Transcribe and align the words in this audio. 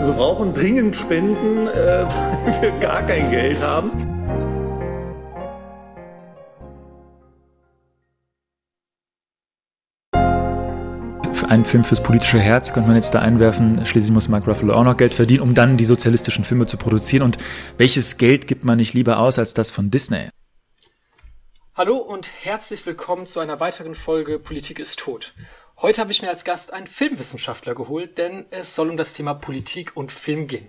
Wir 0.00 0.12
brauchen 0.12 0.54
dringend 0.54 0.94
Spenden, 0.94 1.66
äh, 1.66 1.72
weil 1.74 2.62
wir 2.62 2.70
gar 2.78 3.04
kein 3.04 3.30
Geld 3.30 3.60
haben. 3.60 3.90
Ein 11.48 11.64
Film 11.64 11.82
fürs 11.82 12.00
politische 12.00 12.38
Herz 12.38 12.72
könnte 12.72 12.88
man 12.88 12.96
jetzt 12.96 13.12
da 13.14 13.20
einwerfen. 13.20 13.84
Schließlich 13.84 14.12
muss 14.12 14.28
Mark 14.28 14.46
Ruffalo 14.46 14.74
auch 14.74 14.84
noch 14.84 14.96
Geld 14.96 15.14
verdienen, 15.14 15.40
um 15.40 15.54
dann 15.54 15.76
die 15.76 15.84
sozialistischen 15.84 16.44
Filme 16.44 16.66
zu 16.66 16.76
produzieren. 16.76 17.22
Und 17.22 17.38
welches 17.76 18.18
Geld 18.18 18.46
gibt 18.46 18.64
man 18.64 18.76
nicht 18.76 18.94
lieber 18.94 19.18
aus 19.18 19.38
als 19.38 19.52
das 19.52 19.72
von 19.72 19.90
Disney? 19.90 20.28
Hallo 21.74 21.96
und 21.96 22.30
herzlich 22.42 22.86
willkommen 22.86 23.26
zu 23.26 23.40
einer 23.40 23.58
weiteren 23.58 23.94
Folge 23.96 24.38
Politik 24.38 24.78
ist 24.78 24.98
tot. 24.98 25.34
Heute 25.80 26.00
habe 26.00 26.10
ich 26.10 26.22
mir 26.22 26.28
als 26.28 26.42
Gast 26.42 26.72
einen 26.72 26.88
Filmwissenschaftler 26.88 27.72
geholt, 27.72 28.18
denn 28.18 28.46
es 28.50 28.74
soll 28.74 28.90
um 28.90 28.96
das 28.96 29.12
Thema 29.12 29.34
Politik 29.34 29.96
und 29.96 30.10
Film 30.10 30.48
gehen. 30.48 30.68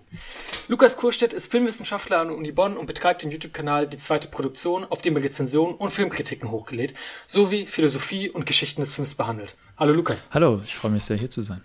Lukas 0.67 0.97
Kurstedt 0.97 1.33
ist 1.33 1.49
Filmwissenschaftler 1.49 2.19
an 2.19 2.27
der 2.27 2.37
Uni 2.37 2.51
Bonn 2.51 2.77
und 2.77 2.85
betreibt 2.85 3.23
den 3.23 3.31
YouTube-Kanal 3.31 3.87
Die 3.87 3.97
zweite 3.97 4.27
Produktion, 4.27 4.85
auf 4.85 5.01
dem 5.01 5.15
er 5.15 5.23
Rezensionen 5.23 5.73
und 5.73 5.89
Filmkritiken 5.89 6.51
hochgelädt, 6.51 6.93
sowie 7.25 7.65
Philosophie 7.65 8.29
und 8.29 8.45
Geschichten 8.45 8.81
des 8.81 8.93
Films 8.93 9.15
behandelt. 9.15 9.55
Hallo 9.77 9.93
Lukas. 9.93 10.29
Hallo, 10.31 10.61
ich 10.63 10.75
freue 10.75 10.91
mich 10.91 11.05
sehr 11.05 11.17
hier 11.17 11.31
zu 11.31 11.41
sein. 11.41 11.63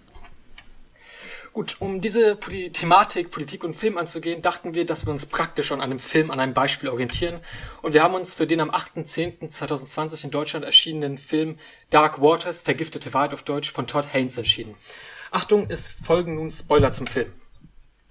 Gut, 1.54 1.76
um 1.78 2.00
diese 2.00 2.34
Poli 2.34 2.72
Thematik 2.72 3.30
Politik 3.30 3.62
und 3.62 3.74
Film 3.74 3.96
anzugehen, 3.96 4.42
dachten 4.42 4.74
wir, 4.74 4.84
dass 4.84 5.06
wir 5.06 5.12
uns 5.12 5.24
praktisch 5.24 5.70
an 5.70 5.80
einem 5.80 6.00
Film, 6.00 6.32
an 6.32 6.40
einem 6.40 6.52
Beispiel 6.52 6.88
orientieren. 6.88 7.38
Und 7.80 7.94
wir 7.94 8.02
haben 8.02 8.14
uns 8.14 8.34
für 8.34 8.48
den 8.48 8.60
am 8.60 8.72
8.10.2020 8.72 10.24
in 10.24 10.30
Deutschland 10.32 10.64
erschienenen 10.64 11.16
Film 11.16 11.60
Dark 11.90 12.20
Waters, 12.20 12.62
Vergiftete 12.62 13.14
Wahrheit 13.14 13.32
auf 13.32 13.44
Deutsch, 13.44 13.70
von 13.70 13.86
Todd 13.86 14.12
Haynes 14.12 14.36
entschieden. 14.36 14.74
Achtung, 15.30 15.66
es 15.68 15.90
folgen 15.90 16.34
nun 16.34 16.50
Spoiler 16.50 16.90
zum 16.90 17.06
Film. 17.06 17.30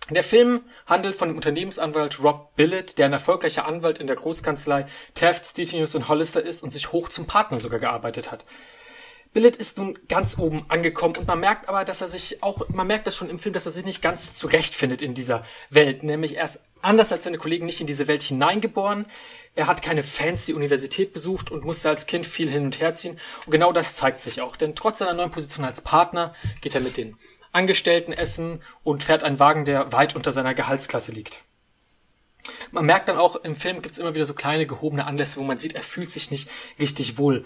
Der 0.09 0.23
Film 0.23 0.61
handelt 0.85 1.15
von 1.15 1.27
dem 1.27 1.35
Unternehmensanwalt 1.35 2.23
Rob 2.23 2.55
Billett, 2.55 2.97
der 2.97 3.07
ein 3.07 3.13
erfolgreicher 3.13 3.65
Anwalt 3.65 3.99
in 3.99 4.07
der 4.07 4.15
Großkanzlei 4.15 4.85
Taft, 5.15 5.45
Stettinius 5.45 5.95
und 5.95 6.07
Hollister 6.07 6.41
ist 6.41 6.63
und 6.63 6.69
sich 6.71 6.93
hoch 6.93 7.09
zum 7.09 7.25
Partner 7.25 7.59
sogar 7.59 7.79
gearbeitet 7.79 8.31
hat. 8.31 8.45
Billet 9.33 9.55
ist 9.55 9.79
nun 9.79 9.97
ganz 10.07 10.37
oben 10.37 10.65
angekommen 10.67 11.15
und 11.17 11.27
man 11.27 11.39
merkt 11.39 11.67
aber, 11.67 11.85
dass 11.85 12.01
er 12.01 12.07
sich 12.07 12.43
auch, 12.43 12.69
man 12.69 12.85
merkt 12.85 13.07
das 13.07 13.15
schon 13.15 13.29
im 13.29 13.39
Film, 13.39 13.53
dass 13.53 13.65
er 13.65 13.71
sich 13.71 13.83
nicht 13.83 14.01
ganz 14.01 14.35
zurechtfindet 14.35 15.01
in 15.01 15.15
dieser 15.15 15.43
Welt. 15.71 16.03
Nämlich 16.03 16.37
er 16.37 16.45
ist 16.45 16.59
anders 16.83 17.11
als 17.11 17.23
seine 17.23 17.39
Kollegen 17.39 17.65
nicht 17.65 17.81
in 17.81 17.87
diese 17.87 18.07
Welt 18.07 18.21
hineingeboren. 18.21 19.07
Er 19.55 19.67
hat 19.67 19.81
keine 19.81 20.03
fancy 20.03 20.53
Universität 20.53 21.13
besucht 21.13 21.49
und 21.49 21.65
musste 21.65 21.89
als 21.89 22.05
Kind 22.05 22.27
viel 22.27 22.49
hin 22.49 22.65
und 22.65 22.79
her 22.79 22.93
ziehen. 22.93 23.19
Und 23.45 23.51
genau 23.51 23.71
das 23.71 23.95
zeigt 23.95 24.21
sich 24.21 24.41
auch. 24.41 24.55
Denn 24.55 24.75
trotz 24.75 24.99
seiner 24.99 25.13
neuen 25.13 25.31
Position 25.31 25.65
als 25.65 25.81
Partner 25.81 26.33
geht 26.61 26.75
er 26.75 26.81
mit 26.81 26.97
den 26.97 27.17
Angestellten 27.51 28.13
essen 28.13 28.61
und 28.83 29.03
fährt 29.03 29.23
einen 29.23 29.39
Wagen, 29.39 29.65
der 29.65 29.91
weit 29.91 30.15
unter 30.15 30.31
seiner 30.31 30.53
Gehaltsklasse 30.53 31.11
liegt. 31.11 31.39
Man 32.71 32.85
merkt 32.85 33.07
dann 33.07 33.17
auch, 33.17 33.37
im 33.37 33.55
Film 33.55 33.81
gibt's 33.81 33.99
immer 33.99 34.15
wieder 34.15 34.25
so 34.25 34.33
kleine 34.33 34.67
gehobene 34.67 35.05
Anlässe, 35.05 35.39
wo 35.39 35.43
man 35.43 35.57
sieht, 35.57 35.75
er 35.75 35.83
fühlt 35.83 36.09
sich 36.09 36.31
nicht 36.31 36.49
richtig 36.79 37.17
wohl. 37.17 37.45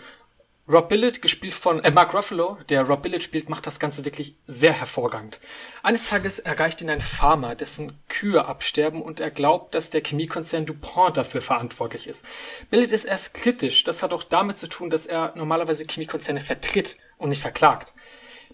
Rob 0.70 0.90
Billett, 0.90 1.22
gespielt 1.22 1.54
von 1.54 1.82
äh, 1.82 1.92
Mark 1.92 2.14
Ruffalo, 2.14 2.58
der 2.68 2.82
Rob 2.82 3.02
Billett 3.02 3.24
spielt, 3.24 3.48
macht 3.48 3.66
das 3.66 3.80
Ganze 3.80 4.04
wirklich 4.04 4.36
sehr 4.48 4.74
hervorragend. 4.74 5.40
Eines 5.82 6.10
Tages 6.10 6.40
erreicht 6.40 6.82
ihn 6.82 6.90
ein 6.90 7.00
Farmer, 7.00 7.56
dessen 7.56 7.98
Kühe 8.10 8.46
absterben 8.46 9.02
und 9.02 9.22
er 9.22 9.32
glaubt, 9.32 9.76
dass 9.76 9.92
der 9.92 10.04
Chemiekonzern 10.04 10.66
DuPont 10.66 11.16
dafür 11.16 11.42
verantwortlich 11.42 12.06
ist. 12.06 12.26
Billett 12.70 12.92
ist 12.92 13.06
erst 13.06 13.34
kritisch, 13.34 13.86
das 13.86 14.04
hat 14.04 14.12
auch 14.12 14.24
damit 14.24 14.58
zu 14.58 14.68
tun, 14.68 14.90
dass 14.90 15.06
er 15.06 15.32
normalerweise 15.38 15.86
Chemiekonzerne 15.86 16.42
vertritt 16.42 16.98
und 17.18 17.30
nicht 17.30 17.42
verklagt. 17.42 17.94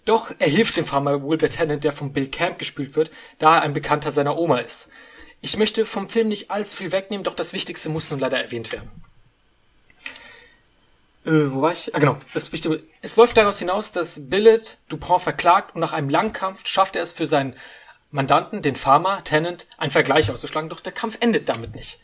Doch 0.04 0.30
er 0.38 0.48
hilft 0.48 0.76
dem 0.76 0.84
Farmer 0.84 1.20
Wilbur 1.20 1.48
Tennant, 1.48 1.82
der 1.82 1.90
von 1.90 2.12
Bill 2.12 2.28
Camp 2.28 2.60
gespielt 2.60 2.94
wird, 2.94 3.10
da 3.40 3.56
er 3.56 3.62
ein 3.62 3.74
Bekannter 3.74 4.12
seiner 4.12 4.38
Oma 4.38 4.58
ist. 4.58 4.88
Ich 5.40 5.56
möchte 5.56 5.84
vom 5.84 6.08
Film 6.08 6.28
nicht 6.28 6.52
allzu 6.52 6.76
viel 6.76 6.92
wegnehmen, 6.92 7.24
doch 7.24 7.34
das 7.34 7.54
Wichtigste 7.54 7.88
muss 7.88 8.12
nun 8.12 8.20
leider 8.20 8.38
erwähnt 8.38 8.70
werden. 8.70 8.88
Äh, 11.24 11.52
wo 11.52 11.62
war 11.62 11.72
ich? 11.72 11.94
Ah, 11.94 11.98
genau. 11.98 12.18
Das 12.34 12.52
Wichtige. 12.52 12.82
Es 13.00 13.16
läuft 13.16 13.36
daraus 13.36 13.58
hinaus, 13.58 13.92
dass 13.92 14.28
Billet 14.28 14.78
Dupont 14.88 15.22
verklagt 15.22 15.74
und 15.74 15.80
nach 15.80 15.92
einem 15.92 16.10
langen 16.10 16.32
Kampf 16.32 16.66
schafft 16.66 16.96
er 16.96 17.02
es 17.02 17.12
für 17.12 17.26
seinen 17.26 17.54
Mandanten, 18.10 18.62
den 18.62 18.76
Farmer, 18.76 19.24
Tennant, 19.24 19.66
einen 19.78 19.90
Vergleich 19.90 20.30
auszuschlagen, 20.30 20.68
doch 20.68 20.80
der 20.80 20.92
Kampf 20.92 21.16
endet 21.20 21.48
damit 21.48 21.74
nicht. 21.74 21.98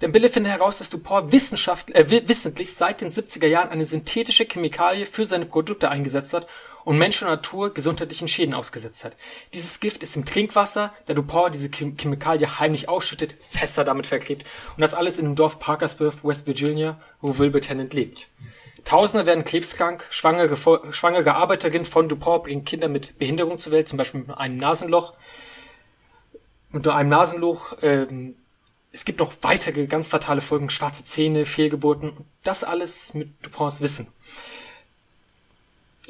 Denn 0.00 0.12
Billet 0.12 0.32
findet 0.32 0.52
heraus, 0.52 0.78
dass 0.78 0.90
Dupont 0.90 1.32
Wissenschaft, 1.32 1.94
äh, 1.94 2.28
wissentlich 2.28 2.74
seit 2.74 3.00
den 3.00 3.10
70er 3.10 3.46
Jahren 3.46 3.70
eine 3.70 3.84
synthetische 3.84 4.46
Chemikalie 4.46 5.06
für 5.06 5.24
seine 5.24 5.46
Produkte 5.46 5.90
eingesetzt 5.90 6.32
hat 6.34 6.46
und 6.86 6.98
Mensch 6.98 7.20
und 7.20 7.26
Natur 7.28 7.74
gesundheitlichen 7.74 8.28
Schäden 8.28 8.54
ausgesetzt 8.54 9.04
hat. 9.04 9.16
Dieses 9.54 9.80
Gift 9.80 10.04
ist 10.04 10.14
im 10.14 10.24
Trinkwasser, 10.24 10.94
da 11.06 11.14
Dupont 11.14 11.52
diese 11.52 11.68
Chemikalie 11.68 12.60
heimlich 12.60 12.88
ausschüttet, 12.88 13.34
Fässer 13.40 13.82
damit 13.82 14.06
verklebt 14.06 14.44
und 14.76 14.82
das 14.82 14.94
alles 14.94 15.18
in 15.18 15.24
dem 15.24 15.34
Dorf 15.34 15.58
Parkersburg, 15.58 16.14
West 16.22 16.46
Virginia, 16.46 17.00
wo 17.20 17.38
Wilbur 17.38 17.60
Tennant 17.60 17.92
lebt. 17.92 18.28
Tausende 18.84 19.26
werden 19.26 19.44
krebskrank, 19.44 20.04
schwangere, 20.10 20.56
schwangere 20.92 21.34
Arbeiterinnen 21.34 21.86
von 21.86 22.08
Dupont 22.08 22.44
bringen 22.44 22.64
Kinder 22.64 22.86
mit 22.86 23.18
Behinderung 23.18 23.58
zur 23.58 23.72
Welt, 23.72 23.88
zum 23.88 23.98
Beispiel 23.98 24.20
mit 24.20 24.38
einem 24.38 24.56
Nasenloch. 24.56 25.14
Mit 26.70 26.86
einem 26.86 27.08
Nasenloch. 27.08 27.78
Ähm, 27.82 28.36
es 28.92 29.04
gibt 29.04 29.18
noch 29.18 29.32
weitere 29.42 29.86
ganz 29.86 30.06
fatale 30.06 30.40
Folgen, 30.40 30.70
schwarze 30.70 31.04
Zähne, 31.04 31.46
Fehlgeburten. 31.46 32.12
Das 32.44 32.62
alles 32.62 33.12
mit 33.12 33.44
Duponts 33.44 33.80
Wissen. 33.80 34.06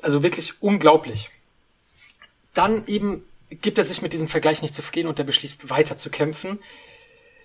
Also 0.02 0.22
wirklich 0.22 0.62
unglaublich. 0.62 1.30
Dann 2.54 2.86
eben 2.86 3.24
gibt 3.50 3.78
er 3.78 3.84
sich 3.84 4.02
mit 4.02 4.12
diesem 4.12 4.28
Vergleich 4.28 4.62
nicht 4.62 4.74
zufrieden 4.74 5.08
und 5.08 5.18
er 5.18 5.24
beschließt 5.24 5.70
weiter 5.70 5.96
zu 5.96 6.10
kämpfen. 6.10 6.58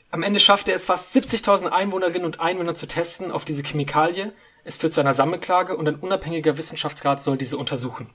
Am 0.10 0.24
Ende 0.24 0.40
schafft 0.40 0.68
er 0.68 0.76
es 0.76 0.86
fast 0.86 1.16
70.000 1.16 1.68
Einwohnerinnen 1.68 2.26
und 2.26 2.40
Einwohner 2.40 2.76
zu 2.76 2.88
testen 2.88 3.32
auf 3.32 3.46
diese 3.46 3.64
Chemikalie. 3.64 4.34
Es 4.64 4.78
führt 4.78 4.94
zu 4.94 5.00
einer 5.00 5.14
Sammelklage 5.14 5.76
und 5.76 5.88
ein 5.88 5.96
unabhängiger 5.96 6.58
Wissenschaftsrat 6.58 7.22
soll 7.22 7.38
diese 7.38 7.58
untersuchen. 7.58 8.10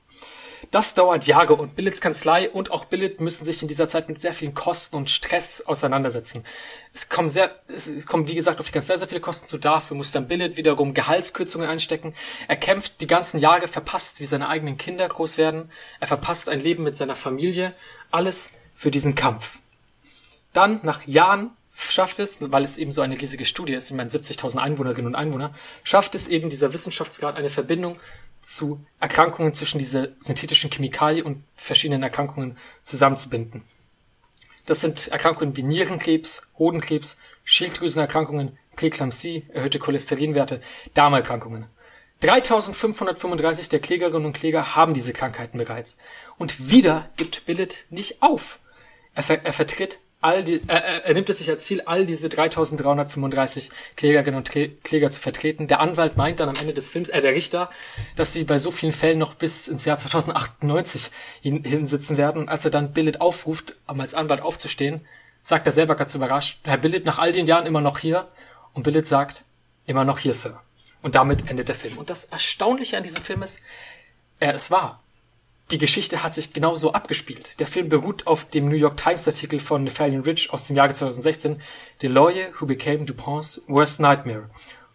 Das 0.70 0.94
dauert 0.94 1.26
Jahre 1.26 1.54
und 1.54 1.76
Billets 1.76 2.00
Kanzlei 2.00 2.50
und 2.50 2.70
auch 2.70 2.86
Billet 2.86 3.20
müssen 3.20 3.44
sich 3.44 3.62
in 3.62 3.68
dieser 3.68 3.88
Zeit 3.88 4.08
mit 4.08 4.20
sehr 4.20 4.32
vielen 4.32 4.54
Kosten 4.54 4.96
und 4.96 5.10
Stress 5.10 5.62
auseinandersetzen. 5.62 6.44
Es 6.92 7.08
kommen 7.08 7.28
sehr, 7.28 7.54
es 7.68 7.90
kommen 8.06 8.26
wie 8.26 8.34
gesagt 8.34 8.60
auf 8.60 8.66
die 8.66 8.72
Kanzlei 8.72 8.96
sehr 8.96 9.08
viele 9.08 9.20
Kosten 9.20 9.48
zu. 9.48 9.58
Dafür 9.58 9.96
muss 9.96 10.12
dann 10.12 10.28
Billet 10.28 10.56
wiederum 10.56 10.94
Gehaltskürzungen 10.94 11.68
einstecken. 11.68 12.14
Er 12.48 12.56
kämpft 12.56 13.00
die 13.00 13.06
ganzen 13.06 13.38
Jahre, 13.38 13.68
verpasst, 13.68 14.20
wie 14.20 14.26
seine 14.26 14.48
eigenen 14.48 14.76
Kinder 14.76 15.08
groß 15.08 15.38
werden. 15.38 15.70
Er 16.00 16.08
verpasst 16.08 16.48
ein 16.48 16.60
Leben 16.60 16.82
mit 16.82 16.96
seiner 16.96 17.16
Familie. 17.16 17.74
Alles 18.10 18.50
für 18.74 18.90
diesen 18.90 19.14
Kampf. 19.14 19.60
Dann, 20.52 20.80
nach 20.82 21.06
Jahren, 21.06 21.50
schafft 21.76 22.18
es, 22.18 22.38
weil 22.40 22.64
es 22.64 22.78
eben 22.78 22.92
so 22.92 23.02
eine 23.02 23.20
riesige 23.20 23.44
Studie 23.44 23.74
ist, 23.74 23.90
ich 23.90 23.96
meine 23.96 24.10
70.000 24.10 24.56
Einwohnerinnen 24.56 25.08
und 25.08 25.14
Einwohner, 25.14 25.54
schafft 25.84 26.14
es 26.14 26.26
eben 26.26 26.48
dieser 26.48 26.72
Wissenschaftsgrad 26.72 27.36
eine 27.36 27.50
Verbindung 27.50 27.98
zu 28.46 28.86
Erkrankungen 29.00 29.54
zwischen 29.54 29.78
dieser 29.78 30.08
synthetischen 30.20 30.70
Chemikalie 30.70 31.24
und 31.24 31.42
verschiedenen 31.56 32.04
Erkrankungen 32.04 32.56
zusammenzubinden. 32.84 33.64
Das 34.66 34.80
sind 34.80 35.08
Erkrankungen 35.08 35.56
wie 35.56 35.64
Nierenkrebs, 35.64 36.42
Hodenkrebs, 36.56 37.16
Schilddrüsenerkrankungen, 37.42 38.56
Präklampsie, 38.76 39.46
erhöhte 39.52 39.80
Cholesterinwerte, 39.80 40.60
Darmerkrankungen. 40.94 41.66
3535 42.20 43.68
der 43.68 43.80
Klägerinnen 43.80 44.26
und 44.26 44.32
Kläger 44.32 44.76
haben 44.76 44.94
diese 44.94 45.12
Krankheiten 45.12 45.58
bereits. 45.58 45.98
Und 46.38 46.70
wieder 46.70 47.10
gibt 47.16 47.46
Billet 47.46 47.84
nicht 47.90 48.22
auf. 48.22 48.60
Er, 49.14 49.24
ver 49.24 49.44
er 49.44 49.52
vertritt 49.52 49.98
all 50.26 50.42
die, 50.42 50.60
er, 50.66 51.04
er 51.04 51.14
nimmt 51.14 51.30
es 51.30 51.38
sich 51.38 51.48
als 51.48 51.64
Ziel, 51.64 51.82
all 51.86 52.04
diese 52.04 52.28
3335 52.28 53.70
Klägerinnen 53.96 54.36
und 54.36 54.50
Kläger 54.50 55.10
zu 55.10 55.20
vertreten. 55.20 55.68
Der 55.68 55.78
Anwalt 55.78 56.16
meint 56.16 56.40
dann 56.40 56.48
am 56.48 56.56
Ende 56.56 56.74
des 56.74 56.90
Films, 56.90 57.08
äh, 57.10 57.20
der 57.20 57.34
Richter, 57.34 57.70
dass 58.16 58.32
sie 58.32 58.42
bei 58.42 58.58
so 58.58 58.72
vielen 58.72 58.92
Fällen 58.92 59.18
noch 59.18 59.34
bis 59.34 59.68
ins 59.68 59.84
Jahr 59.84 59.98
2098 59.98 61.10
hin, 61.40 61.62
hinsitzen 61.64 62.16
werden. 62.16 62.48
Als 62.48 62.64
er 62.64 62.72
dann 62.72 62.92
Billet 62.92 63.20
aufruft, 63.20 63.76
um 63.86 64.00
als 64.00 64.14
Anwalt 64.14 64.42
aufzustehen, 64.42 65.06
sagt 65.42 65.64
er 65.66 65.72
selber 65.72 65.94
ganz 65.94 66.14
überrascht, 66.14 66.58
Herr 66.64 66.78
Billet, 66.78 67.06
nach 67.06 67.18
all 67.18 67.32
den 67.32 67.46
Jahren 67.46 67.66
immer 67.66 67.80
noch 67.80 68.00
hier? 68.00 68.26
Und 68.74 68.82
Billet 68.82 69.06
sagt, 69.06 69.44
immer 69.86 70.04
noch 70.04 70.18
hier, 70.18 70.34
Sir. 70.34 70.60
Und 71.02 71.14
damit 71.14 71.48
endet 71.48 71.68
der 71.68 71.76
Film. 71.76 71.98
Und 71.98 72.10
das 72.10 72.24
Erstaunliche 72.24 72.96
an 72.96 73.04
diesem 73.04 73.22
Film 73.22 73.44
ist, 73.44 73.60
er 74.40 74.54
ist 74.54 74.72
wahr 74.72 75.00
die 75.70 75.78
Geschichte 75.78 76.22
hat 76.22 76.34
sich 76.34 76.52
genauso 76.52 76.92
abgespielt. 76.92 77.58
Der 77.58 77.66
Film 77.66 77.88
beruht 77.88 78.26
auf 78.26 78.44
dem 78.48 78.68
New 78.68 78.76
York 78.76 78.96
Times 78.96 79.26
Artikel 79.26 79.58
von 79.58 79.84
Nathaniel 79.84 80.20
Rich 80.20 80.52
aus 80.52 80.66
dem 80.66 80.76
Jahre 80.76 80.92
2016, 80.92 81.60
The 82.00 82.06
Lawyer 82.06 82.48
Who 82.58 82.66
Became 82.66 83.04
Dupont's 83.04 83.60
Worst 83.66 83.98
Nightmare. 83.98 84.48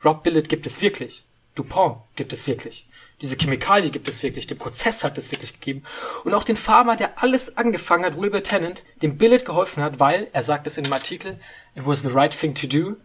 Rob 0.03 0.23
Billett 0.23 0.47
gibt 0.47 0.65
es 0.65 0.81
wirklich. 0.81 1.25
Dupont 1.55 1.97
gibt 2.15 2.31
es 2.31 2.47
wirklich. 2.47 2.87
Diese 3.21 3.35
Chemikalie 3.35 3.91
gibt 3.91 4.07
es 4.07 4.23
wirklich. 4.23 4.47
Den 4.47 4.57
Prozess 4.57 5.03
hat 5.03 5.17
es 5.17 5.31
wirklich 5.31 5.59
gegeben. 5.59 5.83
Und 6.23 6.33
auch 6.33 6.45
den 6.45 6.55
Farmer, 6.55 6.95
der 6.95 7.21
alles 7.21 7.57
angefangen 7.57 8.05
hat, 8.05 8.17
Wilbur 8.17 8.41
Tennant, 8.41 8.85
dem 9.01 9.17
Billett 9.17 9.45
geholfen 9.45 9.83
hat, 9.83 9.99
weil, 9.99 10.29
er 10.31 10.43
sagt 10.43 10.65
es 10.67 10.77
in 10.77 10.85
dem 10.85 10.93
Artikel, 10.93 11.39
it 11.75 11.85
was 11.85 12.01
the 12.01 12.09
right 12.09 12.31
thing 12.31 12.55
to 12.55 12.67
do. 12.67 12.95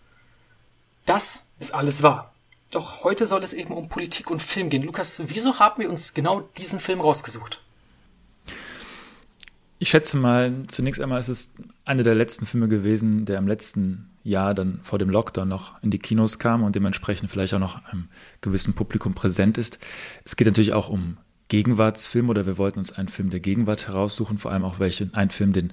Das 1.04 1.46
ist 1.58 1.74
alles 1.74 2.02
wahr. 2.04 2.32
Doch 2.70 3.04
heute 3.04 3.26
soll 3.26 3.44
es 3.44 3.52
eben 3.52 3.74
um 3.74 3.88
Politik 3.88 4.30
und 4.30 4.42
Film 4.42 4.70
gehen. 4.70 4.82
Lukas, 4.82 5.22
wieso 5.26 5.58
haben 5.58 5.82
wir 5.82 5.88
uns 5.88 6.14
genau 6.14 6.40
diesen 6.58 6.80
Film 6.80 7.00
rausgesucht? 7.00 7.62
Ich 9.78 9.90
schätze 9.90 10.16
mal, 10.16 10.64
zunächst 10.68 11.00
einmal 11.00 11.20
ist 11.20 11.28
es 11.28 11.54
einer 11.84 12.02
der 12.02 12.14
letzten 12.14 12.46
Filme 12.46 12.66
gewesen, 12.66 13.26
der 13.26 13.38
im 13.38 13.46
letzten 13.46 14.10
Jahr 14.24 14.54
dann 14.54 14.80
vor 14.82 14.98
dem 14.98 15.10
Lockdown 15.10 15.48
noch 15.48 15.80
in 15.82 15.90
die 15.90 15.98
Kinos 15.98 16.38
kam 16.38 16.62
und 16.64 16.74
dementsprechend 16.74 17.30
vielleicht 17.30 17.54
auch 17.54 17.60
noch 17.60 17.84
einem 17.84 18.08
gewissen 18.40 18.74
Publikum 18.74 19.14
präsent 19.14 19.58
ist. 19.58 19.78
Es 20.24 20.36
geht 20.36 20.46
natürlich 20.46 20.72
auch 20.72 20.88
um 20.88 21.18
Gegenwartsfilm 21.48 22.28
oder 22.30 22.46
wir 22.46 22.58
wollten 22.58 22.78
uns 22.78 22.90
einen 22.90 23.08
Film 23.08 23.30
der 23.30 23.40
Gegenwart 23.40 23.86
heraussuchen, 23.86 24.38
vor 24.38 24.50
allem 24.50 24.64
auch 24.64 24.80
welchen, 24.80 25.14
einen 25.14 25.30
Film, 25.30 25.52
den 25.52 25.72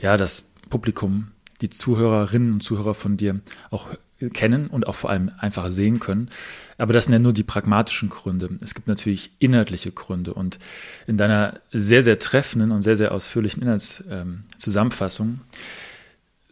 ja 0.00 0.16
das 0.16 0.54
Publikum, 0.70 1.28
die 1.60 1.70
Zuhörerinnen 1.70 2.52
und 2.52 2.62
Zuhörer 2.62 2.94
von 2.94 3.16
dir 3.16 3.40
auch 3.70 3.88
kennen 4.30 4.66
und 4.66 4.86
auch 4.86 4.94
vor 4.94 5.10
allem 5.10 5.30
einfach 5.38 5.70
sehen 5.70 6.00
können. 6.00 6.30
Aber 6.78 6.92
das 6.92 7.04
sind 7.04 7.12
ja 7.12 7.18
nur 7.18 7.32
die 7.32 7.42
pragmatischen 7.42 8.08
Gründe. 8.08 8.50
Es 8.60 8.74
gibt 8.74 8.88
natürlich 8.88 9.32
inhaltliche 9.38 9.92
Gründe 9.92 10.34
und 10.34 10.58
in 11.06 11.16
deiner 11.16 11.60
sehr, 11.70 12.02
sehr 12.02 12.18
treffenden 12.18 12.72
und 12.72 12.82
sehr, 12.82 12.96
sehr 12.96 13.12
ausführlichen 13.12 13.62
Inhaltszusammenfassung 13.62 15.40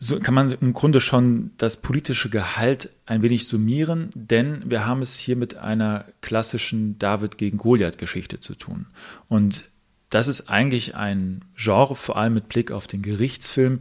so 0.03 0.19
kann 0.19 0.35
man 0.35 0.51
im 0.51 0.73
Grunde 0.73 1.01
schon 1.01 1.53
das 1.59 1.77
politische 1.77 2.29
Gehalt 2.29 2.91
ein 3.07 3.23
wenig 3.23 3.47
summieren, 3.47 4.11
denn 4.15 4.69
wir 4.69 4.85
haben 4.85 5.01
es 5.01 5.17
hier 5.17 5.37
mit 5.37 5.59
einer 5.59 6.07
klassischen 6.23 6.99
David 6.99 7.39
gegen 7.39 7.57
Goliath-Geschichte 7.57 8.41
zu 8.41 8.57
tun. 8.57 8.87
Und 9.29 9.71
das 10.11 10.27
ist 10.27 10.51
eigentlich 10.51 10.97
ein 10.97 11.45
Genre, 11.55 11.95
vor 11.95 12.17
allem 12.17 12.35
mit 12.35 12.49
Blick 12.49 12.73
auf 12.73 12.89
den 12.89 13.03
Gerichtsfilm, 13.03 13.79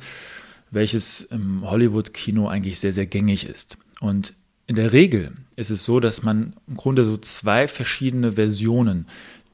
welches 0.71 1.21
im 1.21 1.69
Hollywood-Kino 1.69 2.47
eigentlich 2.47 2.79
sehr, 2.79 2.93
sehr 2.93 3.05
gängig 3.05 3.45
ist. 3.45 3.77
Und 3.99 4.33
in 4.67 4.75
der 4.75 4.93
Regel 4.93 5.33
ist 5.57 5.69
es 5.69 5.83
so, 5.83 5.99
dass 5.99 6.23
man 6.23 6.55
im 6.67 6.75
Grunde 6.75 7.03
so 7.03 7.17
zwei 7.17 7.67
verschiedene 7.67 8.33
Versionen 8.33 9.05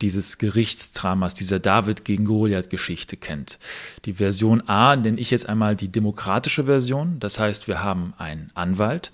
dieses 0.02 0.38
Gerichtsdramas, 0.38 1.34
dieser 1.34 1.60
David 1.60 2.06
gegen 2.06 2.26
Goliath-Geschichte 2.26 3.18
kennt. 3.18 3.60
Die 4.06 4.14
Version 4.14 4.62
A 4.68 4.96
nenne 4.96 5.20
ich 5.20 5.32
jetzt 5.32 5.50
einmal 5.50 5.76
die 5.76 5.90
demokratische 5.90 6.66
Version. 6.66 7.20
Das 7.20 7.40
heißt, 7.40 7.68
wir 7.68 7.84
haben 7.84 8.14
einen 8.18 8.52
Anwalt, 8.54 9.12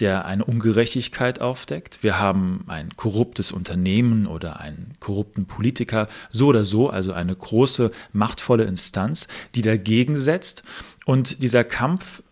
der 0.00 0.24
eine 0.24 0.44
Ungerechtigkeit 0.44 1.40
aufdeckt. 1.40 2.02
Wir 2.02 2.18
haben 2.18 2.64
ein 2.66 2.96
korruptes 2.96 3.52
Unternehmen 3.52 4.26
oder 4.26 4.60
einen 4.60 4.94
korrupten 5.00 5.46
Politiker, 5.46 6.08
so 6.30 6.48
oder 6.48 6.64
so, 6.64 6.90
also 6.90 7.12
eine 7.12 7.34
große, 7.34 7.90
machtvolle 8.12 8.64
Instanz, 8.64 9.28
die 9.54 9.62
dagegen 9.62 10.16
setzt. 10.16 10.62
Und 11.04 11.42
dieser 11.42 11.64
Kampf 11.64 12.22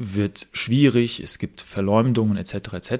wird 0.00 0.48
schwierig, 0.52 1.20
es 1.20 1.38
gibt 1.38 1.60
Verleumdungen 1.60 2.38
etc. 2.38 2.72
etc. 2.72 2.92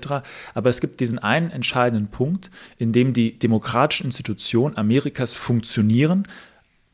Aber 0.55 0.69
es 0.69 0.81
gibt 0.81 1.01
diesen 1.01 1.19
einen 1.19 1.51
entscheidenden 1.51 2.09
Punkt, 2.09 2.51
in 2.77 2.93
dem 2.93 3.15
die 3.15 3.39
demokratischen 3.39 4.05
Institutionen 4.05 4.77
Amerikas 4.77 5.35
funktionieren, 5.35 6.29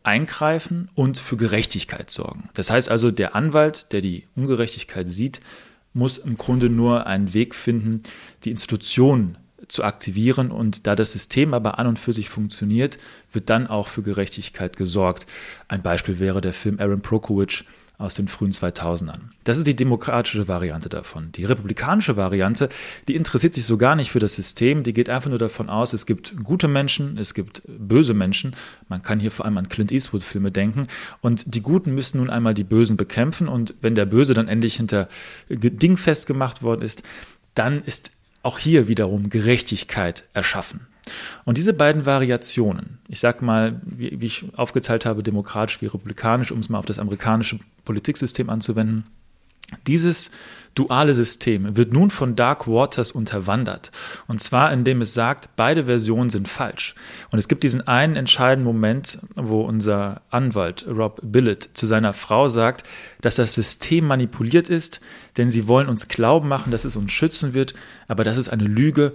eingreifen 0.05 0.89
und 0.95 1.19
für 1.19 1.37
Gerechtigkeit 1.37 2.11
sorgen. 2.11 2.49
Das 2.55 2.71
heißt 2.71 2.89
also, 2.89 3.11
der 3.11 3.35
Anwalt, 3.35 3.93
der 3.93 4.01
die 4.01 4.25
Ungerechtigkeit 4.37 5.09
sieht, 5.09 5.41
muss 5.93 6.19
im 6.19 6.37
Grunde 6.37 6.71
nur 6.71 7.07
einen 7.07 7.35
Weg 7.35 7.55
finden, 7.55 8.05
die 8.45 8.53
Institutionen 8.53 9.39
zu 9.67 9.83
aktivieren 9.83 10.53
und 10.53 10.87
da 10.87 10.95
das 10.95 11.13
System 11.13 11.55
aber 11.55 11.81
an 11.81 11.89
und 11.89 11.99
für 11.99 12.13
sich 12.13 12.29
funktioniert, 12.29 12.99
wird 13.33 13.51
dann 13.51 13.67
auch 13.67 13.89
für 13.89 14.03
Gerechtigkeit 14.03 14.77
gesorgt. 14.77 15.27
Ein 15.67 15.83
Beispiel 15.83 16.21
wäre 16.21 16.41
der 16.41 16.53
Film 16.53 16.79
Aaron 16.79 17.01
Prokowitz 17.01 17.65
aus 17.99 18.15
den 18.15 18.29
frühen 18.29 18.53
2000ern. 18.53 19.21
Das 19.45 19.57
ist 19.57 19.67
die 19.67 19.77
demokratische 19.77 20.49
Variante 20.49 20.89
davon. 20.89 21.33
Die 21.33 21.45
republikanische 21.45 22.17
Variante, 22.17 22.69
die 23.09 23.15
interessiert 23.15 23.55
sich 23.55 23.65
so 23.65 23.79
gar 23.79 23.97
nicht 23.97 24.11
für 24.11 24.19
das 24.19 24.35
System, 24.35 24.83
die 24.83 24.93
geht 24.93 25.09
einfach 25.09 25.31
nur 25.31 25.39
davon 25.39 25.71
aus, 25.71 25.93
es 25.93 26.05
gibt 26.05 26.37
gute 26.45 26.69
Menschen, 26.69 27.17
es 27.19 27.33
gibt 27.33 27.63
böse 27.67 28.13
Menschen. 28.13 28.55
Man 28.89 29.03
kann 29.03 29.19
hier 29.19 29.31
vor 29.31 29.47
allem 29.47 29.57
an 29.59 29.69
Clint 29.69 29.93
Eastwood-Filme 29.93 30.51
denken. 30.51 30.89
Und 31.23 31.55
die 31.55 31.63
Guten 31.63 31.95
müssen 31.95 32.19
nun 32.19 32.31
einmal 32.31 32.55
die 32.55 32.65
Bösen 32.65 32.97
bekämpfen. 32.97 33.49
Und 33.49 33.75
wenn 33.81 33.95
der 33.95 34.07
Böse 34.07 34.35
dann 34.35 34.49
endlich 34.49 34.77
hinter 34.77 35.09
Ding 35.49 35.97
festgemacht 35.97 36.63
worden 36.63 36.83
ist, 36.83 37.03
dann 37.55 37.83
ist 37.83 38.11
auch 38.43 38.59
hier 38.59 38.89
wiederum 38.89 39.31
Gerechtigkeit 39.31 40.29
erschaffen. 40.35 40.81
Und 41.45 41.59
diese 41.59 41.73
beiden 41.73 42.07
Variationen, 42.07 42.99
ich 43.09 43.21
sage 43.21 43.45
mal, 43.45 43.81
wie, 43.85 44.21
wie, 44.21 44.27
ich 44.27 44.45
aufgeteilt 44.57 45.07
habe, 45.07 45.23
demokratisch 45.23 45.81
wie 45.81 45.87
republikanisch, 45.87 46.53
um 46.53 46.59
es 46.59 46.69
mal 46.69 46.79
auf 46.79 46.87
das 46.87 46.99
amerikanische 46.99 47.59
Politiksystem 47.85 48.51
anzuwenden, 48.51 49.05
dieses 49.87 50.31
duale 50.75 51.15
System 51.15 51.77
wird 51.77 51.93
nun 51.93 52.11
von 52.11 52.37
Dark 52.37 52.69
Waters 52.69 53.11
unterwandert. 53.11 53.91
Und 54.29 54.41
zwar, 54.41 54.73
indem 54.73 55.01
es 55.01 55.15
sagt, 55.15 55.51
beide 55.57 55.85
Versionen 55.85 56.29
sind 56.29 56.49
falsch. 56.49 56.95
Und 57.31 57.39
es 57.39 57.49
gibt 57.49 57.65
diesen 57.65 57.87
einen 57.89 58.15
entscheidenden 58.15 58.65
Moment, 58.65 59.19
wo 59.35 59.63
unser 59.63 60.23
Anwalt 60.31 60.87
Rob 60.87 61.21
Billett 61.23 61.71
zu 61.75 61.87
seiner 61.87 62.13
Frau 62.13 62.49
sagt, 62.49 62.87
dass 63.21 63.37
das 63.37 63.55
System 63.55 64.07
manipuliert 64.07 64.69
ist, 64.69 65.01
denn 65.37 65.51
sie 65.51 65.67
wollen 65.67 65.89
uns 65.89 66.09
glauben 66.09 66.49
machen, 66.49 66.71
dass 66.71 66.85
es 66.85 66.95
uns 66.95 67.11
schützen 67.11 67.55
wird, 67.55 67.75
aber 68.07 68.23
das 68.23 68.37
ist 68.37 68.51
eine 68.51 68.65
Lüge. 68.65 69.15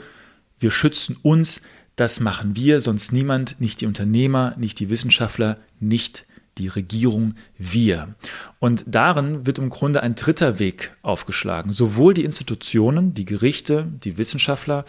Wir 0.59 0.71
schützen 0.71 1.17
uns, 1.21 1.61
das 2.01 2.19
machen 2.19 2.55
wir, 2.55 2.81
sonst 2.81 3.11
niemand, 3.11 3.61
nicht 3.61 3.79
die 3.79 3.85
Unternehmer, 3.85 4.55
nicht 4.57 4.79
die 4.79 4.89
Wissenschaftler, 4.89 5.59
nicht 5.79 6.25
die 6.57 6.67
Regierung, 6.67 7.35
wir. 7.59 8.15
Und 8.57 8.85
darin 8.87 9.45
wird 9.45 9.59
im 9.59 9.69
Grunde 9.69 10.01
ein 10.01 10.15
dritter 10.15 10.57
Weg 10.57 10.95
aufgeschlagen. 11.03 11.71
Sowohl 11.71 12.15
die 12.15 12.23
Institutionen, 12.23 13.13
die 13.13 13.25
Gerichte, 13.25 13.85
die 14.03 14.17
Wissenschaftler, 14.17 14.83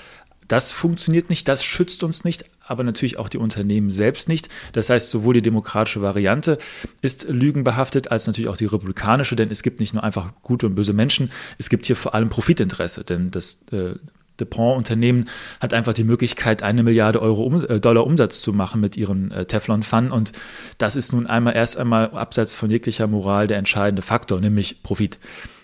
das 0.49 0.73
funktioniert 0.73 1.29
nicht, 1.29 1.49
das 1.49 1.63
schützt 1.63 2.03
uns 2.03 2.25
nicht, 2.25 2.47
aber 2.67 2.83
natürlich 2.83 3.19
auch 3.19 3.29
die 3.29 3.37
Unternehmen 3.37 3.91
selbst 3.91 4.27
nicht. 4.27 4.49
Das 4.73 4.89
heißt, 4.89 5.11
sowohl 5.11 5.35
die 5.35 5.43
demokratische 5.43 6.01
Variante 6.01 6.57
ist 7.03 7.29
lügenbehaftet, 7.29 8.11
als 8.11 8.27
natürlich 8.27 8.49
auch 8.49 8.57
die 8.57 8.65
republikanische, 8.65 9.37
denn 9.37 9.51
es 9.51 9.63
gibt 9.63 9.81
nicht 9.81 9.93
nur 9.93 10.03
einfach 10.03 10.33
gute 10.41 10.65
und 10.65 10.77
böse 10.77 10.95
Menschen, 10.95 11.31
es 11.59 11.69
gibt 11.69 11.85
hier 11.85 11.97
vor 11.97 12.15
allem 12.15 12.31
Profitinteresse, 12.31 13.05
denn 13.05 13.31
das 13.31 13.67
äh, 13.71 13.97
DuPont-Unternehmen 14.37 15.29
hat 15.61 15.75
einfach 15.75 15.93
die 15.93 16.05
Möglichkeit, 16.05 16.63
eine 16.63 16.83
Milliarde 16.83 17.21
Euro 17.21 17.43
um, 17.43 17.65
äh, 17.65 17.81
Dollar 17.81 18.07
Umsatz 18.07 18.41
zu 18.41 18.53
machen 18.53 18.81
mit 18.81 18.97
ihren 18.97 19.31
äh, 19.31 19.45
Teflon-Fun. 19.45 20.11
Und 20.11 20.33
das 20.79 20.97
ist 20.97 21.13
nun 21.13 21.27
einmal 21.27 21.55
erst 21.55 21.77
einmal 21.77 22.11
abseits 22.11 22.55
von 22.55 22.71
jeglicher 22.71 23.07
Moral 23.07 23.47
der 23.47 23.59
entscheidende 23.59 24.03
Faktor, 24.03 24.41
nämlich 24.41 24.83
Profit. 24.83 25.19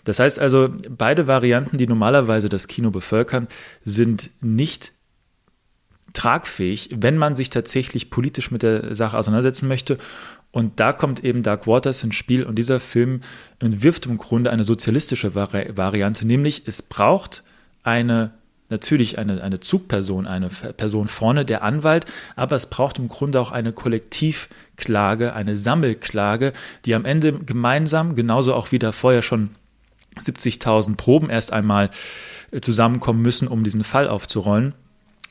Das 0.04 0.18
heißt 0.20 0.38
also, 0.38 0.70
beide 0.88 1.26
Varianten, 1.26 1.76
die 1.76 1.86
normalerweise 1.86 2.48
das 2.48 2.68
Kino 2.68 2.90
bevölkern, 2.90 3.48
sind 3.84 4.30
nicht 4.40 4.92
tragfähig, 6.14 6.90
wenn 6.96 7.18
man 7.18 7.34
sich 7.34 7.50
tatsächlich 7.50 8.10
politisch 8.10 8.50
mit 8.50 8.62
der 8.62 8.94
Sache 8.94 9.16
auseinandersetzen 9.16 9.68
möchte. 9.68 9.98
Und 10.50 10.80
da 10.80 10.92
kommt 10.92 11.24
eben 11.24 11.42
Dark 11.42 11.66
Waters 11.66 12.02
ins 12.02 12.14
Spiel 12.14 12.42
und 12.42 12.56
dieser 12.56 12.80
Film 12.80 13.20
entwirft 13.58 14.06
im 14.06 14.16
Grunde 14.16 14.50
eine 14.50 14.64
sozialistische 14.64 15.34
Vari 15.34 15.76
Variante, 15.76 16.26
nämlich 16.26 16.62
es 16.66 16.80
braucht 16.82 17.42
eine 17.82 18.32
natürlich 18.68 19.18
eine, 19.18 19.42
eine 19.42 19.60
Zugperson, 19.60 20.26
eine 20.26 20.48
Person 20.48 21.08
vorne, 21.08 21.44
der 21.44 21.62
Anwalt, 21.62 22.04
aber 22.36 22.56
es 22.56 22.66
braucht 22.66 22.98
im 22.98 23.08
Grunde 23.08 23.40
auch 23.40 23.52
eine 23.52 23.72
Kollektivklage, 23.72 25.32
eine 25.32 25.56
Sammelklage, 25.56 26.52
die 26.84 26.94
am 26.94 27.04
Ende 27.04 27.32
gemeinsam, 27.32 28.14
genauso 28.14 28.54
auch 28.54 28.72
wie 28.72 28.78
da 28.78 28.92
vorher 28.92 29.22
schon 29.22 29.50
70.000 30.18 30.96
Proben 30.96 31.30
erst 31.30 31.52
einmal 31.52 31.90
äh, 32.50 32.60
zusammenkommen 32.60 33.22
müssen, 33.22 33.48
um 33.48 33.64
diesen 33.64 33.84
Fall 33.84 34.08
aufzurollen. 34.08 34.74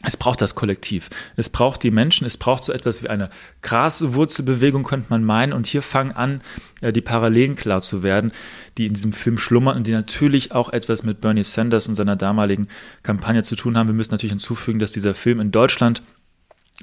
Es 0.03 0.15
braucht 0.15 0.41
das 0.41 0.53
Kollektiv. 0.53 1.09
Es 1.35 1.49
braucht 1.49 1.81
die 1.81 1.89
Menschen. 1.89 2.27
Es 2.27 2.37
braucht 2.37 2.63
so 2.63 2.71
etwas 2.71 3.01
wie 3.01 3.09
eine 3.09 3.29
Graswurzelbewegung, 3.63 4.83
könnte 4.83 5.07
man 5.09 5.23
meinen. 5.23 5.53
Und 5.53 5.65
hier 5.65 5.81
fangen 5.81 6.11
an, 6.11 6.41
äh, 6.81 6.93
die 6.93 7.01
Parallelen 7.01 7.55
klar 7.55 7.81
zu 7.81 8.03
werden, 8.03 8.31
die 8.77 8.85
in 8.85 8.93
diesem 8.93 9.11
Film 9.11 9.39
schlummern 9.39 9.75
und 9.75 9.87
die 9.87 9.91
natürlich 9.91 10.51
auch 10.51 10.69
etwas 10.69 11.03
mit 11.03 11.19
Bernie 11.19 11.43
Sanders 11.43 11.87
und 11.87 11.95
seiner 11.95 12.15
damaligen 12.15 12.67
Kampagne 13.01 13.41
zu 13.41 13.55
tun 13.55 13.75
haben. 13.75 13.87
Wir 13.87 13.95
müssen 13.95 14.11
natürlich 14.11 14.31
hinzufügen, 14.31 14.79
dass 14.79 14.91
dieser 14.91 15.15
Film 15.15 15.39
in 15.39 15.51
Deutschland 15.51 16.03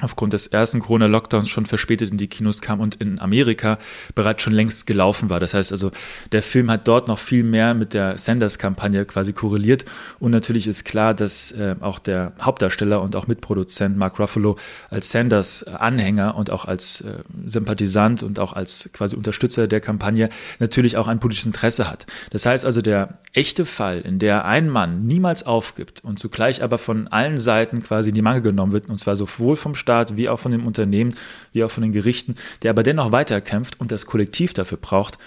aufgrund 0.00 0.32
des 0.32 0.48
ersten 0.48 0.80
Corona-Lockdowns 0.80 1.48
schon 1.48 1.66
verspätet 1.66 2.10
in 2.10 2.18
die 2.18 2.26
Kinos 2.26 2.60
kam 2.60 2.80
und 2.80 2.96
in 2.96 3.20
Amerika 3.20 3.78
bereits 4.16 4.42
schon 4.42 4.52
längst 4.52 4.88
gelaufen 4.88 5.30
war. 5.30 5.38
Das 5.38 5.54
heißt 5.54 5.70
also, 5.70 5.92
der 6.32 6.42
Film 6.42 6.68
hat 6.68 6.88
dort 6.88 7.06
noch 7.06 7.20
viel 7.20 7.44
mehr 7.44 7.74
mit 7.74 7.94
der 7.94 8.18
Sanders-Kampagne 8.18 9.04
quasi 9.04 9.32
korreliert. 9.32 9.84
Und 10.18 10.32
natürlich 10.32 10.66
ist 10.66 10.84
klar, 10.84 11.14
dass 11.14 11.52
äh, 11.52 11.76
auch 11.80 12.00
der 12.00 12.32
Hauptdarsteller 12.42 13.00
und 13.00 13.14
auch 13.14 13.28
Mitproduzent 13.28 13.96
Mark 13.96 14.18
Ruffalo 14.18 14.56
als 14.90 15.10
Sanders-Anhänger 15.10 16.34
und 16.34 16.50
auch 16.50 16.64
als 16.64 17.02
äh, 17.02 17.18
Sympathisant 17.46 18.24
und 18.24 18.40
auch 18.40 18.52
als 18.52 18.90
quasi 18.92 19.14
Unterstützer 19.14 19.68
der 19.68 19.80
Kampagne 19.80 20.28
natürlich 20.58 20.96
auch 20.96 21.06
ein 21.06 21.20
politisches 21.20 21.46
Interesse 21.46 21.88
hat. 21.88 22.06
Das 22.30 22.46
heißt 22.46 22.66
also, 22.66 22.82
der 22.82 23.18
echte 23.32 23.64
Fall, 23.64 24.00
in 24.00 24.18
der 24.18 24.44
ein 24.44 24.68
Mann 24.68 25.06
niemals 25.06 25.46
aufgibt 25.46 26.02
und 26.02 26.18
zugleich 26.18 26.64
aber 26.64 26.78
von 26.78 27.06
allen 27.06 27.38
Seiten 27.38 27.80
quasi 27.84 28.08
in 28.08 28.16
die 28.16 28.22
Mangel 28.22 28.42
genommen 28.42 28.72
wird, 28.72 28.88
und 28.88 28.98
zwar 28.98 29.14
sowohl 29.14 29.54
vom 29.54 29.76
Staat 29.84 30.16
wie 30.16 30.30
auch 30.30 30.40
von 30.40 30.50
dem 30.50 30.66
Unternehmen, 30.66 31.14
wie 31.52 31.62
auch 31.62 31.70
von 31.70 31.82
den 31.82 31.92
Gerichten, 31.92 32.36
der 32.62 32.70
aber 32.70 32.82
dennoch 32.82 33.12
weiterkämpft 33.12 33.78
und 33.78 33.92
das 33.92 34.06
Kollektiv 34.06 34.54
dafür 34.54 34.78
braucht. 34.78 35.18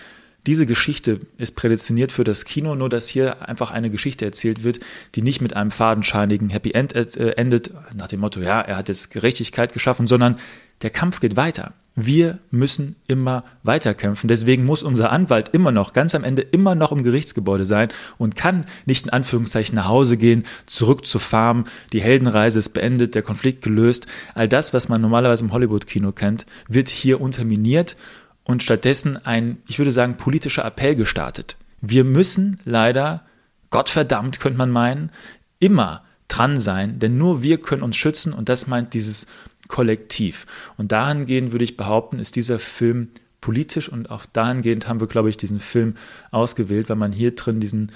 Diese 0.47 0.65
Geschichte 0.65 1.19
ist 1.37 1.55
prädestiniert 1.55 2.11
für 2.11 2.23
das 2.23 2.43
Kino, 2.43 2.73
nur 2.73 2.89
dass 2.89 3.07
hier 3.07 3.47
einfach 3.47 3.69
eine 3.69 3.91
Geschichte 3.91 4.25
erzählt 4.25 4.63
wird, 4.63 4.79
die 5.13 5.21
nicht 5.21 5.41
mit 5.41 5.55
einem 5.55 5.69
fadenscheinigen 5.69 6.49
Happy 6.49 6.71
End 6.71 6.95
äh, 6.95 7.31
endet, 7.31 7.71
nach 7.95 8.07
dem 8.07 8.21
Motto, 8.21 8.39
ja, 8.39 8.61
er 8.61 8.77
hat 8.77 8.87
jetzt 8.87 9.11
Gerechtigkeit 9.11 9.73
geschaffen, 9.73 10.07
sondern 10.07 10.37
der 10.81 10.89
Kampf 10.89 11.19
geht 11.19 11.35
weiter. 11.35 11.73
Wir 11.99 12.37
müssen 12.51 12.95
immer 13.07 13.43
weiterkämpfen. 13.63 14.27
Deswegen 14.27 14.65
muss 14.65 14.83
unser 14.83 15.11
Anwalt 15.11 15.49
immer 15.49 15.71
noch, 15.71 15.93
ganz 15.93 16.13
am 16.13 16.23
Ende, 16.23 16.43
immer 16.43 16.75
noch 16.75 16.91
im 16.91 17.01
Gerichtsgebäude 17.01 17.65
sein 17.65 17.89
und 18.19 18.35
kann 18.35 18.65
nicht 18.85 19.07
in 19.07 19.11
Anführungszeichen 19.11 19.75
nach 19.75 19.87
Hause 19.87 20.15
gehen, 20.15 20.43
zurück 20.67 21.07
zur 21.07 21.21
Farm. 21.21 21.65
Die 21.93 21.99
Heldenreise 21.99 22.59
ist 22.59 22.69
beendet, 22.69 23.15
der 23.15 23.23
Konflikt 23.23 23.63
gelöst. 23.63 24.05
All 24.35 24.47
das, 24.47 24.75
was 24.75 24.89
man 24.89 25.01
normalerweise 25.01 25.43
im 25.43 25.51
Hollywood-Kino 25.51 26.11
kennt, 26.11 26.45
wird 26.67 26.89
hier 26.89 27.19
unterminiert 27.19 27.97
und 28.43 28.61
stattdessen 28.61 29.17
ein, 29.25 29.57
ich 29.67 29.79
würde 29.79 29.91
sagen, 29.91 30.17
politischer 30.17 30.65
Appell 30.65 30.95
gestartet. 30.95 31.57
Wir 31.81 32.03
müssen 32.03 32.59
leider, 32.63 33.23
Gottverdammt 33.71 34.39
könnte 34.39 34.59
man 34.59 34.69
meinen, 34.69 35.11
immer 35.57 36.03
dran 36.27 36.59
sein, 36.59 36.99
denn 36.99 37.17
nur 37.17 37.41
wir 37.41 37.59
können 37.59 37.81
uns 37.81 37.95
schützen 37.95 38.33
und 38.33 38.49
das 38.49 38.67
meint 38.67 38.93
dieses 38.93 39.25
Kollektiv. 39.67 40.45
Und 40.77 40.91
dahingehend 40.91 41.51
würde 41.51 41.65
ich 41.65 41.77
behaupten, 41.77 42.19
ist 42.19 42.35
dieser 42.35 42.59
Film 42.59 43.09
politisch 43.41 43.89
und 43.89 44.09
auch 44.09 44.25
dahingehend 44.25 44.87
haben 44.87 44.99
wir, 44.99 45.07
glaube 45.07 45.29
ich, 45.29 45.37
diesen 45.37 45.59
Film 45.59 45.95
ausgewählt, 46.31 46.89
weil 46.89 46.95
man 46.95 47.11
hier 47.11 47.35
drin 47.35 47.59
diesen 47.59 47.91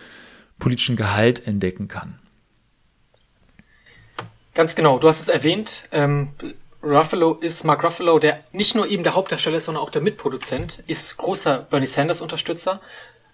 politischen 0.60 0.96
Gehalt 0.96 1.48
entdecken 1.48 1.88
kann. 1.88 2.20
Ganz 4.54 4.75
genau, 4.75 5.00
du 5.00 5.08
hast 5.08 5.22
es 5.22 5.30
erwähnt. 5.30 5.86
Ähm, 5.92 6.30
Ruffalo 6.84 7.36
ist 7.36 7.63
Mark 7.63 7.84
Ruffalo, 7.84 8.20
der 8.20 8.44
nicht 8.51 8.75
nur 8.75 8.88
eben 8.88 9.04
der 9.04 9.16
Hauptdarsteller 9.16 9.58
ist, 9.58 9.66
sondern 9.66 9.84
auch 9.84 9.90
der 9.90 10.01
Mitproduzent, 10.01 10.84
ist 10.88 11.18
großer 11.18 11.68
Bernie 11.70 11.88
Sanders 11.88 12.22
Unterstützer 12.22 12.82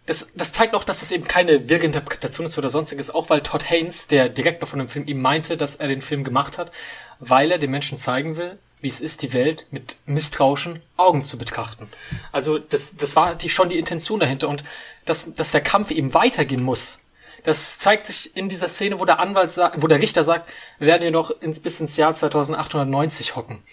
das, 0.08 0.32
das 0.36 0.54
zeigt 0.54 0.74
auch, 0.74 0.86
dass 0.86 1.02
es 1.02 1.12
eben 1.12 1.26
keine 1.26 1.70
wirre 1.70 1.84
Interpretation 1.84 2.48
ist 2.48 2.58
oder 2.58 2.70
sonstiges, 2.70 3.14
auch 3.14 3.30
weil 3.30 3.42
Todd 3.42 3.70
Haynes, 3.70 4.08
der 4.08 4.30
Direktor 4.30 4.68
von 4.68 4.80
dem 4.80 4.88
Film, 4.88 5.06
ihm 5.06 5.22
meinte, 5.22 5.58
dass 5.58 5.76
er 5.76 5.90
den 5.90 6.02
Film 6.02 6.24
gemacht 6.24 6.58
hat, 6.58 6.72
weil 7.20 7.52
er 7.52 7.58
den 7.58 7.72
Menschen 7.72 7.98
zeigen 7.98 8.38
will, 8.38 8.58
wie 8.82 8.88
es 8.88 9.02
ist, 9.02 9.22
die 9.24 9.34
Welt 9.34 9.68
mit 9.72 9.98
misstrauischen 10.06 10.82
Augen 10.98 11.24
zu 11.24 11.38
betrachten. 11.38 11.90
Also 12.32 12.60
das, 12.60 12.96
das 12.96 13.16
war 13.16 13.36
die, 13.36 13.50
schon 13.50 13.70
die 13.70 13.80
Intention 13.80 14.20
dahinter 14.20 14.50
und 14.50 14.64
dass, 15.06 15.34
dass 15.34 15.52
der 15.52 15.62
Kampf 15.62 15.92
eben 15.92 16.14
weitergehen 16.14 16.64
muss. 16.64 17.00
Das 17.44 17.80
zeigt 17.80 18.08
sich 18.08 18.36
in 18.36 18.50
dieser 18.50 18.68
Szene, 18.68 19.00
wo 19.00 19.06
der 19.06 19.20
Anwalt 19.20 19.52
sagt, 19.52 19.82
wo 19.82 19.88
der 19.88 20.00
Richter 20.00 20.24
sagt, 20.24 20.50
wir 20.80 20.88
werden 20.88 21.04
hier 21.04 21.12
noch 21.12 21.32
ins, 21.42 21.60
bis 21.60 21.80
ins 21.80 21.98
Jahr 21.98 22.14
2890 22.14 23.36
hocken. 23.36 23.64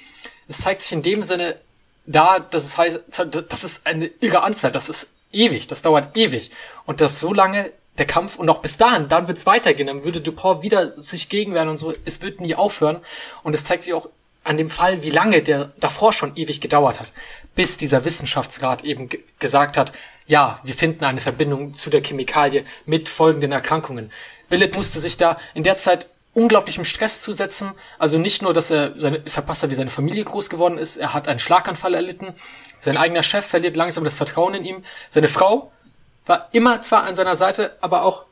Es 0.48 0.58
zeigt 0.58 0.80
sich 0.80 0.92
in 0.92 1.02
dem 1.02 1.22
Sinne 1.22 1.58
da, 2.06 2.38
dass 2.38 2.64
es 2.64 2.78
heißt, 2.78 3.00
das 3.48 3.64
ist 3.64 3.86
eine 3.86 4.06
irre 4.20 4.42
Anzahl, 4.42 4.70
das 4.70 4.88
ist 4.88 5.12
ewig, 5.32 5.66
das 5.66 5.82
dauert 5.82 6.16
ewig. 6.16 6.50
Und 6.86 7.00
das 7.00 7.20
so 7.20 7.32
lange 7.32 7.72
der 7.98 8.06
Kampf 8.06 8.36
und 8.36 8.48
auch 8.48 8.58
bis 8.58 8.76
dahin, 8.76 9.08
dann 9.08 9.28
wird's 9.28 9.46
weitergehen, 9.46 9.86
dann 9.86 10.04
würde 10.04 10.20
Dupont 10.20 10.62
wieder 10.62 11.00
sich 11.00 11.28
gegenwehren 11.28 11.68
und 11.68 11.78
so, 11.78 11.92
es 12.04 12.22
wird 12.22 12.40
nie 12.40 12.54
aufhören. 12.54 13.00
Und 13.42 13.54
es 13.54 13.64
zeigt 13.64 13.84
sich 13.84 13.94
auch 13.94 14.08
an 14.42 14.56
dem 14.56 14.70
Fall, 14.70 15.02
wie 15.02 15.10
lange 15.10 15.42
der 15.42 15.72
davor 15.78 16.12
schon 16.12 16.36
ewig 16.36 16.60
gedauert 16.60 17.00
hat, 17.00 17.12
bis 17.54 17.76
dieser 17.76 18.04
Wissenschaftsrat 18.04 18.84
eben 18.84 19.08
gesagt 19.38 19.76
hat, 19.76 19.92
ja, 20.26 20.58
wir 20.64 20.74
finden 20.74 21.04
eine 21.04 21.20
Verbindung 21.20 21.74
zu 21.74 21.90
der 21.90 22.02
Chemikalie 22.02 22.64
mit 22.86 23.08
folgenden 23.08 23.52
Erkrankungen. 23.52 24.10
Billet 24.48 24.76
musste 24.76 24.98
sich 24.98 25.16
da 25.16 25.38
in 25.54 25.62
der 25.62 25.76
Zeit 25.76 26.08
unglaublichem 26.32 26.84
Stress 26.84 27.20
zusetzen. 27.20 27.72
Also 27.98 28.18
nicht 28.18 28.42
nur, 28.42 28.52
dass 28.52 28.70
er 28.70 28.98
seine, 28.98 29.22
verpasst 29.26 29.62
hat, 29.62 29.70
wie 29.70 29.74
seine 29.74 29.90
Familie 29.90 30.24
groß 30.24 30.50
geworden 30.50 30.78
ist, 30.78 30.96
er 30.96 31.14
hat 31.14 31.28
einen 31.28 31.38
Schlaganfall 31.38 31.94
erlitten, 31.94 32.34
sein 32.80 32.96
eigener 32.98 33.22
Chef 33.22 33.46
verliert 33.46 33.76
langsam 33.76 34.04
das 34.04 34.14
Vertrauen 34.14 34.54
in 34.54 34.64
ihm. 34.64 34.84
Seine 35.08 35.28
Frau 35.28 35.72
war 36.26 36.48
immer 36.52 36.80
zwar 36.82 37.04
an 37.04 37.14
seiner 37.14 37.36
Seite, 37.36 37.76
aber 37.80 38.02
auch 38.02 38.24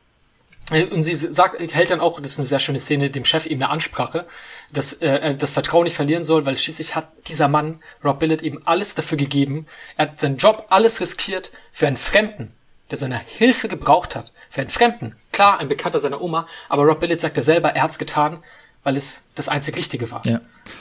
äh, 0.71 0.87
und 0.87 1.05
sie 1.05 1.15
sagt, 1.15 1.61
hält 1.61 1.91
dann 1.91 2.01
auch, 2.01 2.21
das 2.21 2.33
ist 2.33 2.39
eine 2.39 2.47
sehr 2.47 2.61
schöne 2.61 2.81
Szene, 2.81 3.11
dem 3.11 3.25
Chef 3.25 3.47
eben 3.47 3.63
eine 3.63 3.71
Ansprache, 3.71 4.27
dass 4.73 4.95
äh, 4.95 5.07
er 5.07 5.35
das 5.35 5.53
Vertrauen 5.53 5.85
nicht 5.85 5.97
verlieren 5.97 6.25
soll, 6.25 6.47
weil 6.47 6.57
schließlich 6.57 6.95
hat 6.95 7.09
dieser 7.29 7.49
Mann, 7.49 7.81
Rob 8.05 8.21
Billett, 8.21 8.43
eben 8.43 8.61
alles 8.65 8.95
dafür 8.95 9.19
gegeben. 9.19 9.67
Er 9.97 10.07
hat 10.07 10.21
seinen 10.21 10.37
Job 10.37 10.67
alles 10.71 11.01
riskiert 11.01 11.53
für 11.73 11.87
einen 11.87 11.97
Fremden, 11.97 12.53
der 12.91 12.99
seine 12.99 13.19
Hilfe 13.19 13.69
gebraucht 13.69 14.17
hat. 14.17 14.33
Für 14.51 14.61
einen 14.61 14.71
Fremden. 14.71 15.17
Klar, 15.33 15.59
ein 15.59 15.69
Bekannter 15.69 15.99
seiner 15.99 16.21
Oma, 16.21 16.47
aber 16.69 16.85
Rob 16.85 17.01
Billett 17.01 17.21
sagte 17.21 17.43
selber, 17.43 17.71
er 17.71 17.83
hat's 17.83 17.99
getan, 17.99 18.43
weil 18.85 18.97
es 18.97 19.23
das 19.35 19.49
einzig 19.49 19.77
Richtige 19.77 20.11
war. 20.11 20.23
Ja. 20.27 20.41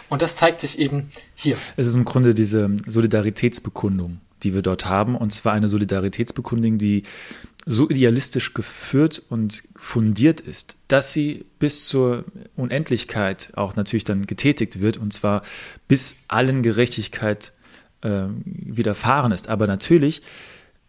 Und 0.10 0.22
das 0.22 0.36
zeigt 0.36 0.62
sich 0.62 0.80
eben 0.80 1.10
hier. 1.36 1.58
Es 1.78 1.86
ist 1.86 1.96
im 1.96 2.06
Grunde 2.06 2.34
diese 2.34 2.70
Solidaritätsbekundung, 2.86 4.20
die 4.44 4.54
wir 4.54 4.62
dort 4.62 4.86
haben, 4.86 5.16
und 5.16 5.34
zwar 5.34 5.54
eine 5.54 5.68
Solidaritätsbekundung, 5.68 6.78
die 6.78 7.04
so 7.66 7.90
idealistisch 7.90 8.54
geführt 8.54 9.22
und 9.30 9.64
fundiert 9.76 10.40
ist, 10.42 10.78
dass 10.88 11.14
sie 11.14 11.46
bis 11.60 11.88
zur 11.88 12.26
Unendlichkeit 12.56 13.52
auch 13.56 13.76
natürlich 13.76 14.04
dann 14.04 14.26
getätigt 14.26 14.82
wird, 14.82 14.98
und 14.98 15.14
zwar 15.14 15.44
bis 15.88 16.18
allen 16.28 16.64
Gerechtigkeit 16.64 17.54
äh, 18.02 18.24
widerfahren 18.46 19.32
ist. 19.32 19.48
Aber 19.48 19.68
natürlich 19.68 20.22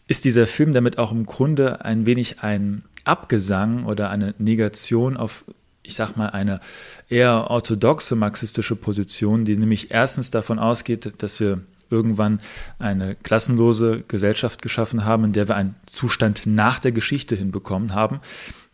ist 0.08 0.24
dieser 0.24 0.46
Film 0.46 0.72
damit 0.72 0.98
auch 0.98 1.12
im 1.12 1.26
Grunde 1.26 1.84
ein 1.84 2.06
wenig 2.06 2.40
ein 2.40 2.84
Abgesang 3.04 3.84
oder 3.84 4.10
eine 4.10 4.34
Negation 4.38 5.16
auf 5.16 5.44
ich 5.82 5.94
sag 5.94 6.16
mal, 6.16 6.28
eine 6.28 6.60
eher 7.08 7.50
orthodoxe 7.50 8.14
marxistische 8.14 8.76
Position, 8.76 9.44
die 9.44 9.56
nämlich 9.56 9.90
erstens 9.90 10.30
davon 10.30 10.58
ausgeht, 10.58 11.12
dass 11.18 11.40
wir 11.40 11.60
irgendwann 11.92 12.40
eine 12.78 13.14
klassenlose 13.14 14.02
Gesellschaft 14.08 14.62
geschaffen 14.62 15.04
haben, 15.04 15.24
in 15.24 15.32
der 15.32 15.48
wir 15.48 15.56
einen 15.56 15.76
Zustand 15.86 16.46
nach 16.46 16.78
der 16.80 16.92
Geschichte 16.92 17.36
hinbekommen 17.36 17.94
haben. 17.94 18.20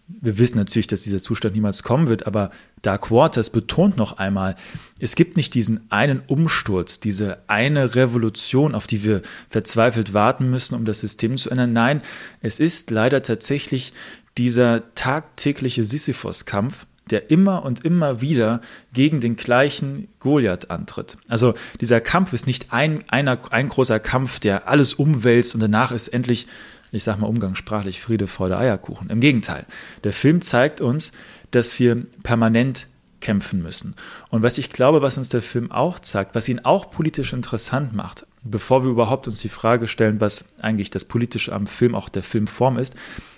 Wir 0.07 0.39
wissen 0.39 0.57
natürlich, 0.57 0.87
dass 0.87 1.03
dieser 1.03 1.21
Zustand 1.21 1.55
niemals 1.55 1.83
kommen 1.83 2.09
wird, 2.09 2.27
aber 2.27 2.51
Dark 2.81 3.11
Waters 3.11 3.51
betont 3.51 3.99
noch 3.99 4.17
einmal, 4.17 4.57
es 4.99 5.17
gibt 5.17 5.37
nicht 5.37 5.53
diesen 5.53 5.91
einen 5.91 6.23
Umsturz, 6.27 6.99
diese 6.99 7.43
eine 7.47 7.95
Revolution, 7.95 8.75
auf 8.75 8.87
die 8.87 9.05
wir 9.05 9.21
verzweifelt 9.51 10.15
warten 10.15 10.49
müssen, 10.49 10.75
um 10.75 10.87
das 10.87 11.01
System 11.01 11.37
zu 11.37 11.51
ändern. 11.51 11.75
Nein, 11.75 12.01
es 12.41 12.59
ist 12.59 12.91
leider 12.91 13.21
tatsächlich 13.21 13.93
dieser 14.39 14.95
tagtägliche 14.95 15.85
Sisyphos-Kampf, 15.85 16.87
der 17.11 17.31
immer 17.31 17.65
und 17.65 17.85
immer 17.85 18.21
wieder 18.21 18.61
gegen 18.93 19.21
den 19.21 19.37
gleichen 19.37 20.09
Goliath 20.21 20.71
antritt. 20.71 21.17
Also 21.29 21.55
dieser 21.81 22.01
Kampf 22.01 22.33
ist 22.33 22.47
nicht 22.47 22.73
ein, 22.73 23.05
einer, 23.09 23.39
ein 23.51 23.69
großer 23.69 24.01
Kampf, 24.01 24.39
der 24.39 24.69
alles 24.69 24.95
umwälzt 24.95 25.55
und 25.55 25.61
danach 25.61 25.93
ist 25.93 26.09
endlich, 26.09 26.47
ich 26.93 27.05
sag 27.05 27.19
mal 27.19 27.27
umgangssprachlich, 27.27 28.01
Friede, 28.01 28.27
Freude, 28.27 28.59
Eierkuchen. 28.59 29.11
Im 29.11 29.21
Gegenteil. 29.21 29.67
Der 30.05 30.13
Film 30.13 30.43
zeigt 30.43 30.81
uns, 30.81 31.13
dass 31.51 31.79
wir 31.79 32.07
permanent 32.23 32.87
kämpfen 33.21 33.63
müssen. 33.63 33.95
Und 34.31 34.43
was 34.43 34.59
ich 34.59 34.71
glaube, 34.71 35.03
was 35.03 35.19
uns 35.19 35.29
der 35.29 35.43
Film 35.43 35.73
auch 35.73 35.99
zeigt, 35.99 36.35
was 36.35 36.49
ihn 36.49 36.61
auch 36.61 36.91
politisch 36.91 37.33
interessant 37.33 37.93
macht, 37.93 38.27
bevor 38.43 38.85
wir 38.85 38.91
überhaupt 38.91 39.27
uns 39.27 39.41
die 39.41 39.49
Frage 39.49 39.89
stellen, 39.89 40.21
was 40.21 40.53
eigentlich 40.61 40.91
das 40.91 41.05
Politische 41.05 41.53
am 41.53 41.67
Film, 41.67 41.95
auch 41.95 42.09
der 42.09 42.23
Filmform 42.23 42.79
ist, 42.79 42.95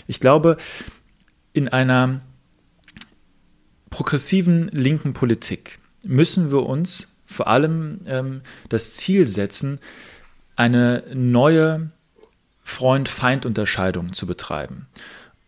ich 0.07 0.21
glaube, 0.21 0.57
in 1.53 1.69
einer 1.69 2.21
progressiven 3.91 4.69
linken 4.73 5.13
Politik 5.13 5.79
müssen 6.05 6.51
wir 6.51 6.65
uns 6.65 7.09
vor 7.27 7.47
allem 7.47 8.01
ähm, 8.07 8.41
das 8.69 8.95
Ziel 8.95 9.29
setzen, 9.29 9.79
eine 10.57 11.05
neue 11.15 11.91
Freund-Feind-Unterscheidung 12.63 14.13
zu 14.13 14.27
betreiben. 14.27 14.87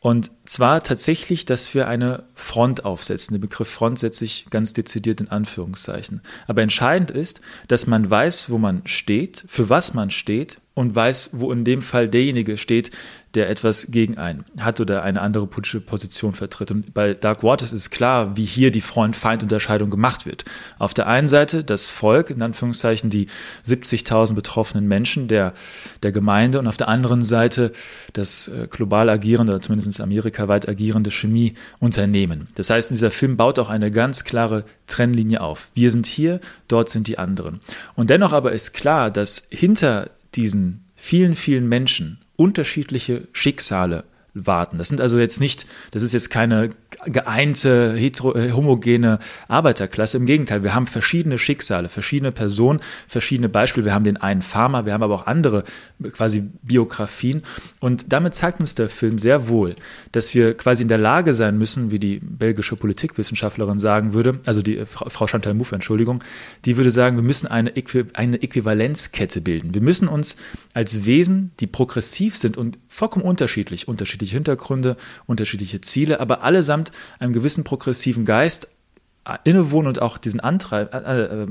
Und 0.00 0.32
zwar 0.44 0.82
tatsächlich, 0.82 1.44
dass 1.44 1.74
wir 1.74 1.86
eine 1.86 2.24
Front 2.34 2.84
aufsetzen. 2.84 3.34
Der 3.34 3.40
Begriff 3.40 3.68
Front 3.68 4.00
setze 4.00 4.24
ich 4.24 4.46
ganz 4.50 4.72
dezidiert 4.72 5.20
in 5.20 5.28
Anführungszeichen. 5.28 6.22
Aber 6.48 6.62
entscheidend 6.62 7.12
ist, 7.12 7.40
dass 7.68 7.86
man 7.86 8.10
weiß, 8.10 8.50
wo 8.50 8.58
man 8.58 8.82
steht, 8.84 9.44
für 9.46 9.68
was 9.68 9.94
man 9.94 10.10
steht 10.10 10.58
und 10.74 10.94
weiß, 10.94 11.30
wo 11.32 11.52
in 11.52 11.64
dem 11.64 11.82
Fall 11.82 12.08
derjenige 12.08 12.56
steht, 12.56 12.90
der 13.34 13.48
etwas 13.48 13.86
gegen 13.90 14.18
einen 14.18 14.44
hat 14.60 14.80
oder 14.80 15.02
eine 15.02 15.20
andere 15.20 15.46
politische 15.46 15.80
Position 15.80 16.34
vertritt. 16.34 16.70
Und 16.70 16.92
bei 16.92 17.14
Dark 17.14 17.42
Waters 17.42 17.72
ist 17.72 17.90
klar, 17.90 18.36
wie 18.36 18.44
hier 18.44 18.70
die 18.70 18.82
Freund-Feind-Unterscheidung 18.82 19.90
gemacht 19.90 20.26
wird. 20.26 20.44
Auf 20.78 20.92
der 20.92 21.06
einen 21.06 21.28
Seite 21.28 21.64
das 21.64 21.88
Volk, 21.88 22.30
in 22.30 22.42
Anführungszeichen 22.42 23.08
die 23.08 23.28
70.000 23.66 24.34
betroffenen 24.34 24.86
Menschen 24.86 25.28
der, 25.28 25.54
der 26.02 26.12
Gemeinde 26.12 26.58
und 26.58 26.66
auf 26.66 26.76
der 26.76 26.88
anderen 26.88 27.22
Seite 27.22 27.72
das 28.12 28.48
äh, 28.48 28.66
global 28.70 29.08
agierende, 29.08 29.52
oder 29.52 29.62
zumindest 29.62 30.00
amerikaweit 30.00 30.68
agierende 30.68 31.10
Chemieunternehmen. 31.10 32.48
Das 32.54 32.68
heißt, 32.68 32.90
dieser 32.90 33.10
Film 33.10 33.36
baut 33.36 33.58
auch 33.58 33.70
eine 33.70 33.90
ganz 33.90 34.24
klare 34.24 34.64
Trennlinie 34.86 35.40
auf. 35.40 35.70
Wir 35.74 35.90
sind 35.90 36.06
hier, 36.06 36.40
dort 36.68 36.90
sind 36.90 37.08
die 37.08 37.18
anderen. 37.18 37.60
Und 37.94 38.10
dennoch 38.10 38.32
aber 38.32 38.52
ist 38.52 38.74
klar, 38.74 39.10
dass 39.10 39.46
hinter 39.50 40.10
diesen 40.34 40.84
vielen, 40.96 41.36
vielen 41.36 41.68
Menschen 41.68 42.18
unterschiedliche 42.36 43.28
Schicksale 43.32 44.04
warten. 44.34 44.78
Das 44.78 44.88
sind 44.88 45.00
also 45.00 45.18
jetzt 45.18 45.40
nicht, 45.40 45.66
das 45.90 46.02
ist 46.02 46.12
jetzt 46.12 46.30
keine 46.30 46.70
geeinte, 47.06 47.94
hetero, 47.94 48.34
äh, 48.34 48.52
homogene 48.52 49.18
Arbeiterklasse. 49.48 50.16
Im 50.16 50.26
Gegenteil, 50.26 50.62
wir 50.62 50.74
haben 50.74 50.86
verschiedene 50.86 51.38
Schicksale, 51.38 51.88
verschiedene 51.88 52.32
Personen, 52.32 52.80
verschiedene 53.08 53.48
Beispiele. 53.48 53.84
Wir 53.84 53.94
haben 53.94 54.04
den 54.04 54.16
einen 54.16 54.42
Farmer, 54.42 54.86
wir 54.86 54.92
haben 54.92 55.02
aber 55.02 55.14
auch 55.14 55.26
andere 55.26 55.64
quasi 56.12 56.50
Biografien. 56.62 57.42
Und 57.80 58.12
damit 58.12 58.34
zeigt 58.34 58.60
uns 58.60 58.74
der 58.74 58.88
Film 58.88 59.18
sehr 59.18 59.48
wohl, 59.48 59.74
dass 60.12 60.34
wir 60.34 60.54
quasi 60.56 60.82
in 60.82 60.88
der 60.88 60.98
Lage 60.98 61.34
sein 61.34 61.58
müssen, 61.58 61.90
wie 61.90 61.98
die 61.98 62.20
belgische 62.22 62.76
Politikwissenschaftlerin 62.76 63.78
sagen 63.78 64.14
würde, 64.14 64.40
also 64.46 64.62
die 64.62 64.82
Frau 64.86 65.26
Chantal 65.26 65.54
Mouffe, 65.54 65.74
Entschuldigung, 65.74 66.22
die 66.64 66.76
würde 66.76 66.90
sagen, 66.90 67.16
wir 67.16 67.22
müssen 67.22 67.46
eine, 67.46 67.76
Äqui 67.76 68.04
eine 68.14 68.42
Äquivalenzkette 68.42 69.40
bilden. 69.40 69.74
Wir 69.74 69.82
müssen 69.82 70.08
uns 70.08 70.36
als 70.74 71.06
Wesen, 71.06 71.52
die 71.60 71.66
progressiv 71.66 72.36
sind 72.36 72.56
und 72.56 72.78
vollkommen 72.88 73.24
unterschiedlich, 73.24 73.88
unterschiedliche 73.88 74.34
Hintergründe, 74.34 74.96
unterschiedliche 75.26 75.80
Ziele, 75.80 76.20
aber 76.20 76.42
allesamt 76.42 76.91
einem 77.18 77.32
gewissen 77.32 77.64
progressiven 77.64 78.24
Geist 78.24 78.68
innewohnen 79.44 79.86
und 79.86 80.02
auch 80.02 80.18
diesen 80.18 80.40
Antreib, 80.40 80.92
äh, 80.94 81.22
äh, 81.22 81.46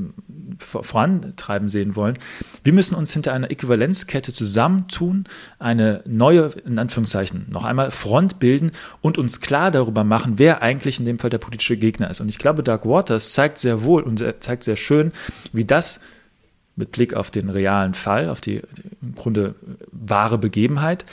vorantreiben 0.59 1.69
sehen 1.69 1.95
wollen. 1.95 2.17
Wir 2.63 2.73
müssen 2.73 2.95
uns 2.95 3.13
hinter 3.13 3.33
einer 3.33 3.49
Äquivalenzkette 3.49 4.33
zusammentun, 4.33 5.23
eine 5.57 6.03
neue, 6.05 6.51
in 6.65 6.77
Anführungszeichen, 6.77 7.45
noch 7.49 7.63
einmal 7.63 7.91
Front 7.91 8.39
bilden 8.39 8.71
und 8.99 9.17
uns 9.17 9.39
klar 9.39 9.71
darüber 9.71 10.03
machen, 10.03 10.33
wer 10.35 10.61
eigentlich 10.61 10.99
in 10.99 11.05
dem 11.05 11.17
Fall 11.17 11.29
der 11.29 11.37
politische 11.37 11.77
Gegner 11.77 12.11
ist. 12.11 12.19
Und 12.19 12.27
ich 12.27 12.39
glaube, 12.39 12.61
Dark 12.61 12.85
Waters 12.85 13.31
zeigt 13.31 13.59
sehr 13.59 13.83
wohl 13.83 14.03
und 14.03 14.23
zeigt 14.41 14.63
sehr 14.63 14.75
schön, 14.75 15.13
wie 15.53 15.65
das 15.65 16.01
mit 16.75 16.91
Blick 16.91 17.13
auf 17.13 17.31
den 17.31 17.49
realen 17.49 17.93
Fall, 17.93 18.29
auf 18.29 18.41
die 18.41 18.61
im 19.01 19.15
Grunde 19.15 19.55
wahre 19.91 20.37
Begebenheit, 20.37 21.05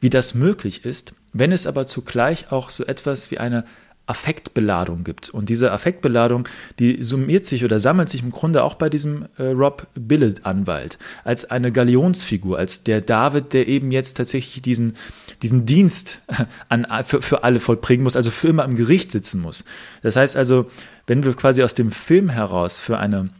wie 0.00 0.10
das 0.10 0.34
möglich 0.34 0.84
ist, 0.84 1.14
wenn 1.34 1.52
es 1.52 1.66
aber 1.66 1.86
zugleich 1.86 2.50
auch 2.50 2.70
so 2.70 2.86
etwas 2.86 3.30
wie 3.30 3.38
eine 3.38 3.64
Affektbeladung 4.06 5.02
gibt. 5.02 5.30
Und 5.30 5.48
diese 5.48 5.72
Affektbeladung, 5.72 6.46
die 6.78 7.02
summiert 7.02 7.46
sich 7.46 7.64
oder 7.64 7.80
sammelt 7.80 8.10
sich 8.10 8.22
im 8.22 8.30
Grunde 8.30 8.62
auch 8.62 8.74
bei 8.74 8.90
diesem 8.90 9.26
äh, 9.38 9.44
Rob 9.44 9.86
Billet-Anwalt 9.94 10.98
als 11.24 11.50
eine 11.50 11.72
Galionsfigur, 11.72 12.58
als 12.58 12.84
der 12.84 13.00
David, 13.00 13.54
der 13.54 13.66
eben 13.66 13.90
jetzt 13.90 14.18
tatsächlich 14.18 14.60
diesen, 14.60 14.94
diesen 15.42 15.64
Dienst 15.64 16.20
an, 16.68 16.86
für, 17.06 17.22
für 17.22 17.44
alle 17.44 17.60
vollbringen 17.60 18.04
muss, 18.04 18.16
also 18.16 18.30
für 18.30 18.48
immer 18.48 18.64
im 18.64 18.76
Gericht 18.76 19.10
sitzen 19.10 19.40
muss. 19.40 19.64
Das 20.02 20.16
heißt 20.16 20.36
also, 20.36 20.70
wenn 21.06 21.24
wir 21.24 21.32
quasi 21.34 21.62
aus 21.62 21.72
dem 21.72 21.90
Film 21.90 22.28
heraus 22.28 22.78
für 22.78 22.98
eine 22.98 23.30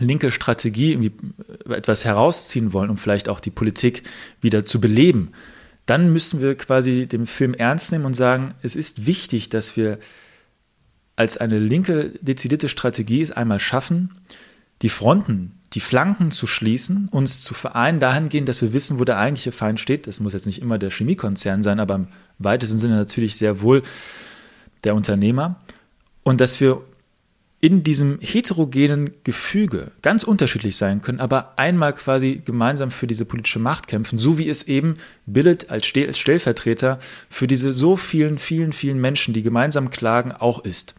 linke 0.00 0.32
Strategie 0.32 0.92
irgendwie 0.92 1.12
etwas 1.68 2.04
herausziehen 2.04 2.72
wollen, 2.72 2.90
um 2.90 2.98
vielleicht 2.98 3.28
auch 3.28 3.38
die 3.38 3.50
Politik 3.50 4.02
wieder 4.40 4.64
zu 4.64 4.80
beleben, 4.80 5.30
dann 5.92 6.10
müssen 6.10 6.40
wir 6.40 6.54
quasi 6.54 7.06
den 7.06 7.26
Film 7.26 7.52
ernst 7.52 7.92
nehmen 7.92 8.06
und 8.06 8.14
sagen, 8.14 8.54
es 8.62 8.76
ist 8.76 9.06
wichtig, 9.06 9.50
dass 9.50 9.76
wir 9.76 9.98
als 11.16 11.36
eine 11.36 11.58
linke 11.58 12.14
dezidierte 12.22 12.70
Strategie 12.70 13.20
es 13.20 13.30
einmal 13.30 13.60
schaffen, 13.60 14.16
die 14.80 14.88
Fronten, 14.88 15.60
die 15.74 15.80
Flanken 15.80 16.30
zu 16.30 16.46
schließen, 16.46 17.10
uns 17.10 17.42
zu 17.42 17.52
vereinen 17.52 18.00
dahingehend, 18.00 18.48
dass 18.48 18.62
wir 18.62 18.72
wissen, 18.72 18.98
wo 19.00 19.04
der 19.04 19.18
eigentliche 19.18 19.52
Feind 19.52 19.80
steht. 19.80 20.06
Das 20.06 20.18
muss 20.18 20.32
jetzt 20.32 20.46
nicht 20.46 20.62
immer 20.62 20.78
der 20.78 20.90
Chemiekonzern 20.90 21.62
sein, 21.62 21.78
aber 21.78 21.96
im 21.96 22.08
weitesten 22.38 22.78
Sinne 22.78 22.96
natürlich 22.96 23.36
sehr 23.36 23.60
wohl 23.60 23.82
der 24.84 24.94
Unternehmer. 24.94 25.60
Und 26.22 26.40
dass 26.40 26.58
wir 26.58 26.80
in 27.62 27.84
diesem 27.84 28.18
heterogenen 28.20 29.12
Gefüge 29.22 29.92
ganz 30.02 30.24
unterschiedlich 30.24 30.76
sein 30.76 31.00
können, 31.00 31.20
aber 31.20 31.56
einmal 31.56 31.94
quasi 31.94 32.42
gemeinsam 32.44 32.90
für 32.90 33.06
diese 33.06 33.24
politische 33.24 33.60
Macht 33.60 33.86
kämpfen, 33.86 34.18
so 34.18 34.36
wie 34.36 34.48
es 34.48 34.64
eben 34.64 34.94
Billet 35.26 35.70
als 35.70 35.86
Stellvertreter 35.86 36.98
für 37.30 37.46
diese 37.46 37.72
so 37.72 37.96
vielen, 37.96 38.38
vielen, 38.38 38.72
vielen 38.72 39.00
Menschen, 39.00 39.32
die 39.32 39.44
gemeinsam 39.44 39.90
klagen, 39.90 40.32
auch 40.32 40.64
ist. 40.64 40.94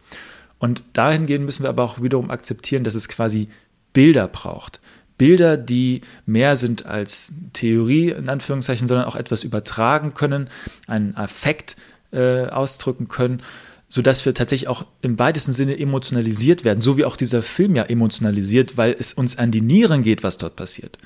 Und 0.58 0.84
dahingehend 0.94 1.44
müssen 1.44 1.64
wir 1.64 1.68
aber 1.68 1.82
auch 1.82 2.00
wiederum 2.00 2.30
akzeptieren, 2.30 2.82
dass 2.82 2.94
es 2.94 3.08
quasi 3.08 3.48
Bilder 3.92 4.26
braucht. 4.26 4.80
Bilder, 5.18 5.58
die 5.58 6.00
mehr 6.24 6.56
sind 6.56 6.86
als 6.86 7.34
Theorie 7.52 8.08
in 8.08 8.30
Anführungszeichen, 8.30 8.88
sondern 8.88 9.06
auch 9.06 9.16
etwas 9.16 9.44
übertragen 9.44 10.14
können, 10.14 10.48
einen 10.86 11.14
Affekt 11.14 11.76
äh, 12.10 12.46
ausdrücken 12.46 13.08
können 13.08 13.42
sodass 13.88 14.24
wir 14.24 14.34
tatsächlich 14.34 14.68
auch 14.68 14.86
im 15.02 15.18
weitesten 15.18 15.52
Sinne 15.52 15.78
emotionalisiert 15.78 16.64
werden, 16.64 16.80
so 16.80 16.96
wie 16.96 17.04
auch 17.04 17.16
dieser 17.16 17.42
Film 17.42 17.76
ja 17.76 17.84
emotionalisiert, 17.84 18.76
weil 18.76 18.94
es 18.98 19.12
uns 19.12 19.38
an 19.38 19.50
die 19.50 19.60
Nieren 19.60 20.02
geht, 20.02 20.22
was 20.22 20.38
dort 20.38 20.56
passiert. 20.56 20.98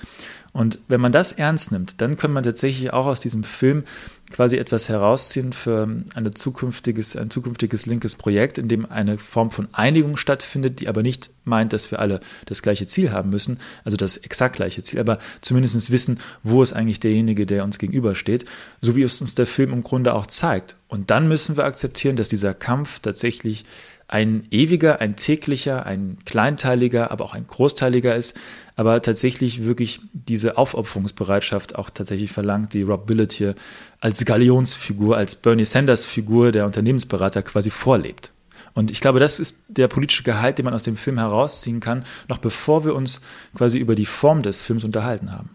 Und 0.59 0.81
wenn 0.89 1.01
man 1.01 1.13
das 1.13 1.31
ernst 1.31 1.71
nimmt, 1.71 2.01
dann 2.01 2.17
kann 2.17 2.33
man 2.33 2.43
tatsächlich 2.43 2.93
auch 2.93 3.07
aus 3.07 3.21
diesem 3.21 3.45
Film 3.45 3.85
quasi 4.33 4.57
etwas 4.57 4.89
herausziehen 4.89 5.53
für 5.53 5.89
eine 6.17 6.35
zukünftiges, 6.35 7.15
ein 7.15 7.31
zukünftiges 7.31 7.87
linkes 7.87 8.17
Projekt, 8.17 8.59
in 8.59 8.67
dem 8.67 8.85
eine 8.85 9.19
Form 9.19 9.53
von 9.53 9.69
Einigung 9.71 10.17
stattfindet, 10.17 10.81
die 10.81 10.89
aber 10.89 11.05
nicht 11.05 11.31
meint, 11.45 11.73
dass 11.73 11.93
wir 11.93 12.01
alle 12.01 12.19
das 12.47 12.61
gleiche 12.61 12.87
Ziel 12.87 13.13
haben 13.13 13.31
müssen, 13.31 13.61
also 13.85 13.97
das 13.97 14.17
exakt 14.17 14.57
gleiche 14.57 14.83
Ziel, 14.83 14.99
aber 14.99 15.21
zumindest 15.43 15.93
wissen, 15.93 16.19
wo 16.43 16.61
ist 16.61 16.73
eigentlich 16.73 16.99
derjenige, 16.99 17.47
der 17.47 17.63
uns 17.63 17.79
gegenübersteht, 17.79 18.45
so 18.81 18.97
wie 18.97 19.05
es 19.05 19.21
uns 19.21 19.37
der 19.37 19.47
Film 19.47 19.73
im 19.73 19.85
Grunde 19.85 20.13
auch 20.13 20.27
zeigt. 20.27 20.75
Und 20.89 21.11
dann 21.11 21.29
müssen 21.29 21.57
wir 21.57 21.67
akzeptieren, 21.67 22.17
dass 22.17 22.31
dieser 22.31 22.53
Kampf 22.53 22.99
tatsächlich 22.99 23.65
ein 24.09 24.45
ewiger, 24.51 25.01
ein 25.03 25.17
täglicher, 25.17 25.85
ein 25.85 26.17
kleinteiliger, 26.25 27.11
aber 27.11 27.25
auch 27.25 27.35
ein 27.35 27.47
großteiliger 27.47 28.17
ist, 28.17 28.35
aber 28.75 29.03
tatsächlich 29.03 29.65
wirklich 29.65 30.01
diese 30.13 30.57
Aufopferungsbereitschaft 30.57 31.77
auch 31.77 31.91
tatsächlich 31.91 32.33
verlangt, 32.33 32.73
die 32.73 32.83
Rob 32.83 33.07
Billett 33.07 33.33
hier 33.33 33.55
als 34.01 34.25
Galionsfigur, 34.25 35.17
als 35.17 35.37
Bernie 35.37 35.67
Sanders 35.67 36.07
Figur 36.07 36.53
der 36.53 36.65
Unternehmensberater 36.65 37.43
quasi 37.43 37.71
vorlebt. 37.71 38.33
Und 38.73 38.91
ich 38.91 39.01
glaube, 39.01 39.21
das 39.21 39.41
ist 39.41 39.65
der 39.69 39.89
politische 39.89 40.23
Gehalt, 40.23 40.57
den 40.57 40.65
man 40.65 40.75
aus 40.75 40.85
dem 40.85 40.97
Film 40.97 41.19
herausziehen 41.19 41.81
kann, 41.81 42.05
noch 42.29 42.39
bevor 42.39 42.85
wir 42.85 42.95
uns 42.95 43.21
quasi 43.55 43.79
über 43.79 43.95
die 43.95 44.07
Form 44.07 44.43
des 44.43 44.63
Films 44.63 44.85
unterhalten 44.85 45.33
haben. 45.33 45.51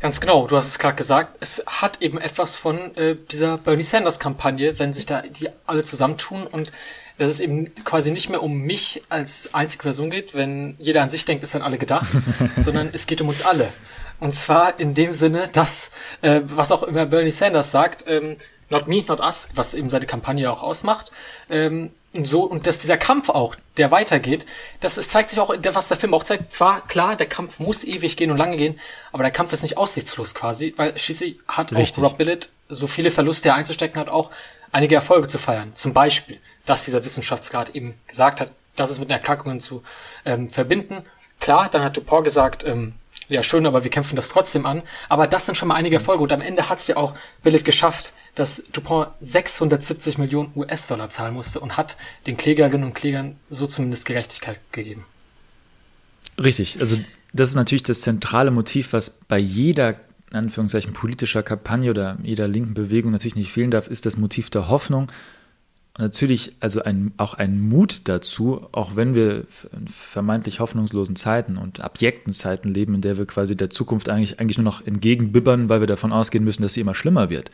Ganz 0.00 0.20
genau, 0.20 0.46
du 0.46 0.56
hast 0.56 0.66
es 0.66 0.78
gerade 0.78 0.96
gesagt, 0.96 1.36
es 1.40 1.64
hat 1.66 2.00
eben 2.00 2.18
etwas 2.18 2.56
von 2.56 2.96
äh, 2.96 3.16
dieser 3.30 3.58
Bernie 3.58 3.82
Sanders-Kampagne, 3.82 4.78
wenn 4.78 4.92
sich 4.92 5.06
da 5.06 5.22
die 5.22 5.48
alle 5.66 5.84
zusammentun 5.84 6.46
und 6.46 6.72
dass 7.18 7.30
es 7.30 7.40
eben 7.40 7.74
quasi 7.84 8.10
nicht 8.10 8.30
mehr 8.30 8.42
um 8.42 8.62
mich 8.62 9.02
als 9.10 9.52
einzige 9.52 9.82
Person 9.82 10.08
geht, 10.08 10.34
wenn 10.34 10.74
jeder 10.78 11.02
an 11.02 11.10
sich 11.10 11.26
denkt, 11.26 11.44
ist 11.44 11.54
dann 11.54 11.60
alle 11.60 11.76
gedacht, 11.76 12.08
sondern 12.56 12.88
es 12.92 13.06
geht 13.06 13.20
um 13.20 13.28
uns 13.28 13.44
alle. 13.44 13.68
Und 14.20 14.34
zwar 14.34 14.80
in 14.80 14.94
dem 14.94 15.12
Sinne, 15.12 15.48
dass, 15.52 15.90
äh, 16.22 16.40
was 16.44 16.72
auch 16.72 16.82
immer 16.82 17.04
Bernie 17.04 17.30
Sanders 17.30 17.70
sagt, 17.70 18.04
ähm, 18.06 18.36
not 18.70 18.88
me, 18.88 19.04
not 19.06 19.20
us, 19.20 19.50
was 19.54 19.74
eben 19.74 19.90
seine 19.90 20.06
Kampagne 20.06 20.50
auch 20.50 20.62
ausmacht, 20.62 21.12
ähm, 21.50 21.90
und 22.12 22.26
so, 22.26 22.42
und 22.42 22.66
dass 22.66 22.80
dieser 22.80 22.96
Kampf 22.96 23.28
auch, 23.28 23.54
der 23.76 23.90
weitergeht, 23.90 24.44
das 24.80 24.96
es 24.96 25.08
zeigt 25.08 25.30
sich 25.30 25.38
auch, 25.38 25.54
was 25.72 25.88
der 25.88 25.96
Film 25.96 26.12
auch 26.12 26.24
zeigt, 26.24 26.52
zwar 26.52 26.86
klar, 26.86 27.14
der 27.14 27.28
Kampf 27.28 27.60
muss 27.60 27.84
ewig 27.84 28.16
gehen 28.16 28.30
und 28.30 28.36
lange 28.36 28.56
gehen, 28.56 28.80
aber 29.12 29.22
der 29.22 29.30
Kampf 29.30 29.52
ist 29.52 29.62
nicht 29.62 29.76
aussichtslos 29.76 30.34
quasi, 30.34 30.74
weil 30.76 30.98
schließlich 30.98 31.38
hat 31.46 31.72
Richtig. 31.72 32.02
auch 32.02 32.10
Rob 32.10 32.18
Billet 32.18 32.48
so 32.68 32.86
viele 32.86 33.10
Verluste 33.10 33.54
einzustecken 33.54 34.00
hat, 34.00 34.08
auch 34.08 34.30
einige 34.72 34.96
Erfolge 34.96 35.28
zu 35.28 35.38
feiern. 35.38 35.72
Zum 35.74 35.92
Beispiel, 35.92 36.38
dass 36.66 36.84
dieser 36.84 37.04
Wissenschaftsgrad 37.04 37.74
eben 37.76 37.94
gesagt 38.08 38.40
hat, 38.40 38.50
das 38.76 38.90
ist 38.90 38.98
mit 38.98 39.10
Erkrankungen 39.10 39.60
zu 39.60 39.82
ähm, 40.24 40.50
verbinden. 40.50 41.04
Klar, 41.38 41.68
dann 41.70 41.82
hat 41.82 41.96
Dupont 41.96 42.24
gesagt, 42.24 42.64
ähm, 42.64 42.94
ja 43.28 43.42
schön, 43.42 43.66
aber 43.66 43.84
wir 43.84 43.90
kämpfen 43.90 44.16
das 44.16 44.28
trotzdem 44.28 44.66
an. 44.66 44.82
Aber 45.08 45.26
das 45.26 45.46
sind 45.46 45.56
schon 45.56 45.68
mal 45.68 45.74
einige 45.74 45.96
Erfolge 45.96 46.22
und 46.22 46.32
am 46.32 46.40
Ende 46.40 46.68
hat 46.68 46.78
es 46.78 46.86
ja 46.86 46.96
auch 46.96 47.14
Billet 47.42 47.64
geschafft, 47.64 48.12
dass 48.34 48.62
Dupont 48.72 49.08
670 49.20 50.18
Millionen 50.18 50.52
US-Dollar 50.54 51.10
zahlen 51.10 51.34
musste 51.34 51.60
und 51.60 51.76
hat 51.76 51.96
den 52.26 52.36
Klägerinnen 52.36 52.84
und 52.84 52.94
Klägern 52.94 53.36
so 53.48 53.66
zumindest 53.66 54.06
Gerechtigkeit 54.06 54.58
gegeben. 54.72 55.04
Richtig, 56.42 56.80
also 56.80 56.96
das 57.32 57.50
ist 57.50 57.54
natürlich 57.54 57.82
das 57.82 58.00
zentrale 58.00 58.50
Motiv, 58.50 58.92
was 58.92 59.10
bei 59.28 59.38
jeder 59.38 59.96
in 60.30 60.36
Anführungszeichen 60.36 60.92
politischer 60.92 61.42
Kampagne 61.42 61.90
oder 61.90 62.16
jeder 62.22 62.46
linken 62.46 62.74
Bewegung 62.74 63.10
natürlich 63.10 63.36
nicht 63.36 63.52
fehlen 63.52 63.70
darf, 63.70 63.88
ist 63.88 64.06
das 64.06 64.16
Motiv 64.16 64.48
der 64.50 64.68
Hoffnung. 64.68 65.10
Und 65.98 66.04
natürlich 66.04 66.56
also 66.60 66.82
ein, 66.82 67.12
auch 67.16 67.34
ein 67.34 67.60
Mut 67.60 68.02
dazu, 68.04 68.66
auch 68.70 68.94
wenn 68.94 69.16
wir 69.16 69.44
in 69.72 69.88
vermeintlich 69.88 70.60
hoffnungslosen 70.60 71.16
Zeiten 71.16 71.56
und 71.56 71.80
abjekten 71.80 72.32
Zeiten 72.32 72.72
leben, 72.72 72.94
in 72.94 73.00
der 73.00 73.18
wir 73.18 73.26
quasi 73.26 73.56
der 73.56 73.70
Zukunft 73.70 74.08
eigentlich, 74.08 74.38
eigentlich 74.38 74.56
nur 74.56 74.64
noch 74.64 74.86
entgegenbibbern, 74.86 75.68
weil 75.68 75.80
wir 75.80 75.88
davon 75.88 76.12
ausgehen 76.12 76.44
müssen, 76.44 76.62
dass 76.62 76.74
sie 76.74 76.80
immer 76.80 76.94
schlimmer 76.94 77.28
wird. 77.28 77.50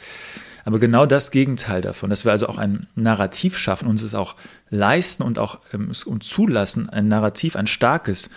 Aber 0.66 0.81
genau 0.81 1.07
das 1.07 1.31
Gegenteil 1.31 1.81
davon, 1.81 2.11
dass 2.11 2.24
wir 2.24 2.33
also 2.33 2.48
auch 2.48 2.59
ein 2.59 2.88
Narrativ 2.96 3.57
schaffen, 3.57 3.87
uns 3.87 4.02
es 4.02 4.16
auch 4.16 4.35
leisten 4.68 5.22
und 5.22 5.38
auch 5.38 5.61
ähm, 5.72 5.92
uns 6.07 6.29
zulassen, 6.29 6.88
ein 6.88 7.07
Narrativ, 7.07 7.55
ein 7.55 7.68
starkes, 7.68 8.31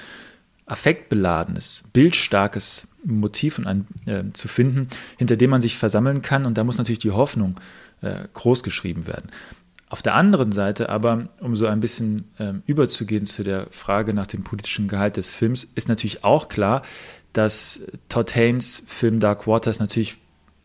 affektbeladenes, 0.67 1.85
bildstarkes 1.91 2.87
Motiv 3.03 3.57
und 3.57 3.65
ein, 3.65 3.87
äh, 4.05 4.23
zu 4.33 4.47
finden, 4.47 4.89
hinter 5.17 5.37
dem 5.37 5.49
man 5.49 5.61
sich 5.61 5.79
versammeln 5.79 6.21
kann. 6.21 6.45
Und 6.45 6.59
da 6.59 6.63
muss 6.63 6.77
natürlich 6.77 6.99
die 6.99 7.09
Hoffnung 7.09 7.59
äh, 8.01 8.27
groß 8.31 8.61
geschrieben 8.61 9.07
werden. 9.07 9.31
Auf 9.89 10.03
der 10.03 10.13
anderen 10.13 10.51
Seite 10.51 10.89
aber, 10.89 11.29
um 11.39 11.55
so 11.55 11.65
ein 11.65 11.79
bisschen 11.79 12.25
ähm, 12.37 12.61
überzugehen 12.67 13.25
zu 13.25 13.41
der 13.41 13.65
Frage 13.71 14.13
nach 14.13 14.27
dem 14.27 14.43
politischen 14.43 14.87
Gehalt 14.87 15.17
des 15.17 15.31
Films, 15.31 15.63
ist 15.63 15.89
natürlich 15.89 16.23
auch 16.23 16.47
klar, 16.47 16.83
dass 17.33 17.81
Todd 18.07 18.35
Haynes 18.35 18.83
Film 18.85 19.19
Dark 19.19 19.47
Waters 19.47 19.79
natürlich 19.79 20.19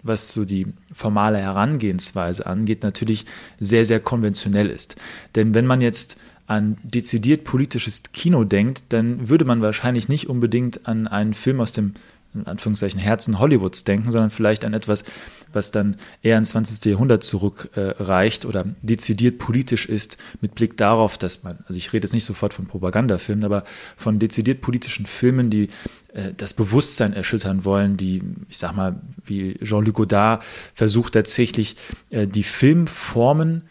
was 0.05 0.29
so 0.29 0.45
die 0.45 0.67
formale 0.93 1.39
Herangehensweise 1.39 2.47
angeht, 2.47 2.83
natürlich 2.83 3.25
sehr, 3.59 3.85
sehr 3.85 3.99
konventionell 3.99 4.69
ist. 4.69 4.97
Denn 5.35 5.55
wenn 5.55 5.67
man 5.67 5.81
jetzt 5.81 6.17
an 6.47 6.77
dezidiert 6.83 7.45
politisches 7.45 8.03
Kino 8.13 8.45
denkt, 8.45 8.85
dann 8.91 9.29
würde 9.29 9.45
man 9.45 9.63
wahrscheinlich 9.63 10.09
nicht 10.09 10.29
unbedingt 10.29 10.87
an 10.87 11.09
einen 11.09 11.35
Film 11.35 11.61
aus 11.61 11.73
dem 11.73 11.95
in 12.35 12.47
Anführungszeichen 12.47 13.01
Herzen 13.01 13.39
Hollywoods 13.39 13.85
denken, 13.85 14.11
sondern 14.11 14.31
vielleicht 14.31 14.65
an 14.65 14.75
etwas, 14.75 15.05
was 15.53 15.71
dann 15.71 15.97
eher 16.23 16.37
ins 16.39 16.51
20. 16.51 16.85
Jahrhundert 16.85 17.23
zurückreicht 17.23 18.45
äh, 18.45 18.47
oder 18.47 18.65
dezidiert 18.83 19.39
politisch 19.39 19.87
ist, 19.87 20.17
mit 20.41 20.55
Blick 20.55 20.77
darauf, 20.77 21.17
dass 21.17 21.43
man, 21.43 21.59
also 21.67 21.79
ich 21.79 21.93
rede 21.93 22.05
jetzt 22.07 22.13
nicht 22.13 22.25
sofort 22.25 22.55
von 22.55 22.67
Propagandafilmen, 22.67 23.45
aber 23.45 23.65
von 23.97 24.19
dezidiert 24.19 24.61
politischen 24.61 25.07
Filmen, 25.07 25.51
die 25.51 25.69
äh, 26.13 26.33
das 26.37 26.55
Bewusstsein 26.55 27.13
erschüttern 27.13 27.65
wollen, 27.65 27.97
die, 27.97 28.23
ich 28.49 28.59
sag 28.59 28.75
mal, 28.75 29.01
wie 29.25 29.55
Jean-Luc 29.63 29.95
Godard 29.95 30.45
versucht 30.75 31.15
tatsächlich 31.15 31.77
äh, 32.11 32.27
die 32.27 32.43
Filmformen 32.43 33.63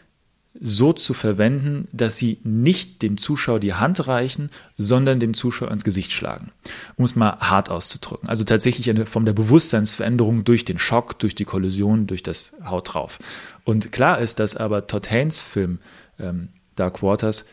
so 0.60 0.94
zu 0.94 1.13
verwenden, 1.13 1.88
dass 1.92 2.18
sie 2.18 2.39
nicht 2.44 3.02
dem 3.02 3.18
Zuschauer 3.18 3.60
die 3.60 3.74
Hand 3.74 4.08
reichen, 4.08 4.50
sondern 4.78 5.20
dem 5.20 5.34
Zuschauer 5.34 5.72
ins 5.72 5.84
Gesicht 5.84 6.12
schlagen. 6.12 6.52
Um 6.96 7.06
es 7.06 7.16
mal 7.16 7.38
hart 7.39 7.70
auszudrücken. 7.70 8.30
Also 8.30 8.44
tatsächlich 8.44 8.89
eine 8.89 9.06
Form 9.06 9.26
der 9.26 9.34
Bewusstseinsveränderung 9.34 10.44
durch 10.44 10.63
den 10.63 10.78
Schock, 10.78 11.18
durch 11.20 11.34
die 11.36 11.46
Kollision, 11.46 12.06
durch 12.08 12.24
das 12.24 12.54
Haut 12.66 12.94
drauf. 12.94 13.20
Und 13.63 13.92
klar 13.92 14.20
ist, 14.20 14.39
dass 14.39 14.56
aber 14.56 14.88
Todd 14.88 15.10
Haynes 15.10 15.42
Film 15.42 15.80
ähm, 16.20 16.50
Dark 16.76 17.02
Waters 17.02 17.46